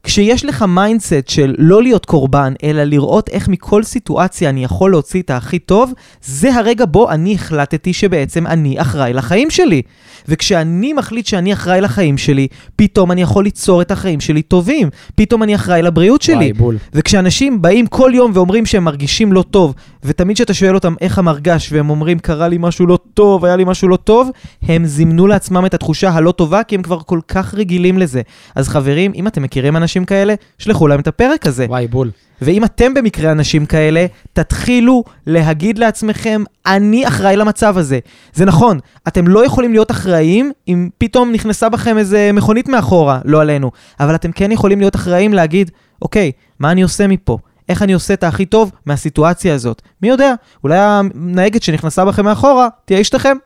כשיש 0.05 0.45
לך 0.45 0.65
mindset 0.67 1.27
של 1.27 1.55
לא 1.57 1.83
להיות 1.83 2.05
קורבן, 2.05 2.53
אלא 2.63 2.83
לראות 2.83 3.29
איך 3.29 3.47
מכל 3.47 3.83
סיטואציה 3.83 4.49
אני 4.49 4.63
יכול 4.63 4.91
להוציא 4.91 5.21
את 5.21 5.31
הכי 5.31 5.59
טוב, 5.59 5.93
זה 6.21 6.55
הרגע 6.55 6.85
בו 6.85 7.11
אני 7.11 7.33
החלטתי 7.33 7.93
שבעצם 7.93 8.47
אני 8.47 8.81
אחראי 8.81 9.13
לחיים 9.13 9.49
שלי. 9.49 9.81
וכשאני 10.27 10.93
מחליט 10.93 11.25
שאני 11.25 11.53
אחראי 11.53 11.81
לחיים 11.81 12.17
שלי, 12.17 12.47
פתאום 12.75 13.11
אני 13.11 13.21
יכול 13.21 13.43
ליצור 13.43 13.81
את 13.81 13.91
החיים 13.91 14.19
שלי 14.19 14.41
טובים. 14.41 14.89
פתאום 15.15 15.43
אני 15.43 15.55
אחראי 15.55 15.81
לבריאות 15.81 16.21
שלי. 16.21 16.35
וואי, 16.35 16.53
בול. 16.53 16.77
וכשאנשים 16.93 17.61
באים 17.61 17.87
כל 17.87 18.11
יום 18.13 18.31
ואומרים 18.33 18.65
שהם 18.65 18.83
מרגישים 18.83 19.33
לא 19.33 19.41
טוב, 19.41 19.73
ותמיד 20.05 20.35
כשאתה 20.35 20.53
שואל 20.53 20.75
אותם 20.75 20.93
איך 21.01 21.19
המרגש, 21.19 21.69
והם 21.71 21.89
אומרים 21.89 22.19
קרה 22.19 22.47
לי 22.47 22.57
משהו 22.59 22.87
לא 22.87 22.99
טוב, 23.13 23.45
היה 23.45 23.55
לי 23.55 23.63
משהו 23.63 23.87
לא 23.87 23.95
טוב, 23.95 24.29
הם 24.61 24.85
זימנו 24.85 25.27
לעצמם 25.27 25.65
את 25.65 25.73
התחושה 25.73 26.09
הלא 26.09 26.31
טובה, 26.31 26.63
כי 26.63 26.75
הם 26.75 26.81
כבר 26.81 26.99
כל 26.99 27.19
כך 27.27 27.53
רגילים 27.53 27.97
לזה. 27.97 28.21
אז 28.55 28.69
חברים, 28.69 29.11
אם 29.15 29.27
אתם 29.27 29.43
מכירים 29.43 29.77
אנשים 29.77 30.05
כאלה, 30.05 30.33
שלחו 30.57 30.87
להם 30.87 30.99
את 30.99 31.07
הפרק 31.07 31.47
הזה. 31.47 31.65
וואי, 31.69 31.87
בול. 31.87 32.11
ואם 32.41 32.63
אתם 32.63 32.93
במקרה 32.93 33.31
אנשים 33.31 33.65
כאלה, 33.65 34.05
תתחילו 34.33 35.03
להגיד 35.27 35.77
לעצמכם, 35.77 36.43
אני 36.65 37.07
אחראי 37.07 37.35
למצב 37.35 37.77
הזה. 37.77 37.99
זה 38.33 38.45
נכון, 38.45 38.79
אתם 39.07 39.27
לא 39.27 39.45
יכולים 39.45 39.71
להיות 39.71 39.91
אחראים 39.91 40.51
אם 40.67 40.89
פתאום 40.97 41.31
נכנסה 41.31 41.69
בכם 41.69 41.97
איזה 41.97 42.31
מכונית 42.33 42.69
מאחורה, 42.69 43.19
לא 43.25 43.41
עלינו, 43.41 43.71
אבל 43.99 44.15
אתם 44.15 44.31
כן 44.31 44.51
יכולים 44.51 44.79
להיות 44.79 44.95
אחראים 44.95 45.33
להגיד, 45.33 45.71
אוקיי, 46.01 46.31
מה 46.59 46.71
אני 46.71 46.81
עושה 46.81 47.07
מפה? 47.07 47.37
איך 47.69 47.81
אני 47.81 47.93
עושה 47.93 48.13
את 48.13 48.23
הכי 48.23 48.45
טוב 48.45 48.71
מהסיטואציה 48.85 49.53
הזאת? 49.53 49.81
מי 50.01 50.07
יודע, 50.07 50.33
אולי 50.63 50.77
הנהגת 50.79 51.63
שנכנסה 51.63 52.05
בכם 52.05 52.25
מאחורה 52.25 52.67
תהיה 52.85 53.01
אשתכם? 53.01 53.37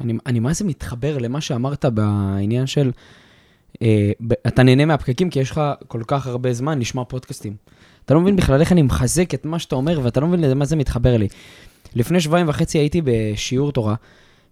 אני, 0.00 0.14
אני 0.26 0.40
מה 0.40 0.52
זה 0.52 0.64
מתחבר 0.64 1.18
למה 1.18 1.40
שאמרת 1.40 1.84
בעניין 1.84 2.66
של... 2.66 2.90
אה, 3.82 4.10
ב- 4.26 4.32
אתה 4.46 4.62
נהנה 4.62 4.84
מהפקקים 4.84 5.30
כי 5.30 5.40
יש 5.40 5.50
לך 5.50 5.60
כל 5.88 6.02
כך 6.06 6.26
הרבה 6.26 6.52
זמן 6.52 6.78
לשמוע 6.78 7.04
פודקאסטים. 7.04 7.56
אתה 8.04 8.14
לא 8.14 8.20
מבין 8.20 8.36
בכלל 8.36 8.60
איך 8.60 8.72
אני 8.72 8.82
מחזק 8.82 9.34
את 9.34 9.46
מה 9.46 9.58
שאתה 9.58 9.76
אומר, 9.76 10.00
ואתה 10.02 10.20
לא 10.20 10.26
מבין 10.26 10.40
למה 10.40 10.64
זה 10.64 10.76
מתחבר 10.76 11.16
לי. 11.16 11.28
לפני 11.94 12.20
שבועיים 12.20 12.48
וחצי 12.48 12.78
הייתי 12.78 13.02
בשיעור 13.04 13.72
תורה, 13.72 13.94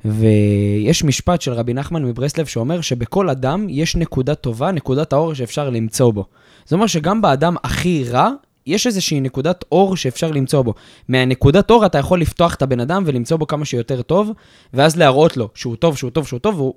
ויש 0.05 1.05
משפט 1.05 1.41
של 1.41 1.53
רבי 1.53 1.75
נחמן 1.75 2.05
מברסלב 2.05 2.47
שאומר 2.47 2.81
שבכל 2.81 3.31
אדם 3.31 3.67
יש 3.69 3.97
נקודה 3.97 4.35
טובה, 4.35 4.73
נקודת 4.73 5.13
האור 5.13 5.35
שאפשר 5.35 5.71
למצוא 5.71 6.13
בו. 6.13 6.25
זה 6.67 6.77
אומר 6.77 6.87
שגם 6.87 7.23
באדם 7.23 7.57
הכי 7.65 8.05
רע, 8.05 8.31
יש 8.67 8.87
איזושהי 8.87 9.21
נקודת 9.21 9.65
אור 9.73 9.97
שאפשר 9.97 10.31
למצוא 10.31 10.63
בו. 10.63 10.75
מהנקודת 11.09 11.71
אור 11.71 11.87
אתה 11.87 11.99
יכול 11.99 12.21
לפתוח 12.21 12.55
את 12.55 12.63
הבן 12.63 12.81
אדם 12.81 13.03
ולמצוא 13.07 13.37
בו 13.37 13.47
כמה 13.47 13.65
שיותר 13.65 14.03
טוב, 14.03 14.31
ואז 14.75 14.97
להראות 14.97 15.37
לו 15.37 15.49
שהוא 15.55 15.77
טוב, 15.77 15.97
שהוא 15.97 16.11
טוב, 16.11 16.27
שהוא 16.27 16.41
טוב, 16.41 16.61
והוא 16.61 16.75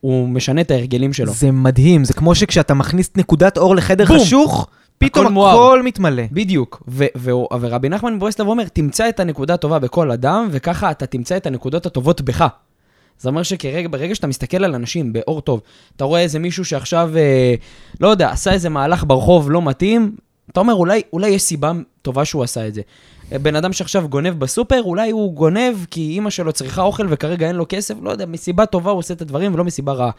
הוא 0.00 0.28
משנה 0.28 0.60
את 0.60 0.70
ההרגלים 0.70 1.12
שלו. 1.12 1.32
זה 1.32 1.50
מדהים, 1.50 2.04
זה 2.04 2.14
כמו 2.14 2.34
שכשאתה 2.34 2.74
מכניס 2.74 3.10
נקודת 3.16 3.58
אור 3.58 3.76
לחדר 3.76 4.04
בום! 4.04 4.18
חשוך, 4.18 4.68
פתאום 4.98 5.24
הכל 5.24 5.32
מואר. 5.32 5.50
הכל 5.50 5.82
מתמלא. 5.82 6.22
בדיוק, 6.32 6.82
ו- 6.88 7.06
ו- 7.16 7.30
ורבי 7.60 7.88
נחמן 7.88 8.14
מברסלב 8.14 8.46
אומר, 8.46 8.64
תמצא 8.68 9.08
את 9.08 9.20
הנקודה 9.20 9.54
הטובה 9.54 9.78
בכל 9.78 10.10
אדם, 10.10 10.48
וככה 10.50 10.90
אתה 10.90 11.06
תמצא 11.06 11.36
את 11.36 11.46
הנקודות 11.46 11.86
הטובות 11.86 12.20
בך. 12.20 12.46
זה 13.18 13.28
אומר 13.28 13.42
שברגע 13.42 14.14
שאתה 14.14 14.26
מסתכל 14.26 14.64
על 14.64 14.74
אנשים 14.74 15.12
באור 15.12 15.40
טוב, 15.40 15.60
אתה 15.96 16.04
רואה 16.04 16.20
איזה 16.20 16.38
מישהו 16.38 16.64
שעכשיו, 16.64 17.10
אה, 17.16 17.54
לא 18.00 18.08
יודע, 18.08 18.30
עשה 18.30 18.52
איזה 18.52 18.68
מהלך 18.68 19.04
ברחוב 19.06 19.50
לא 19.50 19.62
מתאים, 19.62 20.16
אתה 20.50 20.60
אומר, 20.60 20.74
אולי, 20.74 21.02
אולי 21.12 21.28
יש 21.28 21.42
סיבה 21.42 21.72
טובה 22.02 22.24
שהוא 22.24 22.42
עשה 22.42 22.68
את 22.68 22.74
זה. 22.74 22.82
בן 23.42 23.56
אדם 23.56 23.72
שעכשיו 23.72 24.08
גונב 24.08 24.38
בסופר, 24.38 24.82
אולי 24.82 25.10
הוא 25.10 25.34
גונב 25.34 25.84
כי 25.90 26.00
אימא 26.00 26.30
שלו 26.30 26.52
צריכה 26.52 26.82
אוכל 26.82 27.06
וכרגע 27.10 27.48
אין 27.48 27.56
לו 27.56 27.66
כסף, 27.68 27.94
לא 28.02 28.10
יודע, 28.10 28.26
מסיבה 28.26 28.66
טובה 28.66 28.90
הוא 28.90 28.98
עושה 28.98 29.14
את 29.14 29.22
הדברים 29.22 29.54
ולא 29.54 29.64
מסיבה 29.64 29.92
רעה. 29.92 30.10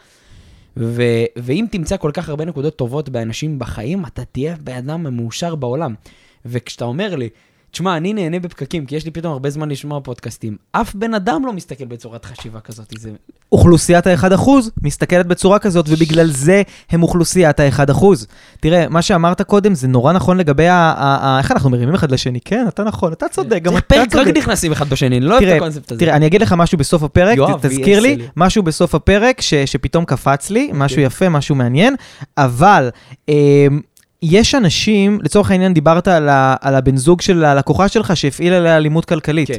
ו- 0.76 1.24
ואם 1.36 1.66
תמצא 1.70 1.96
כל 1.96 2.10
כך 2.14 2.28
הרבה 2.28 2.44
נקודות 2.44 2.76
טובות 2.76 3.08
באנשים 3.08 3.58
בחיים, 3.58 4.06
אתה 4.06 4.24
תהיה 4.24 4.56
בן 4.60 4.76
אדם 4.76 5.06
המאושר 5.06 5.54
בעולם. 5.54 5.94
וכשאתה 6.46 6.84
אומר 6.84 7.16
לי, 7.16 7.28
תשמע, 7.70 7.96
אני 7.96 8.12
נהנה 8.12 8.38
בפקקים, 8.40 8.86
כי 8.86 8.96
יש 8.96 9.04
לי 9.04 9.10
פתאום 9.10 9.32
הרבה 9.32 9.50
זמן 9.50 9.68
לשמוע 9.68 10.00
פודקאסטים. 10.00 10.56
אף 10.72 10.94
בן 10.94 11.14
אדם 11.14 11.42
לא 11.46 11.52
מסתכל 11.52 11.84
בצורת 11.84 12.24
חשיבה 12.24 12.60
כזאת. 12.60 12.92
זה... 12.98 13.10
אוכלוסיית 13.52 14.06
ה-1% 14.06 14.50
מסתכלת 14.82 15.26
בצורה 15.26 15.58
כזאת, 15.58 15.86
ובגלל 15.88 16.30
זה 16.30 16.62
הם 16.90 17.02
אוכלוסיית 17.02 17.60
ה-1%. 17.60 18.04
תראה, 18.60 18.88
מה 18.88 19.02
שאמרת 19.02 19.42
קודם 19.42 19.74
זה 19.74 19.88
נורא 19.88 20.12
נכון 20.12 20.36
לגבי 20.36 20.68
ה... 20.68 20.74
ה- 20.74 20.94
ה- 21.26 21.38
איך 21.38 21.52
אנחנו 21.52 21.70
מרימים 21.70 21.94
אחד 21.94 22.10
לשני. 22.10 22.40
כן, 22.44 22.64
אתה 22.68 22.84
נכון, 22.84 23.12
אתה 23.12 23.26
צודק, 23.28 23.62
גם 23.62 23.72
זה 23.72 23.78
אתה 23.78 23.86
פרק 23.86 24.00
רק 24.00 24.12
צודק. 24.12 24.36
נכנסים 24.36 24.72
אחד 24.72 24.88
בשני, 24.90 25.16
אני 25.16 25.20
לא 25.26 25.34
אוהב 25.38 25.44
את 25.48 25.56
הקונספט 25.56 25.92
הזה. 25.92 26.00
תראה, 26.00 26.16
אני 26.16 26.26
אגיד 26.26 26.42
לך 26.42 26.52
משהו 26.52 26.78
בסוף 26.78 27.02
הפרק, 27.02 27.36
יואב, 27.36 27.58
תזכיר 27.62 28.00
לי, 28.00 28.16
לי. 28.16 28.26
משהו 28.36 28.62
בסוף 28.62 28.94
הפרק 28.94 29.40
ש, 29.40 29.54
שפתאום 29.54 30.04
קפץ 30.04 30.50
לי, 30.50 30.70
משהו 30.74 30.94
אוקיי. 30.94 31.04
יפה, 31.04 31.28
משהו 31.28 31.54
מעניין, 31.54 31.94
אבל 32.38 32.90
אמ, 33.28 33.80
יש 34.22 34.54
אנשים, 34.54 35.18
לצורך 35.22 35.50
העניין 35.50 35.74
דיברת 35.74 36.08
על, 36.08 36.28
ה, 36.28 36.56
על 36.60 36.74
הבן 36.74 36.96
זוג 36.96 37.20
של 37.20 37.44
הלקוחה 37.44 37.88
שלך 37.88 38.16
שהפעיל 38.16 38.52
עליה 38.52 38.76
אלימות 38.76 39.04
כלכלית. 39.04 39.48
כן. 39.48 39.58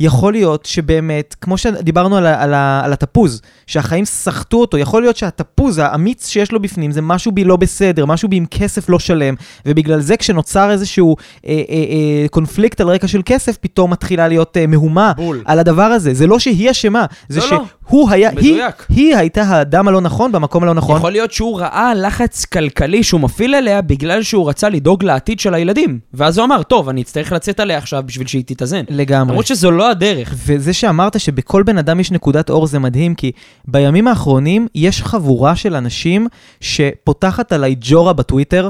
יכול 0.00 0.32
להיות 0.32 0.64
שבאמת, 0.66 1.34
כמו 1.40 1.58
שדיברנו 1.58 2.16
על, 2.16 2.26
ה- 2.26 2.42
על, 2.42 2.54
ה- 2.54 2.80
על 2.84 2.92
התפוז, 2.92 3.42
שהחיים 3.66 4.04
סחטו 4.04 4.56
אותו, 4.60 4.78
יכול 4.78 5.02
להיות 5.02 5.16
שהתפוז, 5.16 5.78
האמיץ 5.78 6.28
שיש 6.28 6.52
לו 6.52 6.60
בפנים, 6.60 6.90
זה 6.90 7.02
משהו 7.02 7.32
בי 7.32 7.44
לא 7.44 7.56
בסדר, 7.56 8.06
משהו 8.06 8.28
בי 8.28 8.36
עם 8.36 8.46
כסף 8.46 8.88
לא 8.88 8.98
שלם, 8.98 9.34
ובגלל 9.66 10.00
זה 10.00 10.16
כשנוצר 10.16 10.70
איזשהו 10.70 11.16
אה, 11.46 11.52
אה, 11.52 11.54
אה, 11.68 12.28
קונפליקט 12.30 12.80
על 12.80 12.88
רקע 12.88 13.08
של 13.08 13.20
כסף, 13.24 13.56
פתאום 13.60 13.90
מתחילה 13.92 14.28
להיות 14.28 14.56
אה, 14.56 14.66
מהומה 14.66 15.12
בול. 15.16 15.42
על 15.44 15.58
הדבר 15.58 15.82
הזה. 15.82 16.14
זה 16.14 16.26
לא 16.26 16.38
שהיא 16.38 16.70
אשמה, 16.70 17.06
זה 17.28 17.40
לא, 17.50 17.64
שהוא 17.88 18.10
היה, 18.10 18.30
היא, 18.30 18.54
מדויק. 18.54 18.86
היא 18.88 19.16
הייתה 19.16 19.42
האדם 19.42 19.88
הלא 19.88 20.00
נכון 20.00 20.32
במקום 20.32 20.62
הלא 20.62 20.74
נכון. 20.74 20.96
יכול 20.96 21.12
להיות 21.12 21.32
שהוא 21.32 21.60
ראה 21.60 21.94
לחץ 21.94 22.44
כלכלי 22.44 23.02
שהוא 23.02 23.20
מפעיל 23.20 23.54
עליה 23.54 23.82
בגלל 23.82 24.22
שהוא 24.22 24.48
רצה 24.48 24.68
לדאוג 24.68 25.04
לעתיד 25.04 25.40
של 25.40 25.54
הילדים. 25.54 25.98
ואז 26.14 26.38
הוא 26.38 26.44
אמר, 26.44 26.62
טוב, 26.62 26.88
אני 26.88 27.02
אצטרך 27.02 27.32
לצאת 27.32 27.60
עליה 27.60 27.78
עכשיו 27.78 28.02
בשביל 28.06 28.26
שהיא 28.26 28.44
תתאזן. 28.46 28.82
לגמרי. 28.88 29.30
למרות 29.30 29.46
שזו 29.46 29.70
לא 29.70 29.90
הדרך. 29.90 30.34
וזה 30.46 30.72
שאמרת 30.72 31.20
שבכל 31.20 31.62
בן 31.62 31.78
אדם 31.78 32.00
יש 32.00 32.12
נקודת 32.12 32.50
אור 32.50 32.66
זה 32.66 32.78
מדהים, 32.78 33.14
כי 33.14 33.32
בימים 33.64 34.08
האחרונים 34.08 34.66
יש 34.74 35.02
חבורה 35.02 35.56
של 35.56 35.74
אנשים 35.74 36.26
שפותחת 36.60 37.52
עליי 37.52 37.76
ג'ורה 37.80 38.12
בטוויטר, 38.12 38.68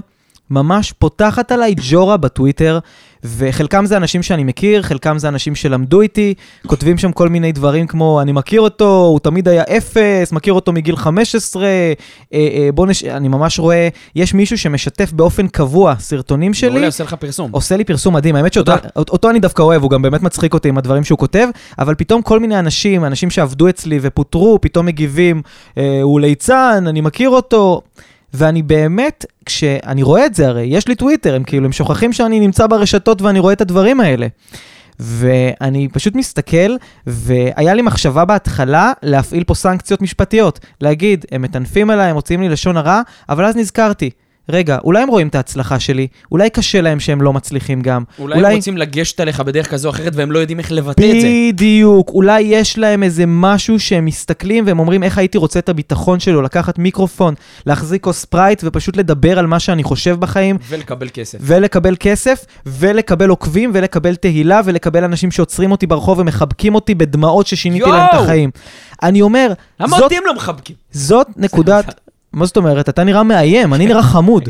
ממש 0.50 0.92
פותחת 0.92 1.52
עליי 1.52 1.74
ג'ורה 1.90 2.16
בטוויטר, 2.16 2.78
וחלקם 3.24 3.86
זה 3.86 3.96
אנשים 3.96 4.22
שאני 4.22 4.44
מכיר, 4.44 4.82
חלקם 4.82 5.18
זה 5.18 5.28
אנשים 5.28 5.54
שלמדו 5.54 6.00
איתי, 6.00 6.34
כותבים 6.66 6.98
שם 6.98 7.12
כל 7.12 7.28
מיני 7.28 7.52
דברים 7.52 7.86
כמו, 7.86 8.20
אני 8.22 8.32
מכיר 8.32 8.60
אותו, 8.60 9.04
הוא 9.04 9.20
תמיד 9.20 9.48
היה 9.48 9.62
אפס, 9.62 10.32
מכיר 10.32 10.52
אותו 10.52 10.72
מגיל 10.72 10.96
15, 10.96 11.64
אה, 11.64 11.92
אה, 12.32 12.68
בוא 12.74 12.86
נש... 12.86 13.04
אני 13.04 13.28
ממש 13.28 13.58
רואה, 13.58 13.88
יש 14.16 14.34
מישהו 14.34 14.58
שמשתף 14.58 15.12
באופן 15.12 15.48
קבוע 15.48 15.94
סרטונים 15.98 16.54
שלי. 16.54 16.70
מעולה, 16.70 16.86
עושה 16.86 17.04
לך 17.04 17.14
פרסום. 17.14 17.50
עושה 17.52 17.76
לי 17.76 17.84
פרסום 17.84 18.14
מדהים, 18.14 18.36
האמת 18.36 18.52
שאותו. 18.52 18.72
אותו 18.96 19.30
אני 19.30 19.40
דווקא 19.40 19.62
אוהב, 19.62 19.82
הוא 19.82 19.90
גם 19.90 20.02
באמת 20.02 20.22
מצחיק 20.22 20.54
אותי 20.54 20.68
עם 20.68 20.78
הדברים 20.78 21.04
שהוא 21.04 21.18
כותב, 21.18 21.48
אבל 21.78 21.94
פתאום 21.94 22.22
כל 22.22 22.40
מיני 22.40 22.58
אנשים, 22.58 23.04
אנשים 23.04 23.30
שעבדו 23.30 23.68
אצלי 23.68 23.98
ופוטרו, 24.02 24.58
פתאום 24.60 24.86
מגיבים, 24.86 25.42
אה, 25.78 26.00
הוא 26.02 26.20
ליצן, 26.20 26.84
אני 26.88 27.00
מכיר 27.00 27.30
אותו, 27.30 27.82
ואני 28.36 28.62
באמת, 28.62 29.24
כשאני 29.44 30.02
רואה 30.02 30.26
את 30.26 30.34
זה 30.34 30.48
הרי, 30.48 30.62
יש 30.62 30.88
לי 30.88 30.94
טוויטר, 30.94 31.34
הם 31.34 31.44
כאילו, 31.44 31.64
הם 31.64 31.72
שוכחים 31.72 32.12
שאני 32.12 32.40
נמצא 32.40 32.66
ברשתות 32.66 33.22
ואני 33.22 33.38
רואה 33.38 33.52
את 33.52 33.60
הדברים 33.60 34.00
האלה. 34.00 34.26
ואני 34.98 35.88
פשוט 35.92 36.14
מסתכל, 36.14 36.76
והיה 37.06 37.74
לי 37.74 37.82
מחשבה 37.82 38.24
בהתחלה 38.24 38.92
להפעיל 39.02 39.44
פה 39.44 39.54
סנקציות 39.54 40.02
משפטיות. 40.02 40.60
להגיד, 40.80 41.24
הם 41.32 41.42
מטנפים 41.42 41.90
עליי, 41.90 42.08
הם 42.08 42.14
מוציאים 42.14 42.40
לי 42.40 42.48
לשון 42.48 42.76
הרע, 42.76 43.00
אבל 43.28 43.44
אז 43.44 43.56
נזכרתי, 43.56 44.10
רגע, 44.48 44.78
אולי 44.84 45.02
הם 45.02 45.08
רואים 45.08 45.28
את 45.28 45.34
ההצלחה 45.34 45.80
שלי, 45.80 46.06
אולי 46.32 46.50
קשה 46.50 46.80
להם 46.80 47.00
שהם 47.00 47.22
לא 47.22 47.32
מצליחים 47.32 47.82
גם. 47.82 48.04
אולי 48.18 48.46
הם 48.46 48.56
רוצים 48.56 48.78
לגשת 48.78 49.20
עליך 49.20 49.40
בדרך 49.40 49.70
כזו 49.70 49.88
או 49.88 49.94
אחרת 49.94 50.12
והם 50.16 50.32
לא 50.32 50.38
יודעים 50.38 50.58
איך 50.58 50.72
לבטא 50.72 51.02
את 51.02 51.20
זה. 51.20 51.28
בדיוק, 51.48 52.10
אולי 52.10 52.40
יש 52.40 52.78
להם 52.78 53.02
איזה 53.02 53.24
משהו 53.26 53.80
שהם 53.80 54.04
מסתכלים 54.04 54.64
והם 54.66 54.78
אומרים 54.78 55.02
איך 55.02 55.18
הייתי 55.18 55.38
רוצה 55.38 55.58
את 55.58 55.68
הביטחון 55.68 56.20
שלו, 56.20 56.42
לקחת 56.42 56.78
מיקרופון, 56.78 57.34
להחזיק 57.66 58.02
כוס 58.02 58.24
פרייט 58.24 58.60
ופשוט 58.64 58.96
לדבר 58.96 59.38
על 59.38 59.46
מה 59.46 59.60
שאני 59.60 59.82
חושב 59.82 60.16
בחיים, 60.20 60.58
ולקבל 60.68 61.08
כסף. 61.14 61.38
ולקבל 61.40 61.96
כסף, 62.00 62.44
ולקבל 62.66 63.28
עוקבים, 63.28 63.70
ולקבל 63.74 64.14
תהילה, 64.14 64.60
ולקבל 64.64 65.04
אנשים 65.04 65.30
שעוצרים 65.30 65.70
אותי 65.72 65.86
ברחוב 65.86 66.18
ומחבקים 66.18 66.74
אותי 66.74 66.94
בדמעות 66.94 67.46
ששיניתי 67.46 67.88
יואו! 67.88 67.92
להם 67.92 68.06
את 68.08 68.14
החיים. 68.14 68.50
אני 69.02 69.22
אומר, 69.22 69.52
למה 69.80 69.88
זאת, 69.88 70.02
אותי 70.02 70.16
הם 70.16 70.22
לא 70.26 70.34
מחבקים? 70.34 70.76
זאת 70.90 71.26
נקודת... 71.36 72.00
מה 72.36 72.46
זאת 72.46 72.56
אומרת? 72.56 72.88
אתה 72.88 73.04
נראה 73.04 73.22
מאיים, 73.22 73.74
אני 73.74 73.86
נראה 73.86 74.02
חמוד. 74.02 74.48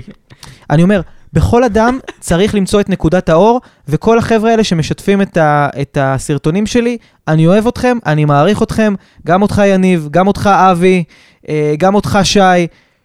אני 0.70 0.82
אומר, 0.82 1.00
בכל 1.32 1.64
אדם 1.64 1.98
צריך 2.20 2.54
למצוא 2.54 2.80
את 2.80 2.88
נקודת 2.88 3.28
האור, 3.28 3.60
וכל 3.88 4.18
החבר'ה 4.18 4.50
האלה 4.50 4.64
שמשתפים 4.64 5.22
את, 5.22 5.36
ה, 5.36 5.68
את 5.82 5.98
הסרטונים 6.00 6.66
שלי, 6.66 6.96
אני 7.28 7.46
אוהב 7.46 7.66
אתכם, 7.66 7.98
אני 8.06 8.24
מעריך 8.24 8.62
אתכם, 8.62 8.94
גם 9.26 9.42
אותך 9.42 9.62
יניב, 9.66 10.08
גם 10.10 10.26
אותך 10.26 10.46
אבי, 10.52 11.04
אה, 11.48 11.74
גם 11.78 11.94
אותך 11.94 12.18
שי. 12.22 12.40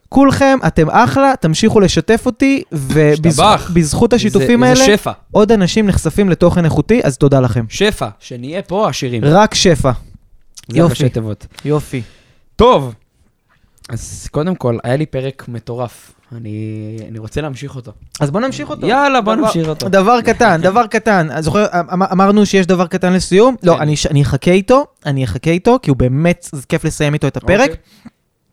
כולכם, 0.09 0.57
אתם 0.67 0.89
אחלה, 0.89 1.33
תמשיכו 1.39 1.79
לשתף 1.79 2.23
אותי. 2.25 2.63
ובזכות 2.71 4.13
השיתופים 4.13 4.59
זה- 4.59 4.65
האלה, 4.65 4.75
זה 4.85 4.85
שפע. 4.97 5.11
עוד 5.31 5.51
אנשים 5.51 5.87
נחשפים 5.87 6.29
לתוכן 6.29 6.65
איכותי, 6.65 7.01
אז 7.03 7.17
תודה 7.17 7.39
לכם. 7.39 7.65
שפע, 7.69 8.07
שנהיה 8.19 8.61
פה 8.61 8.89
עשירים. 8.89 9.21
רק 9.25 9.53
שפע. 9.53 9.91
יופי. 10.73 11.03
יופי. 11.65 12.01
טוב, 12.55 12.93
אז 13.89 14.27
קודם 14.31 14.55
כל, 14.55 14.77
היה 14.83 14.95
לי 14.95 15.05
פרק 15.05 15.45
מטורף. 15.47 16.11
אני, 16.35 16.57
אני 17.09 17.19
רוצה 17.19 17.41
להמשיך 17.41 17.75
אותו. 17.75 17.91
אז 18.19 18.31
בוא 18.31 18.39
נמשיך 18.41 18.69
אותו. 18.69 18.87
יאללה, 18.87 19.21
בוא 19.21 19.35
דבר- 19.35 19.45
נמשיך 19.45 19.67
אותו. 19.67 19.89
דבר 19.89 20.21
קטן, 20.21 20.61
דבר 20.69 20.87
קטן. 20.87 21.27
אז 21.31 21.45
זוכר, 21.45 21.65
אמ- 21.93 22.03
אמרנו 22.03 22.45
שיש 22.45 22.65
דבר 22.65 22.87
קטן 22.87 23.13
לסיום? 23.13 23.55
לא, 23.63 23.73
כן. 23.75 23.81
אני 23.81 23.95
אני 24.11 24.21
אחכה 24.21 24.51
איתו, 24.51 24.85
אני 25.05 25.23
אחכה 25.23 25.49
איתו, 25.51 25.79
כי 25.81 25.89
הוא 25.89 25.97
באמת, 25.97 26.47
זה 26.51 26.61
כיף 26.69 26.85
לסיים 26.85 27.13
איתו 27.13 27.27
את 27.27 27.37
הפרק. 27.37 27.69
אוקיי. 27.69 27.75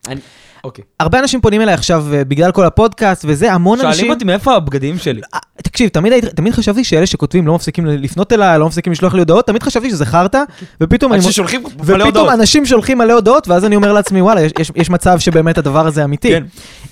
אני- 0.08 0.20
אוקיי. 0.64 0.84
הרבה 1.00 1.18
אנשים 1.18 1.40
פונים 1.40 1.60
אליי 1.60 1.74
עכשיו 1.74 2.06
אה, 2.14 2.24
בגלל 2.24 2.52
כל 2.52 2.64
הפודקאסט 2.64 3.24
וזה, 3.28 3.52
המון 3.52 3.80
אנשים... 3.80 3.92
שואלים 3.92 4.10
אותי 4.10 4.24
מאיפה 4.24 4.54
הבגדים 4.54 4.98
שלי. 4.98 5.20
אה, 5.34 5.38
תקשיב, 5.62 5.88
תמיד, 5.88 6.28
תמיד 6.28 6.52
חשבתי 6.52 6.84
שאלה 6.84 7.06
שכותבים 7.06 7.46
לא 7.46 7.54
מפסיקים 7.54 7.86
לפנות 7.86 8.32
אליי, 8.32 8.58
לא 8.58 8.66
מפסיקים 8.66 8.92
לשלוח 8.92 9.14
לי 9.14 9.18
הודעות, 9.18 9.46
תמיד 9.46 9.62
חשבתי 9.62 9.90
שזה 9.90 10.06
חרטא, 10.06 10.42
ופתאום 10.80 11.12
אני... 11.12 11.22
ששולחים 11.22 11.62
ופתאום 11.64 12.00
הודעות. 12.00 12.32
אנשים 12.32 12.66
שולחים 12.66 12.98
מלא 12.98 13.12
הודעות, 13.12 13.48
ואז 13.48 13.64
אני 13.64 13.76
אומר 13.76 13.92
לעצמי, 13.92 14.22
וואלה, 14.22 14.40
יש, 14.40 14.52
יש, 14.58 14.72
יש 14.76 14.90
מצב 14.90 15.18
שבאמת 15.18 15.58
הדבר 15.58 15.86
הזה 15.86 16.04
אמיתי. 16.04 16.28
כן. 16.28 16.44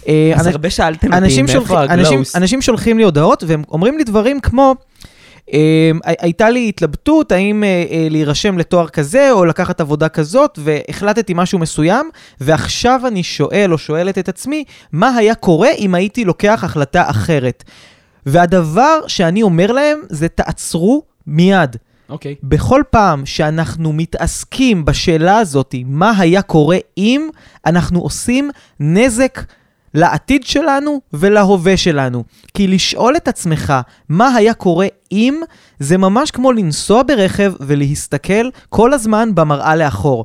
אה, 0.08 0.32
אז 0.36 0.46
הרבה 0.46 0.70
שאלתם 0.70 1.14
אותי 1.14 1.46
מאיפה 1.46 1.82
הגלאוס. 1.82 2.36
אנשים 2.36 2.62
שולחים 2.62 2.98
לי 2.98 3.04
הודעות 3.04 3.44
והם 3.46 3.62
אומרים 3.70 3.98
לי 3.98 4.04
דברים 4.04 4.40
כמו, 4.40 4.74
הייתה 6.04 6.50
לי 6.50 6.68
התלבטות 6.68 7.32
האם 7.32 7.64
אה, 7.64 7.84
אה, 7.90 8.06
להירשם 8.10 8.58
לתואר 8.58 8.88
כזה 8.88 9.32
או 9.32 9.44
לקחת 9.44 9.80
עבודה 9.80 10.08
כזאת, 10.08 10.58
והחלטתי 10.62 11.32
משהו 11.36 11.58
מסוים, 11.58 12.10
ועכשיו 12.40 13.00
אני 13.06 13.22
שואל 13.22 13.72
או 13.72 13.78
שואלת 13.78 14.18
את 14.18 14.28
עצמי, 14.28 14.64
מה 14.92 15.16
היה 15.16 15.34
קורה 15.34 15.70
אם 15.78 15.94
הייתי 15.94 16.24
לוקח 16.24 16.64
החלטה 16.64 17.10
אחרת? 17.10 17.64
והדבר 18.26 19.00
שאני 19.06 19.42
אומר 19.42 19.72
להם 19.72 20.02
זה 20.08 20.28
תעצרו 20.28 21.02
מיד. 21.26 21.76
אוקיי. 22.08 22.34
בכל 22.42 22.82
פעם 22.90 23.26
שאנחנו 23.26 23.92
מתעסקים 23.92 24.84
בשאלה 24.84 25.38
הזאת, 25.38 25.74
מה 25.86 26.12
היה 26.18 26.42
קורה 26.42 26.78
אם, 26.98 27.28
אנחנו 27.66 28.00
עושים 28.00 28.50
נזק 28.80 29.40
לעתיד 29.94 30.44
שלנו 30.44 31.00
ולהווה 31.12 31.76
שלנו. 31.76 32.24
כי 32.54 32.66
לשאול 32.66 33.16
את 33.16 33.28
עצמך 33.28 33.72
מה 34.08 34.28
היה 34.34 34.54
קורה 34.54 34.86
אם, 35.12 35.40
זה 35.78 35.98
ממש 35.98 36.30
כמו 36.30 36.52
לנסוע 36.52 37.02
ברכב 37.02 37.52
ולהסתכל 37.60 38.50
כל 38.68 38.92
הזמן 38.92 39.34
במראה 39.34 39.76
לאחור. 39.76 40.24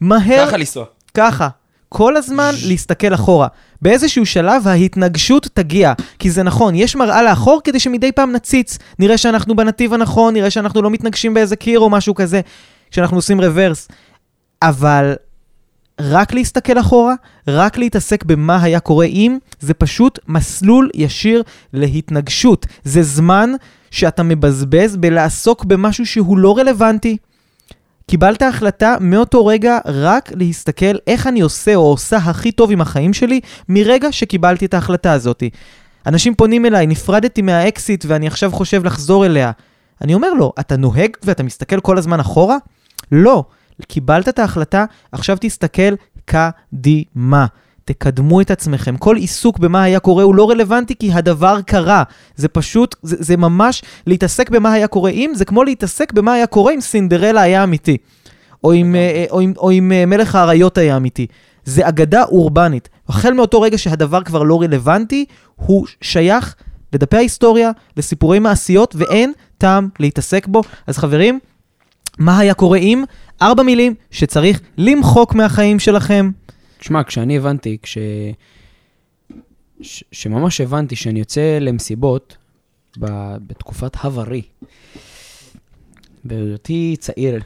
מהר, 0.00 0.46
ככה 0.46 0.56
לנסוע. 0.56 0.84
ככה, 1.14 1.48
כל 1.88 2.16
הזמן 2.16 2.50
להסתכל 2.68 3.14
אחורה. 3.14 3.48
באיזשהו 3.82 4.26
שלב 4.26 4.68
ההתנגשות 4.68 5.46
תגיע. 5.54 5.92
כי 6.18 6.30
זה 6.30 6.42
נכון, 6.42 6.74
יש 6.74 6.96
מראה 6.96 7.22
לאחור 7.22 7.60
כדי 7.64 7.80
שמדי 7.80 8.12
פעם 8.12 8.32
נציץ. 8.32 8.78
נראה 8.98 9.18
שאנחנו 9.18 9.56
בנתיב 9.56 9.94
הנכון, 9.94 10.34
נראה 10.34 10.50
שאנחנו 10.50 10.82
לא 10.82 10.90
מתנגשים 10.90 11.34
באיזה 11.34 11.56
קיר 11.56 11.80
או 11.80 11.90
משהו 11.90 12.14
כזה, 12.14 12.40
כשאנחנו 12.90 13.16
עושים 13.16 13.40
רוורס. 13.40 13.88
אבל 14.62 15.14
רק 16.00 16.34
להסתכל 16.34 16.80
אחורה, 16.80 17.14
רק 17.48 17.78
להתעסק 17.78 18.24
במה 18.24 18.62
היה 18.62 18.80
קורה 18.80 19.06
אם, 19.06 19.38
זה 19.60 19.74
פשוט 19.74 20.18
מסלול 20.28 20.90
ישיר 20.94 21.42
להתנגשות. 21.72 22.66
זה 22.84 23.02
זמן 23.02 23.50
שאתה 23.90 24.22
מבזבז 24.22 24.96
בלעסוק 24.96 25.64
במשהו 25.64 26.06
שהוא 26.06 26.38
לא 26.38 26.58
רלוונטי. 26.58 27.16
קיבלת 28.10 28.42
החלטה 28.42 28.96
מאותו 29.00 29.46
רגע 29.46 29.78
רק 29.84 30.32
להסתכל 30.34 30.96
איך 31.06 31.26
אני 31.26 31.40
עושה 31.40 31.74
או 31.74 31.90
עושה 31.90 32.16
הכי 32.16 32.52
טוב 32.52 32.70
עם 32.70 32.80
החיים 32.80 33.12
שלי 33.12 33.40
מרגע 33.68 34.12
שקיבלתי 34.12 34.66
את 34.66 34.74
ההחלטה 34.74 35.12
הזאת. 35.12 35.42
אנשים 36.06 36.34
פונים 36.34 36.66
אליי, 36.66 36.86
נפרדתי 36.86 37.42
מהאקסיט 37.42 38.04
ואני 38.08 38.26
עכשיו 38.26 38.50
חושב 38.52 38.84
לחזור 38.84 39.26
אליה. 39.26 39.50
אני 40.00 40.14
אומר 40.14 40.32
לו, 40.34 40.52
אתה 40.60 40.76
נוהג 40.76 41.10
ואתה 41.22 41.42
מסתכל 41.42 41.80
כל 41.80 41.98
הזמן 41.98 42.20
אחורה? 42.20 42.56
לא. 43.12 43.44
קיבלת 43.84 44.28
את 44.28 44.38
ההחלטה, 44.38 44.84
עכשיו 45.12 45.36
תסתכל 45.40 45.94
קדימה. 46.24 47.46
תקדמו 47.84 48.40
את 48.40 48.50
עצמכם. 48.50 48.96
כל 48.96 49.16
עיסוק 49.16 49.58
במה 49.58 49.82
היה 49.82 50.00
קורה 50.00 50.22
הוא 50.22 50.34
לא 50.34 50.50
רלוונטי 50.50 50.94
כי 50.98 51.12
הדבר 51.12 51.60
קרה. 51.66 52.02
זה 52.36 52.48
פשוט, 52.48 52.96
זה, 53.02 53.16
זה 53.18 53.36
ממש 53.36 53.82
להתעסק 54.06 54.50
במה 54.50 54.72
היה 54.72 54.86
קורה 54.86 55.10
אם, 55.10 55.32
זה 55.34 55.44
כמו 55.44 55.64
להתעסק 55.64 56.12
במה 56.12 56.32
היה 56.32 56.46
קורה 56.46 56.74
אם 56.74 56.80
סינדרלה 56.80 57.40
היה 57.42 57.64
אמיתי. 57.64 57.96
או 58.64 58.74
אם, 58.74 58.94
אה, 58.94 59.24
או 59.30 59.40
אם, 59.40 59.52
או 59.56 59.70
אם 59.70 59.92
אה, 59.92 60.06
מלך 60.06 60.34
האריות 60.34 60.78
היה 60.78 60.96
אמיתי. 60.96 61.26
זה 61.64 61.88
אגדה 61.88 62.22
אורבנית. 62.22 62.88
החל 63.08 63.32
מאותו 63.32 63.60
רגע 63.60 63.78
שהדבר 63.78 64.22
כבר 64.22 64.42
לא 64.42 64.60
רלוונטי, 64.60 65.24
הוא 65.56 65.86
שייך 66.00 66.54
לדפי 66.92 67.16
ההיסטוריה, 67.16 67.70
לסיפורי 67.96 68.38
מעשיות, 68.38 68.94
ואין 68.98 69.32
טעם 69.58 69.88
להתעסק 70.00 70.46
בו. 70.46 70.62
אז 70.86 70.98
חברים, 70.98 71.38
מה 72.18 72.38
היה 72.38 72.54
קורה 72.54 72.78
אם? 72.78 73.04
ארבע 73.42 73.62
מילים 73.62 73.94
שצריך 74.10 74.60
למחוק 74.78 75.34
מהחיים 75.34 75.78
שלכם. 75.78 76.30
תשמע, 76.78 77.04
כשאני 77.04 77.36
הבנתי, 77.36 77.76
כש... 77.82 77.98
ש... 79.80 80.04
שממש 80.12 80.60
הבנתי 80.60 80.96
שאני 80.96 81.18
יוצא 81.18 81.58
למסיבות 81.60 82.36
ב... 82.98 83.06
בתקופת 83.46 83.96
הוורי, 83.96 84.42
בהיותי 86.24 86.96
צעיר. 86.98 87.40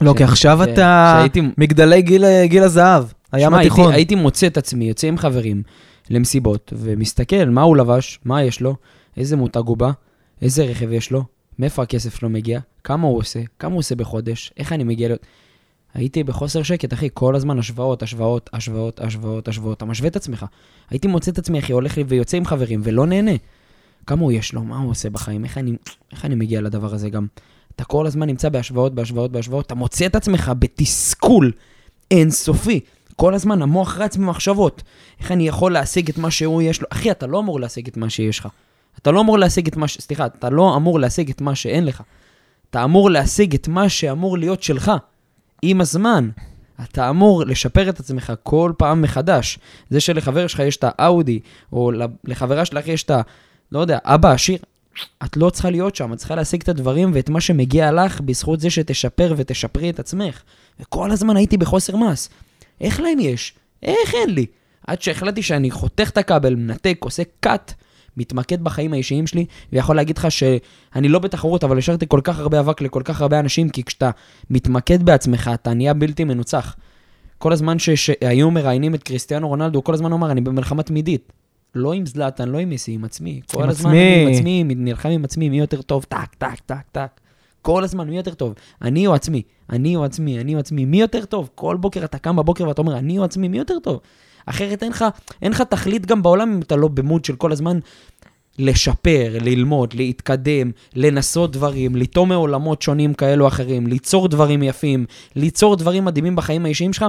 לא, 0.00 0.12
ש- 0.14 0.16
כי 0.16 0.24
עכשיו 0.24 0.58
ש- 0.64 0.68
אתה 0.68 1.14
שהייתי- 1.18 1.48
מגדלי 1.58 2.02
גיל, 2.02 2.24
גיל 2.44 2.62
הזהב, 2.62 3.04
הים 3.32 3.50
שמע, 3.50 3.60
התיכון. 3.60 3.84
הייתי, 3.84 3.96
הייתי 3.98 4.14
מוצא 4.14 4.46
את 4.46 4.56
עצמי, 4.56 4.84
יוצא 4.88 5.06
עם 5.06 5.18
חברים 5.18 5.62
למסיבות, 6.10 6.72
ומסתכל 6.76 7.44
מה 7.44 7.62
הוא 7.62 7.76
לבש, 7.76 8.18
מה 8.24 8.42
יש 8.42 8.60
לו, 8.60 8.76
איזה 9.16 9.36
מותג 9.36 9.62
הוא 9.66 9.76
בא, 9.76 9.90
איזה 10.42 10.64
רכב 10.64 10.92
יש 10.92 11.10
לו, 11.10 11.24
מאיפה 11.58 11.82
הכסף 11.82 12.14
שלו 12.14 12.28
מגיע, 12.28 12.60
כמה 12.84 13.06
הוא 13.06 13.18
עושה, 13.18 13.40
כמה 13.58 13.72
הוא 13.72 13.78
עושה 13.78 13.94
בחודש, 13.94 14.52
איך 14.56 14.72
אני 14.72 14.84
מגיע 14.84 15.08
להיות... 15.08 15.26
הייתי 15.94 16.24
בחוסר 16.24 16.62
שקט, 16.62 16.92
אחי, 16.92 17.08
כל 17.14 17.36
הזמן 17.36 17.58
השוואות, 17.58 18.02
השוואות, 18.02 18.50
השוואות, 18.52 19.00
השוואות, 19.00 19.48
השוואות. 19.48 19.76
אתה 19.76 19.84
משווה 19.84 20.08
את 20.08 20.16
עצמך. 20.16 20.46
הייתי 20.90 21.08
מוצא 21.08 21.30
את 21.30 21.38
עצמי, 21.38 21.58
אחי, 21.58 21.72
הולך 21.72 21.98
ויוצא 22.08 22.36
עם 22.36 22.44
חברים, 22.44 22.80
ולא 22.84 23.06
נהנה. 23.06 23.32
כמה 24.06 24.22
הוא 24.22 24.32
יש 24.32 24.52
לו, 24.52 24.62
מה 24.62 24.78
הוא 24.78 24.90
עושה 24.90 25.10
בחיים, 25.10 25.44
איך 25.44 25.58
אני, 25.58 25.76
איך 26.12 26.24
אני 26.24 26.34
מגיע 26.34 26.60
לדבר 26.60 26.94
הזה 26.94 27.10
גם. 27.10 27.26
אתה 27.76 27.84
כל 27.84 28.06
הזמן 28.06 28.26
נמצא 28.26 28.48
בהשוואות, 28.48 28.94
בהשוואות, 28.94 29.32
בהשוואות, 29.32 29.66
אתה 29.66 29.74
מוצא 29.74 30.06
את 30.06 30.16
עצמך 30.16 30.52
בתסכול 30.58 31.52
אינסופי. 32.10 32.80
כל 33.16 33.34
הזמן 33.34 33.62
המוח 33.62 33.98
רץ 33.98 34.16
במחשבות. 34.16 34.82
איך 35.20 35.32
אני 35.32 35.48
יכול 35.48 35.72
להשיג 35.72 36.08
את 36.08 36.18
מה 36.18 36.30
שהוא 36.30 36.62
יש 36.62 36.82
לו? 36.82 36.88
אחי, 36.90 37.10
אתה 37.10 37.26
לא 37.26 37.38
אמור 37.38 37.60
להשיג 37.60 37.88
את 37.88 37.96
מה 37.96 38.10
שיש 38.10 38.38
לך. 38.38 38.48
אתה 38.98 39.10
לא 39.10 39.20
אמור 39.20 39.38
להשיג 39.38 39.66
את 39.68 39.76
מה 39.76 39.88
ש... 39.88 39.98
סליחה, 40.00 40.26
אתה 40.26 40.50
לא 40.50 40.76
אמור 40.76 41.00
להשיג 41.00 41.30
את 41.30 41.40
מה 41.40 41.54
שאין 41.54 41.84
לך. 41.84 42.02
אתה 42.70 42.84
אמור 42.84 43.10
להשיג 43.10 43.54
את 43.54 43.68
מה 43.68 43.88
שאמור 43.88 44.38
להיות 44.38 44.62
שלך. 44.62 44.92
עם 45.62 45.80
הזמן. 45.80 46.30
אתה 46.82 47.10
אמור 47.10 47.44
לשפר 47.44 47.88
את 47.88 48.00
עצמך 48.00 48.32
כל 48.42 48.72
פעם 48.78 49.02
מחדש. 49.02 49.58
זה 49.90 50.00
שלחבר 50.00 50.46
שלך 50.46 50.58
יש 50.58 50.76
את 50.76 50.84
האאודי, 50.86 51.40
או 51.72 51.92
לחברה 52.24 52.64
שלך 52.64 52.88
יש 52.88 53.02
את 53.02 53.10
ה... 53.10 53.20
לא 53.72 53.80
יודע, 53.80 53.98
אבא 54.04 54.30
עשיר, 54.30 54.58
את 55.24 55.36
לא 55.36 55.50
צריכה 55.50 55.70
להיות 55.70 55.96
שם, 55.96 56.12
את 56.12 56.18
צריכה 56.18 56.34
להשיג 56.34 56.62
את 56.62 56.68
הדברים 56.68 57.10
ואת 57.14 57.28
מה 57.28 57.40
שמגיע 57.40 57.92
לך 57.92 58.20
בזכות 58.20 58.60
זה 58.60 58.70
שתשפר 58.70 59.34
ותשפרי 59.36 59.90
את 59.90 59.98
עצמך. 59.98 60.42
וכל 60.80 61.10
הזמן 61.10 61.36
הייתי 61.36 61.56
בחוסר 61.56 61.96
מס. 61.96 62.28
איך 62.80 63.00
להם 63.00 63.20
יש? 63.20 63.54
איך 63.82 64.14
אין 64.14 64.30
לי? 64.30 64.46
עד 64.86 65.02
שהחלטתי 65.02 65.42
שאני 65.42 65.70
חותך 65.70 66.10
את 66.10 66.18
הכבל, 66.18 66.54
מנתק, 66.54 66.98
עושה 67.00 67.22
cut, 67.46 67.72
מתמקד 68.16 68.64
בחיים 68.64 68.92
האישיים 68.92 69.26
שלי, 69.26 69.44
ויכול 69.72 69.96
להגיד 69.96 70.18
לך 70.18 70.30
שאני 70.30 71.08
לא 71.08 71.18
בתחרות, 71.18 71.64
אבל 71.64 71.78
השארתי 71.78 72.06
כל 72.08 72.20
כך 72.24 72.38
הרבה 72.38 72.60
אבק 72.60 72.80
לכל 72.80 73.02
כך 73.04 73.20
הרבה 73.20 73.40
אנשים, 73.40 73.68
כי 73.68 73.84
כשאתה 73.84 74.10
מתמקד 74.50 75.02
בעצמך, 75.02 75.50
אתה 75.54 75.74
נהיה 75.74 75.94
בלתי 75.94 76.24
מנוצח. 76.24 76.76
כל 77.38 77.52
הזמן 77.52 77.78
שהיו 77.78 78.50
מראיינים 78.50 78.94
את 78.94 79.02
קריסטיאנו 79.02 79.48
רונלדו, 79.48 79.84
כל 79.84 79.94
הזמן 79.94 80.10
הוא 80.10 80.18
אמר, 80.18 80.30
אני 80.30 80.40
במלחמה 80.40 80.82
תמידית. 80.82 81.32
לא 81.74 81.92
עם 81.92 82.06
זלאטן, 82.06 82.48
לא 82.48 82.58
עם 82.58 82.70
מסי, 82.70 82.92
עם 82.92 83.04
עצמי. 83.04 83.40
כל 83.46 83.62
עם 83.62 83.68
הזמן 83.68 83.90
עצמי. 83.90 84.00
אני 84.02 84.22
עם 84.22 84.34
עצמי, 84.34 84.64
נלחם 84.64 85.08
עם 85.08 85.24
עצמי, 85.24 85.48
מי 85.48 85.58
יותר 85.58 85.82
טוב, 85.82 86.04
טק, 86.08 86.34
טק, 86.38 86.60
טק, 86.66 86.88
טק. 86.92 87.20
כל 87.62 87.84
הזמן, 87.84 88.08
מי 88.08 88.16
יותר 88.16 88.34
טוב? 88.34 88.54
אני 88.82 89.06
או 89.06 89.14
עצמי? 89.14 89.42
אני 89.70 89.96
או 89.96 90.04
עצמי? 90.04 90.40
אני 90.40 90.54
או 90.54 90.60
עצמי? 90.60 90.84
מי 90.84 91.00
יותר 91.00 91.24
טוב? 91.24 91.50
כל 91.54 91.76
בוקר 91.76 92.04
אתה 92.04 92.18
קם 92.18 92.36
בבוקר 92.36 92.68
ואתה 92.68 92.82
אומר, 92.82 92.98
אני 92.98 93.18
או 93.18 93.24
עצמי? 93.24 93.48
מי 93.48 93.58
יותר 93.58 93.78
טוב? 93.82 94.00
אחרת 94.46 94.82
אין 94.82 94.90
לך, 94.92 95.04
אין 95.42 95.52
לך 95.52 95.62
תכלית 95.62 96.06
גם 96.06 96.22
בעולם 96.22 96.52
אם 96.52 96.60
אתה 96.60 96.76
לא 96.76 96.88
במוד 96.88 97.24
של 97.24 97.36
כל 97.36 97.52
הזמן 97.52 97.78
לשפר, 98.58 99.38
ללמוד, 99.40 99.94
להתקדם, 99.94 100.70
לנסות 100.94 101.52
דברים, 101.52 101.96
לטום 101.96 102.28
מעולמות 102.28 102.82
שונים 102.82 103.14
כאלו 103.14 103.44
או 103.44 103.48
אחרים, 103.48 103.86
ליצור 103.86 104.28
דברים 104.28 104.62
יפים, 104.62 105.06
ליצור 105.36 105.76
דברים 105.76 106.04
מדהימים 106.04 106.36
בחיים 106.36 106.64
האישיים 106.64 106.92
שלך. 106.92 107.04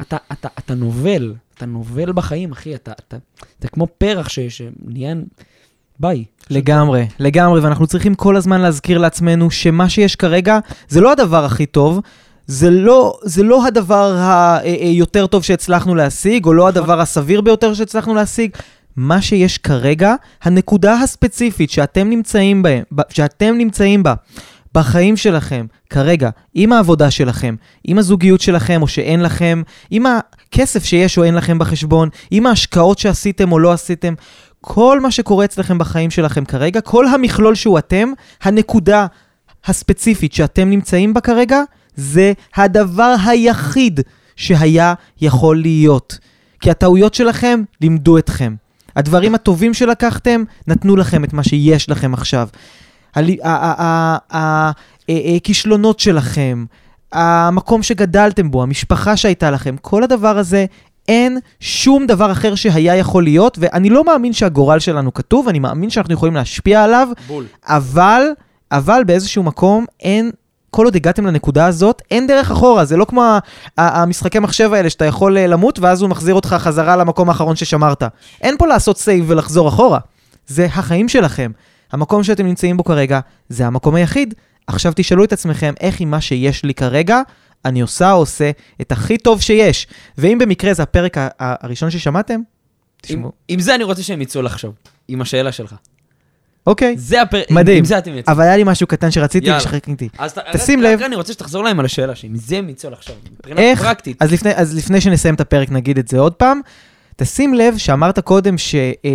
אתה, 0.00 0.16
אתה, 0.32 0.48
אתה 0.58 0.74
נובל, 0.74 1.34
אתה 1.54 1.66
נובל 1.66 2.12
בחיים, 2.12 2.52
אחי, 2.52 2.74
אתה, 2.74 2.92
אתה, 2.92 3.16
אתה 3.58 3.68
כמו 3.68 3.86
פרח 3.98 4.28
ש, 4.28 4.38
שנהיה... 4.38 5.14
ביי. 5.98 6.24
לגמרי, 6.50 7.06
לגמרי, 7.18 7.60
ואנחנו 7.60 7.86
צריכים 7.86 8.14
כל 8.14 8.36
הזמן 8.36 8.60
להזכיר 8.60 8.98
לעצמנו 8.98 9.50
שמה 9.50 9.88
שיש 9.88 10.16
כרגע 10.16 10.58
זה 10.88 11.00
לא 11.00 11.12
הדבר 11.12 11.44
הכי 11.44 11.66
טוב, 11.66 12.00
זה 12.46 12.70
לא, 12.70 13.18
זה 13.22 13.42
לא 13.42 13.66
הדבר 13.66 14.16
היותר 14.80 15.26
טוב 15.26 15.42
שהצלחנו 15.42 15.94
להשיג, 15.94 16.46
או 16.46 16.54
לא 16.54 16.68
הדבר 16.68 17.00
הסביר 17.00 17.40
ביותר 17.40 17.74
שהצלחנו 17.74 18.14
להשיג. 18.14 18.50
מה 18.96 19.22
שיש 19.22 19.58
כרגע, 19.58 20.14
הנקודה 20.42 20.94
הספציפית 20.94 21.70
שאתם 21.70 22.10
נמצאים, 22.10 22.62
בהם, 22.62 22.82
שאתם 23.08 23.54
נמצאים 23.58 24.02
בה, 24.02 24.14
בחיים 24.74 25.16
שלכם, 25.16 25.66
כרגע, 25.90 26.30
עם 26.54 26.72
העבודה 26.72 27.10
שלכם, 27.10 27.54
עם 27.84 27.98
הזוגיות 27.98 28.40
שלכם 28.40 28.82
או 28.82 28.88
שאין 28.88 29.22
לכם, 29.22 29.62
עם 29.90 30.04
הכסף 30.06 30.84
שיש 30.84 31.18
או 31.18 31.24
אין 31.24 31.34
לכם 31.34 31.58
בחשבון, 31.58 32.08
עם 32.30 32.46
ההשקעות 32.46 32.98
שעשיתם 32.98 33.52
או 33.52 33.58
לא 33.58 33.72
עשיתם, 33.72 34.14
כל 34.60 35.00
מה 35.00 35.10
שקורה 35.10 35.44
אצלכם 35.44 35.78
בחיים 35.78 36.10
שלכם 36.10 36.44
כרגע, 36.44 36.80
כל 36.80 37.06
המכלול 37.06 37.54
שהוא 37.54 37.78
אתם, 37.78 38.08
הנקודה 38.42 39.06
הספציפית 39.66 40.32
שאתם 40.32 40.70
נמצאים 40.70 41.14
בה 41.14 41.20
כרגע, 41.20 41.62
זה 41.96 42.32
הדבר 42.56 43.14
היחיד 43.26 44.00
שהיה 44.36 44.94
יכול 45.20 45.60
להיות. 45.60 46.18
כי 46.60 46.70
הטעויות 46.70 47.14
שלכם 47.14 47.62
לימדו 47.80 48.18
אתכם. 48.18 48.54
הדברים 48.96 49.34
הטובים 49.34 49.74
שלקחתם 49.74 50.44
נתנו 50.66 50.96
לכם 50.96 51.24
את 51.24 51.32
מה 51.32 51.42
שיש 51.42 51.90
לכם 51.90 52.14
עכשיו. 52.14 52.48
הכישלונות 55.08 56.00
שלכם, 56.00 56.64
המקום 57.12 57.82
שגדלתם 57.82 58.50
בו, 58.50 58.62
המשפחה 58.62 59.16
שהייתה 59.16 59.50
לכם, 59.50 59.76
כל 59.80 60.02
הדבר 60.02 60.38
הזה, 60.38 60.66
אין 61.08 61.38
שום 61.60 62.06
דבר 62.06 62.32
אחר 62.32 62.54
שהיה 62.54 62.96
יכול 62.96 63.24
להיות, 63.24 63.58
ואני 63.60 63.90
לא 63.90 64.04
מאמין 64.04 64.32
שהגורל 64.32 64.78
שלנו 64.78 65.14
כתוב, 65.14 65.48
אני 65.48 65.58
מאמין 65.58 65.90
שאנחנו 65.90 66.14
יכולים 66.14 66.34
להשפיע 66.34 66.84
עליו, 66.84 67.08
בול. 67.26 67.44
אבל, 67.64 68.22
אבל 68.72 69.02
באיזשהו 69.06 69.42
מקום 69.42 69.84
אין... 70.00 70.30
כל 70.70 70.84
עוד 70.84 70.96
הגעתם 70.96 71.26
לנקודה 71.26 71.66
הזאת, 71.66 72.02
אין 72.10 72.26
דרך 72.26 72.50
אחורה, 72.50 72.84
זה 72.84 72.96
לא 72.96 73.04
כמו 73.04 73.22
ה- 73.22 73.38
ה- 73.78 74.02
המשחקי 74.02 74.38
מחשב 74.38 74.72
האלה 74.72 74.90
שאתה 74.90 75.04
יכול 75.04 75.38
אה, 75.38 75.46
למות 75.46 75.78
ואז 75.78 76.02
הוא 76.02 76.10
מחזיר 76.10 76.34
אותך 76.34 76.56
חזרה 76.58 76.96
למקום 76.96 77.28
האחרון 77.28 77.56
ששמרת. 77.56 78.02
אין 78.42 78.54
פה 78.58 78.66
לעשות 78.66 78.98
סייב 78.98 79.24
ולחזור 79.30 79.68
אחורה. 79.68 79.98
זה 80.46 80.64
החיים 80.66 81.08
שלכם. 81.08 81.50
המקום 81.92 82.22
שאתם 82.24 82.46
נמצאים 82.46 82.76
בו 82.76 82.84
כרגע, 82.84 83.20
זה 83.48 83.66
המקום 83.66 83.94
היחיד. 83.94 84.34
עכשיו 84.66 84.92
תשאלו 84.96 85.24
את 85.24 85.32
עצמכם 85.32 85.74
איך 85.80 86.00
עם 86.00 86.10
מה 86.10 86.20
שיש 86.20 86.64
לי 86.64 86.74
כרגע, 86.74 87.20
אני 87.64 87.80
עושה 87.80 88.12
או 88.12 88.16
עושה 88.18 88.50
את 88.80 88.92
הכי 88.92 89.18
טוב 89.18 89.40
שיש. 89.40 89.86
ואם 90.18 90.38
במקרה 90.38 90.74
זה 90.74 90.82
הפרק 90.82 91.18
ה- 91.18 91.28
הראשון 91.38 91.90
ששמעתם, 91.90 92.34
עם, 92.34 92.40
תשמעו. 93.02 93.32
עם 93.48 93.60
זה 93.60 93.74
אני 93.74 93.84
רוצה 93.84 94.02
שהם 94.02 94.22
יצאו 94.22 94.42
לחשוב, 94.42 94.74
עם 95.08 95.20
השאלה 95.20 95.52
שלך. 95.52 95.74
אוקיי, 96.66 96.94
זה 96.98 97.22
הפרק, 97.22 97.50
מדהים. 97.50 97.78
עם 97.78 97.84
זה 97.84 97.98
אתם 97.98 98.14
יצאו. 98.16 98.32
אבל 98.32 98.44
היה 98.44 98.56
לי 98.56 98.62
משהו 98.66 98.86
קטן 98.86 99.10
שרציתי. 99.10 99.50
אז 100.18 100.32
ת- 100.32 100.38
תשים 100.52 100.82
לב. 100.82 101.02
אני 101.02 101.16
רוצה 101.16 101.32
שתחזור 101.32 101.64
להם 101.64 101.78
על 101.80 101.84
השאלה, 101.84 102.14
שעם 102.14 102.30
זה 102.36 102.56
הם 102.58 102.68
לחשוב. 102.90 103.16
מבחינה 103.38 103.60
איך? 103.60 103.82
פרקטית. 103.82 104.22
אז 104.22 104.32
לפני, 104.32 104.50
אז 104.54 104.76
לפני 104.76 105.00
שנסיים 105.00 105.34
את 105.34 105.40
הפרק 105.40 105.70
נגיד 105.70 105.98
את 105.98 106.08
זה 106.08 106.18
עוד 106.18 106.32
פעם. 106.32 106.60
תשים 107.16 107.54
לב 107.54 107.76
שאמרת 107.78 108.18
קודם 108.18 108.58
ש, 108.58 108.74
אה, 108.74 108.90
אה, 109.04 109.10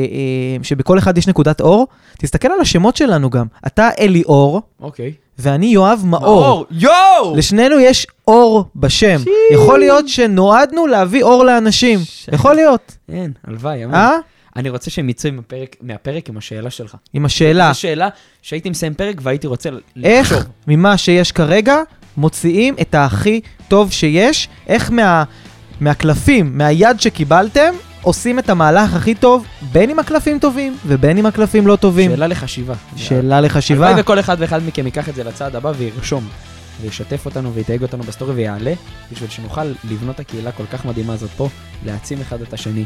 שבכל 0.63 0.97
אחד 0.97 1.17
יש 1.17 1.27
נקודת 1.27 1.61
אור, 1.61 1.87
תסתכל 2.17 2.47
על 2.47 2.59
השמות 2.61 2.95
שלנו 2.95 3.29
גם. 3.29 3.45
אתה 3.67 3.89
אליאור, 3.99 4.61
אוקיי. 4.81 5.13
ואני 5.39 5.65
יואב 5.65 6.01
מאור. 6.05 6.65
יואו! 6.71 7.35
לשנינו 7.35 7.79
יש 7.79 8.07
אור 8.27 8.65
בשם. 8.75 9.17
שי. 9.23 9.29
יכול 9.53 9.79
להיות 9.79 10.07
שנועדנו 10.09 10.87
להביא 10.87 11.23
אור 11.23 11.43
לאנשים. 11.43 11.99
ש- 12.03 12.29
יכול 12.33 12.55
להיות. 12.55 12.97
אין, 13.09 13.31
הלוואי, 13.47 13.85
אמן. 13.85 13.93
אה? 13.93 14.17
אני 14.55 14.69
רוצה 14.69 14.91
שהם 14.91 15.09
יצאו 15.09 15.29
עם 15.29 15.39
הפרק- 15.39 15.75
מהפרק 15.81 16.29
עם 16.29 16.37
השאלה 16.37 16.69
שלך. 16.69 16.95
עם 17.13 17.25
השאלה, 17.25 17.71
זו 17.73 17.79
שאלה 17.79 18.09
שהייתי 18.41 18.69
מסיים 18.69 18.93
פרק 18.93 19.15
והייתי 19.21 19.47
רוצה 19.47 19.69
איך 20.03 20.31
לחשוב. 20.31 20.47
ממה 20.67 20.97
שיש 20.97 21.31
כרגע 21.31 21.75
מוציאים 22.17 22.75
את 22.81 22.95
הכי 22.97 23.41
טוב 23.67 23.91
שיש, 23.91 24.49
איך 24.67 24.91
מה, 24.91 25.23
מהקלפים, 25.81 26.57
מהיד 26.57 26.99
שקיבלתם, 26.99 27.73
עושים 28.01 28.39
את 28.39 28.49
המהלך 28.49 28.93
הכי 28.95 29.15
טוב, 29.15 29.45
בין 29.71 29.89
אם 29.89 29.99
הקלפים 29.99 30.39
טובים 30.39 30.77
ובין 30.87 31.17
אם 31.17 31.25
הקלפים 31.25 31.67
לא 31.67 31.75
טובים. 31.75 32.11
שאלה 32.11 32.27
לחשיבה. 32.27 32.73
שאלה 32.95 33.41
לחשיבה. 33.41 33.85
הלוואי 33.87 34.01
וכל 34.01 34.19
אחד 34.19 34.35
ואחד 34.39 34.61
מכם 34.67 34.85
ייקח 34.85 35.09
את 35.09 35.15
זה 35.15 35.23
לצעד 35.23 35.55
הבא 35.55 35.71
וירשום, 35.77 36.27
וישתף 36.81 37.25
אותנו 37.25 37.53
ויתייג 37.53 37.81
אותנו 37.81 38.03
ב 38.03 38.08
story 38.08 38.33
ויעלה, 38.33 38.73
בשביל 39.11 39.29
שנוכל 39.29 39.63
לבנות 39.63 40.19
הקהילה 40.19 40.51
כל 40.51 40.65
כך 40.71 40.85
מדהימה 40.85 41.13
הזאת 41.13 41.29
פה, 41.29 41.49
להעצים 41.85 42.21
אחד 42.21 42.41
את 42.41 42.53
השני 42.53 42.85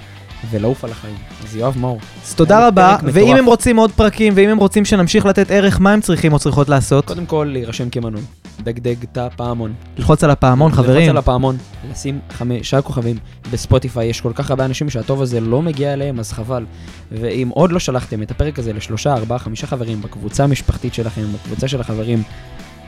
ולעוף 0.50 0.84
על 0.84 0.92
החיים. 0.92 1.16
אז 1.44 1.56
יואב 1.56 1.78
מאור, 1.78 2.00
אז 2.26 2.36
תודה 2.36 2.68
רבה, 2.68 2.98
ואם. 3.04 3.36
הם 3.36 3.46
רוצים 3.46 3.78
עוד 3.78 3.92
פרקים, 3.92 4.34
ואם 4.36 4.50
הם 4.50 4.58
רוצים 4.58 4.86
שנמשיך 4.86 5.26
לתת 5.26 5.52
ערך, 5.52 5.82
מה 5.82 5.94
הם 5.94 6.02
צריכים 6.02 6.34
או 6.34 6.40
צריכות 6.40 6.70
לעשות? 6.70 7.06
קודם 7.06 7.26
כל 7.26 7.50
להירשם 7.52 7.90
כמנוי, 7.90 8.22
דגדג 8.64 8.96
את 9.04 9.18
הפעמון. 9.18 9.74
ללחוץ 9.98 10.24
על 10.24 10.30
הפעמון, 10.30 10.72
חברים. 10.72 10.96
ללחוץ 10.96 11.10
על 11.10 11.18
הפעמון, 11.18 11.58
לשים 11.92 12.20
חמישה 12.32 12.82
כוכבים 12.82 13.18
בספוטיפיי, 13.52 14.08
יש 14.08 14.22
כל 14.22 14.32
כך 14.36 14.50
הרבה 14.50 14.66
אנשים 14.66 14.90
שהטוב 14.90 15.22
הזה 15.22 15.40
לא 15.40 15.62
מגיע 15.62 15.94
אליהם, 15.94 16.20
אז 16.20 16.32
חבל. 16.32 16.66
ואם 17.12 17.50
עוד 17.50 17.72
לא 17.72 17.80
שלחתם 17.80 18.24
את 18.24 18.32
הפרק 18.32 18.60
הזה 18.60 18.74
לשלושה, 18.74 19.14
ארבעה, 19.14 19.40
חמישה 19.40 19.68
חברים 19.68 20.02
בקבוצה 20.02 20.44
המשפחתית 20.44 20.94
שלכם, 20.94 21.22
בקבוצה 21.34 21.68
של 21.68 21.82
החברים, 21.82 22.24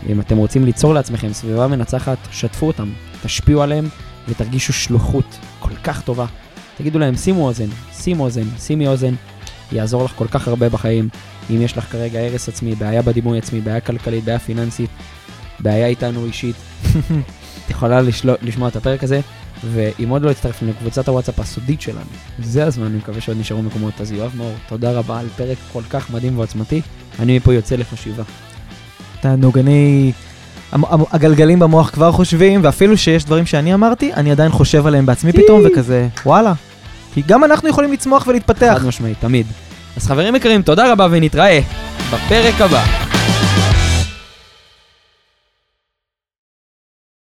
אם 0.09 0.19
אתם 0.19 0.37
רוצים 0.37 0.65
ליצור 0.65 0.93
לעצמכם 0.93 1.33
סביבה 1.33 1.67
מנצחת, 1.67 2.17
שתפו 2.31 2.67
אותם, 2.67 2.89
תשפיעו 3.23 3.61
עליהם 3.61 3.89
ותרגישו 4.27 4.73
שלוחות 4.73 5.37
כל 5.59 5.75
כך 5.83 6.01
טובה. 6.01 6.25
תגידו 6.77 6.99
להם, 6.99 7.15
שימו 7.15 7.47
אוזן, 7.47 7.67
שימו 7.93 8.23
אוזן, 8.23 8.43
שימי 8.59 8.87
אוזן, 8.87 9.13
יעזור 9.71 10.03
לך 10.03 10.11
כל 10.15 10.27
כך 10.27 10.47
הרבה 10.47 10.69
בחיים. 10.69 11.09
אם 11.49 11.61
יש 11.61 11.77
לך 11.77 11.91
כרגע 11.91 12.19
הרס 12.19 12.49
עצמי, 12.49 12.75
בעיה 12.75 13.01
בדימוי 13.01 13.37
עצמי, 13.37 13.61
בעיה 13.61 13.79
כלכלית, 13.79 14.23
בעיה 14.23 14.39
פיננסית, 14.39 14.89
בעיה 15.59 15.87
איתנו 15.87 16.25
אישית, 16.25 16.55
את 17.65 17.69
יכולה 17.69 18.01
לשלו, 18.01 18.33
לשמוע 18.41 18.67
את 18.67 18.75
הפרק 18.75 19.03
הזה, 19.03 19.19
ואם 19.63 20.09
עוד 20.09 20.21
לא 20.21 20.31
הצטרפתם 20.31 20.67
לקבוצת 20.67 21.07
הוואטסאפ 21.07 21.39
הסודית 21.39 21.81
שלנו, 21.81 22.09
זה 22.39 22.65
הזמן, 22.65 22.85
אני 22.85 22.97
מקווה 22.97 23.21
שעוד 23.21 23.37
נשארו 23.37 23.61
מקומות. 23.63 24.01
אז 24.01 24.11
יואב 24.11 24.31
מאור, 24.35 24.53
תודה 24.67 24.91
רבה 24.91 25.19
על 25.19 25.27
פרק 25.35 25.57
כל 25.73 25.83
כך 25.89 26.11
מדהים 26.11 26.37
ועוצמתי. 26.37 26.81
אני 27.19 27.37
מפה 27.37 27.53
יוצא 27.53 27.75
לחשיבה. 27.75 28.23
המ- 30.71 30.84
הגלגלים 31.11 31.59
במוח 31.59 31.89
כבר 31.89 32.11
חושבים, 32.11 32.59
ואפילו 32.63 32.97
שיש 32.97 33.25
דברים 33.25 33.45
שאני 33.45 33.73
אמרתי, 33.73 34.13
אני 34.13 34.32
עדיין 34.32 34.51
חושב 34.51 34.88
עליהם 34.88 35.05
בעצמי 35.05 35.32
פתאום, 35.34 35.61
וכזה, 35.65 36.07
וואלה. 36.25 36.53
כי 37.13 37.23
גם 37.28 37.43
אנחנו 37.43 37.69
יכולים 37.69 37.93
לצמוח 37.93 38.28
ולהתפתח. 38.28 38.78
חד 38.80 38.86
משמעית, 38.88 39.17
תמיד. 39.19 39.45
אז 39.97 40.07
חברים 40.07 40.36
יקרים, 40.36 40.61
תודה 40.61 40.91
רבה 40.91 41.07
ונתראה 41.11 41.59
בפרק 42.13 42.61
הבא. 42.61 42.84